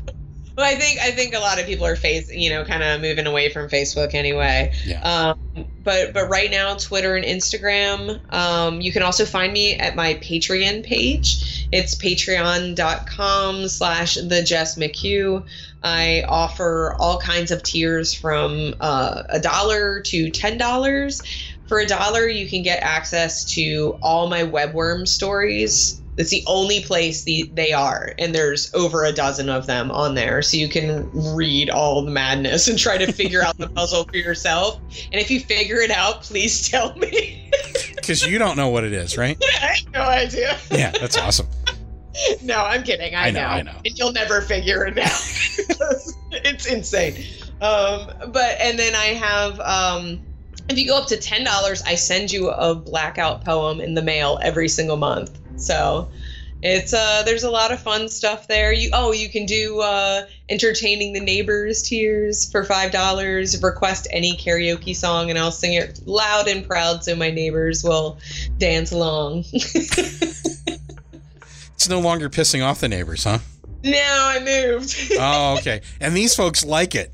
But 0.57 0.65
I 0.65 0.73
think 0.73 0.99
I 0.99 1.11
think 1.11 1.35
a 1.35 1.39
lot 1.39 1.59
of 1.59 1.67
people 1.67 1.85
are 1.85 1.95
face 1.95 2.33
you 2.33 2.49
know 2.49 2.65
kind 2.65 2.81
of 2.81 2.99
moving 2.99 3.27
away 3.27 3.49
from 3.49 3.69
Facebook 3.69 4.15
anyway. 4.15 4.73
Yeah. 4.87 5.01
Um, 5.03 5.67
but 5.83 6.15
but 6.15 6.29
right 6.29 6.49
now 6.49 6.73
Twitter 6.73 7.15
and 7.15 7.23
Instagram. 7.23 8.33
Um, 8.33 8.81
you 8.81 8.91
can 8.91 9.03
also 9.03 9.23
find 9.23 9.53
me 9.53 9.75
at 9.75 9.95
my 9.95 10.15
Patreon 10.15 10.83
page. 10.83 11.67
It's 11.71 11.93
patreon.com 11.93 13.67
slash 13.67 14.15
the 14.15 14.41
Jess 14.41 14.79
McHugh. 14.79 15.45
I 15.83 16.23
offer 16.27 16.95
all 16.97 17.19
kinds 17.19 17.51
of 17.51 17.61
tiers 17.61 18.15
from 18.15 18.73
uh, 18.79 19.25
a 19.29 19.39
dollar 19.39 20.01
to 20.01 20.31
ten 20.31 20.57
dollars. 20.57 21.21
For 21.67 21.77
a 21.77 21.85
dollar, 21.85 22.27
you 22.27 22.49
can 22.49 22.63
get 22.63 22.81
access 22.81 23.45
to 23.53 23.99
all 24.01 24.27
my 24.27 24.41
webworm 24.41 25.07
stories. 25.07 26.01
It's 26.17 26.31
the 26.31 26.43
only 26.47 26.81
place 26.81 27.23
the, 27.23 27.49
they 27.53 27.73
are, 27.73 28.13
and 28.17 28.33
there's 28.33 28.73
over 28.73 29.05
a 29.05 29.11
dozen 29.11 29.49
of 29.49 29.67
them 29.67 29.91
on 29.91 30.15
there, 30.15 30.41
so 30.41 30.57
you 30.57 30.67
can 30.67 31.09
read 31.35 31.69
all 31.69 32.03
the 32.03 32.11
madness 32.11 32.67
and 32.67 32.77
try 32.77 32.97
to 32.97 33.11
figure 33.11 33.43
out 33.43 33.57
the 33.57 33.69
puzzle 33.75 34.05
for 34.05 34.17
yourself. 34.17 34.81
And 35.11 35.21
if 35.21 35.29
you 35.29 35.39
figure 35.39 35.77
it 35.77 35.91
out, 35.91 36.23
please 36.23 36.67
tell 36.69 36.95
me. 36.95 37.43
Because 37.95 38.25
you 38.25 38.37
don't 38.37 38.55
know 38.55 38.69
what 38.69 38.85
it 38.85 38.93
is, 38.93 39.17
right? 39.17 39.37
I 39.61 39.75
have 39.75 39.93
no 39.93 40.01
idea. 40.01 40.57
Yeah, 40.71 40.91
that's 40.91 41.17
awesome. 41.17 41.47
No, 42.41 42.63
I'm 42.63 42.83
kidding. 42.83 43.15
I, 43.15 43.27
I 43.27 43.31
know, 43.31 43.41
I 43.41 43.61
know. 43.63 43.75
And 43.83 43.99
you'll 43.99 44.13
never 44.13 44.39
figure 44.39 44.85
it 44.85 44.97
out. 44.97 45.11
it's 46.31 46.65
insane. 46.67 47.15
Um, 47.61 48.07
but 48.31 48.57
and 48.61 48.79
then 48.79 48.95
I 48.95 49.07
have 49.07 49.59
um, 49.59 50.21
if 50.69 50.77
you 50.77 50.87
go 50.87 50.97
up 50.97 51.07
to 51.07 51.17
ten 51.17 51.43
dollars, 51.43 51.81
I 51.83 51.95
send 51.95 52.31
you 52.31 52.49
a 52.49 52.75
blackout 52.75 53.43
poem 53.43 53.81
in 53.81 53.93
the 53.93 54.01
mail 54.01 54.39
every 54.41 54.69
single 54.69 54.97
month. 54.97 55.37
So 55.57 56.09
it's 56.61 56.93
uh 56.93 57.23
there's 57.23 57.43
a 57.43 57.51
lot 57.51 57.71
of 57.71 57.79
fun 57.79 58.09
stuff 58.09 58.47
there. 58.47 58.71
You 58.71 58.89
oh 58.93 59.11
you 59.11 59.29
can 59.29 59.45
do 59.45 59.79
uh 59.79 60.25
entertaining 60.49 61.13
the 61.13 61.19
neighbors 61.19 61.83
tiers 61.83 62.49
for 62.51 62.63
five 62.63 62.91
dollars. 62.91 63.61
Request 63.61 64.07
any 64.11 64.35
karaoke 64.35 64.95
song 64.95 65.29
and 65.29 65.37
I'll 65.37 65.51
sing 65.51 65.73
it 65.73 66.01
loud 66.05 66.47
and 66.47 66.65
proud 66.67 67.03
so 67.03 67.15
my 67.15 67.31
neighbors 67.31 67.83
will 67.83 68.17
dance 68.57 68.91
along. 68.91 69.45
It's 71.77 71.87
no 71.87 71.99
longer 71.99 72.27
pissing 72.27 72.65
off 72.65 72.79
the 72.79 72.89
neighbors, 72.89 73.23
huh? 73.23 73.37
No, 73.83 73.91
I 74.01 74.39
moved. 74.39 75.11
Oh, 75.19 75.57
okay. 75.59 75.81
And 76.01 76.17
these 76.17 76.35
folks 76.35 76.65
like 76.65 76.95
it. 76.95 77.13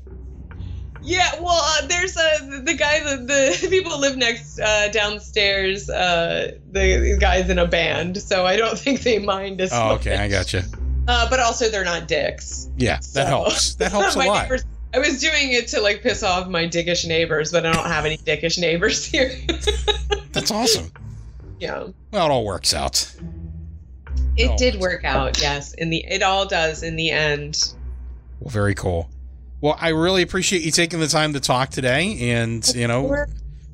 Yeah, 1.04 1.38
well, 1.40 1.60
uh, 1.62 1.86
there's 1.86 2.16
uh, 2.16 2.60
the 2.64 2.74
guy, 2.74 3.00
the, 3.00 3.16
the 3.60 3.66
people 3.70 3.92
that 3.92 3.98
live 4.00 4.16
next 4.16 4.58
uh, 4.58 4.88
downstairs. 4.88 5.90
Uh, 5.90 6.52
the, 6.72 6.96
the 7.12 7.16
guys 7.20 7.50
in 7.50 7.58
a 7.58 7.66
band, 7.66 8.16
so 8.16 8.46
I 8.46 8.56
don't 8.56 8.78
think 8.78 9.02
they 9.02 9.18
mind 9.18 9.60
as 9.60 9.72
Oh, 9.72 9.90
much. 9.90 10.00
okay. 10.00 10.16
I 10.16 10.28
gotcha. 10.28 10.64
Uh, 11.06 11.28
but 11.28 11.40
also, 11.40 11.68
they're 11.68 11.84
not 11.84 12.08
dicks. 12.08 12.70
Yeah, 12.78 13.00
that 13.12 13.26
helps. 13.28 13.74
That 13.74 13.92
helps 13.92 14.14
a 14.14 14.18
my 14.18 14.26
lot. 14.26 14.42
Neighbors, 14.44 14.64
I 14.94 14.98
was 15.00 15.20
doing 15.20 15.52
it 15.52 15.68
to 15.68 15.80
like 15.82 16.00
piss 16.02 16.22
off 16.22 16.48
my 16.48 16.64
dickish 16.66 17.06
neighbors, 17.06 17.52
but 17.52 17.66
I 17.66 17.72
don't 17.72 17.86
have 17.86 18.06
any 18.06 18.16
dickish 18.16 18.58
neighbors 18.58 19.04
here. 19.04 19.30
That's 20.32 20.50
awesome. 20.50 20.90
yeah. 21.60 21.88
Well, 22.12 22.26
it 22.26 22.30
all 22.30 22.44
works 22.46 22.72
out. 22.72 23.12
It 24.36 24.50
Oh. 24.50 24.56
did 24.56 24.80
work 24.80 25.04
out, 25.04 25.40
yes. 25.40 25.74
In 25.74 25.90
the 25.90 25.98
it 26.08 26.22
all 26.22 26.46
does 26.46 26.82
in 26.82 26.96
the 26.96 27.10
end. 27.10 27.74
Well, 28.40 28.50
very 28.50 28.74
cool. 28.74 29.10
Well, 29.64 29.78
I 29.80 29.88
really 29.88 30.20
appreciate 30.20 30.60
you 30.60 30.70
taking 30.70 31.00
the 31.00 31.06
time 31.06 31.32
to 31.32 31.40
talk 31.40 31.70
today, 31.70 32.32
and 32.32 32.68
you 32.74 32.86
know, 32.86 33.24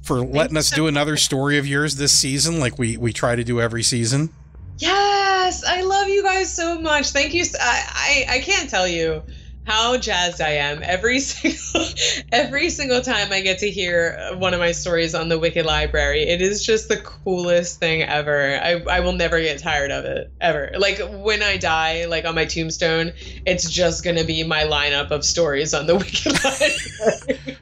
for 0.05 0.21
letting 0.21 0.57
us 0.57 0.71
do 0.71 0.87
another 0.87 1.17
story 1.17 1.59
of 1.59 1.67
yours 1.67 1.97
this 1.97 2.13
season, 2.13 2.61
like 2.61 2.79
we 2.79 2.97
we 2.97 3.13
try 3.13 3.35
to 3.35 3.43
do 3.43 3.61
every 3.61 3.83
season. 3.83 4.31
Yes, 4.79 5.65
I 5.65 5.83
love 5.83 6.07
you 6.07 6.23
guys 6.23 6.55
so 6.55 6.81
much. 6.81 7.11
Thank 7.11 7.35
you. 7.35 7.45
I 7.59 8.25
I 8.29 8.39
can't 8.39 8.71
tell 8.71 8.87
you 8.87 9.25
how 9.71 9.97
jazzed 9.97 10.41
I 10.41 10.51
am 10.51 10.81
every 10.83 11.21
single 11.21 11.87
every 12.33 12.71
single 12.71 13.01
time 13.01 13.33
I 13.33 13.41
get 13.41 13.59
to 13.59 13.71
hear 13.71 14.35
one 14.37 14.53
of 14.53 14.59
my 14.59 14.73
stories 14.73 15.15
on 15.15 15.29
the 15.29 15.39
Wicked 15.39 15.65
Library. 15.65 16.25
It 16.25 16.43
is 16.43 16.67
just 16.67 16.89
the 16.89 16.97
coolest 16.97 17.79
thing 17.79 18.03
ever. 18.03 18.59
I 18.61 18.83
I 18.91 18.99
will 19.01 19.13
never 19.13 19.41
get 19.41 19.61
tired 19.61 19.93
of 19.93 20.05
it 20.05 20.33
ever. 20.41 20.73
Like 20.77 20.99
when 21.09 21.41
I 21.43 21.57
die, 21.57 22.07
like 22.07 22.25
on 22.25 22.35
my 22.35 22.47
tombstone, 22.47 23.13
it's 23.47 23.71
just 23.71 24.03
gonna 24.03 24.25
be 24.25 24.43
my 24.43 24.65
lineup 24.65 25.13
of 25.13 25.25
stories 25.25 25.73
on 25.73 25.87
the 25.87 25.95
Wicked 25.97 26.33
Library. 26.43 27.59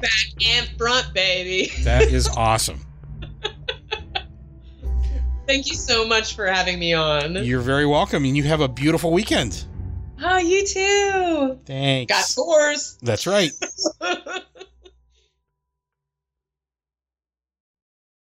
Back 0.00 0.46
and 0.48 0.66
front, 0.78 1.12
baby. 1.12 1.70
that 1.84 2.04
is 2.04 2.30
awesome. 2.30 2.80
Thank 5.46 5.68
you 5.68 5.74
so 5.74 6.06
much 6.06 6.34
for 6.34 6.46
having 6.46 6.78
me 6.78 6.94
on. 6.94 7.44
You're 7.44 7.60
very 7.60 7.84
welcome, 7.84 8.24
and 8.24 8.34
you 8.36 8.44
have 8.44 8.62
a 8.62 8.68
beautiful 8.68 9.12
weekend. 9.12 9.66
Oh, 10.24 10.38
you 10.38 10.66
too. 10.66 11.58
Thanks. 11.66 12.12
Got 12.12 12.24
scores. 12.24 12.98
That's 13.02 13.26
right. 13.26 13.50